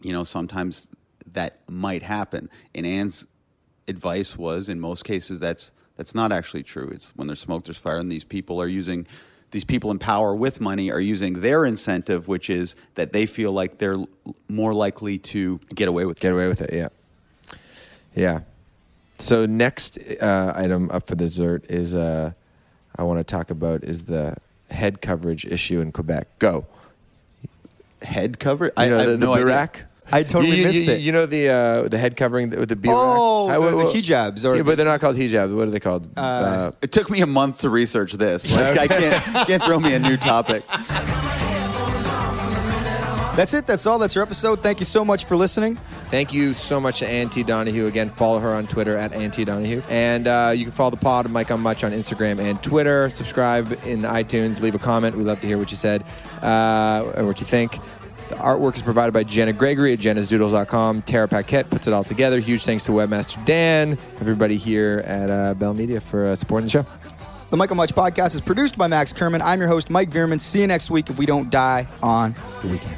you 0.00 0.12
know, 0.12 0.24
sometimes 0.24 0.88
that 1.32 1.60
might 1.68 2.02
happen. 2.02 2.48
And 2.74 2.86
Anne's 2.86 3.26
advice 3.88 4.36
was, 4.36 4.68
in 4.68 4.80
most 4.80 5.04
cases, 5.04 5.38
that's 5.38 5.72
that's 5.96 6.14
not 6.14 6.32
actually 6.32 6.62
true. 6.62 6.88
It's 6.88 7.12
when 7.16 7.26
there's 7.26 7.40
smoke, 7.40 7.64
there's 7.64 7.78
fire, 7.78 7.98
and 7.98 8.10
these 8.10 8.24
people 8.24 8.60
are 8.60 8.68
using. 8.68 9.06
These 9.50 9.64
people 9.64 9.92
in 9.92 10.00
power 10.00 10.34
with 10.34 10.60
money 10.60 10.90
are 10.90 11.00
using 11.00 11.34
their 11.34 11.64
incentive, 11.64 12.26
which 12.26 12.50
is 12.50 12.74
that 12.96 13.12
they 13.12 13.24
feel 13.24 13.52
like 13.52 13.78
they're 13.78 13.98
more 14.48 14.74
likely 14.74 15.18
to 15.18 15.60
get 15.72 15.86
away 15.86 16.06
with 16.06 16.16
it. 16.16 16.20
get 16.20 16.32
away 16.32 16.48
with 16.48 16.60
it. 16.60 16.72
Yeah, 16.72 16.88
yeah. 18.16 18.40
So 19.18 19.46
next 19.46 19.98
uh, 20.20 20.52
item 20.56 20.90
up 20.90 21.06
for 21.06 21.14
dessert 21.14 21.64
is 21.70 21.94
uh, 21.94 22.32
I 22.96 23.02
want 23.04 23.18
to 23.18 23.24
talk 23.24 23.50
about 23.50 23.84
is 23.84 24.04
the 24.04 24.36
head 24.70 25.00
coverage 25.00 25.44
issue 25.46 25.80
in 25.80 25.92
Quebec. 25.92 26.26
Go. 26.38 26.66
head 28.02 28.38
cover. 28.38 28.66
You 28.66 28.72
I, 28.76 28.86
know 28.88 28.98
I 28.98 29.04
the, 29.04 29.10
have 29.12 29.20
the 29.20 29.26
no 29.26 29.34
idea. 29.34 29.70
I 30.12 30.22
totally 30.22 30.48
You- 30.50 30.56
you- 30.56 30.64
missed 30.66 30.84
you- 30.84 30.92
it. 30.92 31.00
You 31.00 31.12
know 31.12 31.24
the 31.26 31.48
uh, 31.48 31.88
the 31.88 31.96
head 31.96 32.16
covering 32.16 32.50
with 32.50 32.68
the 32.68 32.76
birack. 32.76 32.92
Oh, 32.94 33.48
I- 33.48 33.54
the- 33.54 33.60
wha- 33.76 33.84
the 33.92 33.98
hijabs 33.98 34.44
or 34.46 34.56
yeah, 34.56 34.62
but 34.62 34.76
they're 34.76 34.84
not 34.84 35.00
called 35.00 35.16
hijab. 35.16 35.54
What 35.56 35.68
are 35.68 35.70
they 35.70 35.80
called? 35.80 36.06
Uh, 36.16 36.72
It 36.82 36.92
took 36.92 37.08
me 37.08 37.20
a 37.22 37.26
month 37.26 37.60
to 37.60 37.70
research 37.70 38.12
this. 38.14 38.54
Like, 38.54 38.78
I 38.78 38.86
can't 38.88 39.24
can't 39.46 39.62
throw 39.62 39.78
me 39.80 39.94
a 39.94 39.98
new 39.98 40.16
topic. 40.18 40.62
That's 43.36 43.52
it 43.52 43.66
that's 43.66 43.86
all 43.86 43.98
that's 43.98 44.16
our 44.16 44.22
episode 44.22 44.62
thank 44.62 44.78
you 44.78 44.84
so 44.86 45.04
much 45.04 45.24
for 45.24 45.36
listening 45.36 45.76
Thank 46.14 46.32
you 46.32 46.54
so 46.54 46.78
much 46.78 47.00
to 47.00 47.08
Anne 47.08 47.28
T. 47.28 47.42
Donahue. 47.42 47.86
Again, 47.86 48.08
follow 48.08 48.38
her 48.38 48.54
on 48.54 48.68
Twitter 48.68 48.96
at 48.96 49.12
Anne 49.12 49.32
T. 49.32 49.44
Donahue. 49.44 49.82
And 49.88 50.28
uh, 50.28 50.52
you 50.54 50.62
can 50.62 50.70
follow 50.70 50.90
the 50.90 50.96
pod, 50.96 51.24
of 51.24 51.32
Mike 51.32 51.50
on 51.50 51.60
Much, 51.60 51.82
on 51.82 51.90
Instagram 51.90 52.38
and 52.38 52.62
Twitter. 52.62 53.10
Subscribe 53.10 53.72
in 53.84 54.02
iTunes. 54.02 54.60
Leave 54.60 54.76
a 54.76 54.78
comment. 54.78 55.16
We'd 55.16 55.24
love 55.24 55.40
to 55.40 55.48
hear 55.48 55.58
what 55.58 55.72
you 55.72 55.76
said 55.76 56.04
uh, 56.40 57.12
or 57.16 57.26
what 57.26 57.40
you 57.40 57.46
think. 57.46 57.72
The 58.28 58.36
artwork 58.36 58.76
is 58.76 58.82
provided 58.82 59.12
by 59.12 59.24
Jenna 59.24 59.52
Gregory 59.52 59.92
at 59.92 59.98
jennasdoodles.com. 59.98 61.02
Tara 61.02 61.26
Paquette 61.26 61.68
puts 61.68 61.88
it 61.88 61.92
all 61.92 62.04
together. 62.04 62.38
Huge 62.38 62.62
thanks 62.64 62.84
to 62.84 62.92
Webmaster 62.92 63.44
Dan, 63.44 63.98
everybody 64.20 64.56
here 64.56 65.02
at 65.04 65.30
uh, 65.30 65.54
Bell 65.54 65.74
Media 65.74 66.00
for 66.00 66.26
uh, 66.26 66.36
supporting 66.36 66.66
the 66.66 66.70
show. 66.70 66.86
the 67.50 67.56
michael 67.56 67.76
much 67.76 67.92
podcast 67.92 68.36
is 68.36 68.40
produced 68.40 68.76
by 68.78 68.86
max 68.86 69.12
kerman 69.12 69.40
i'm 69.42 69.60
your 69.60 69.68
host 69.68 69.90
mike 69.90 70.10
Veerman. 70.10 70.40
see 70.40 70.60
you 70.60 70.66
next 70.66 70.90
week 70.90 71.08
if 71.10 71.18
we 71.18 71.26
don't 71.26 71.50
die 71.50 71.86
on 72.02 72.34
the 72.62 72.68
weekend 72.68 72.96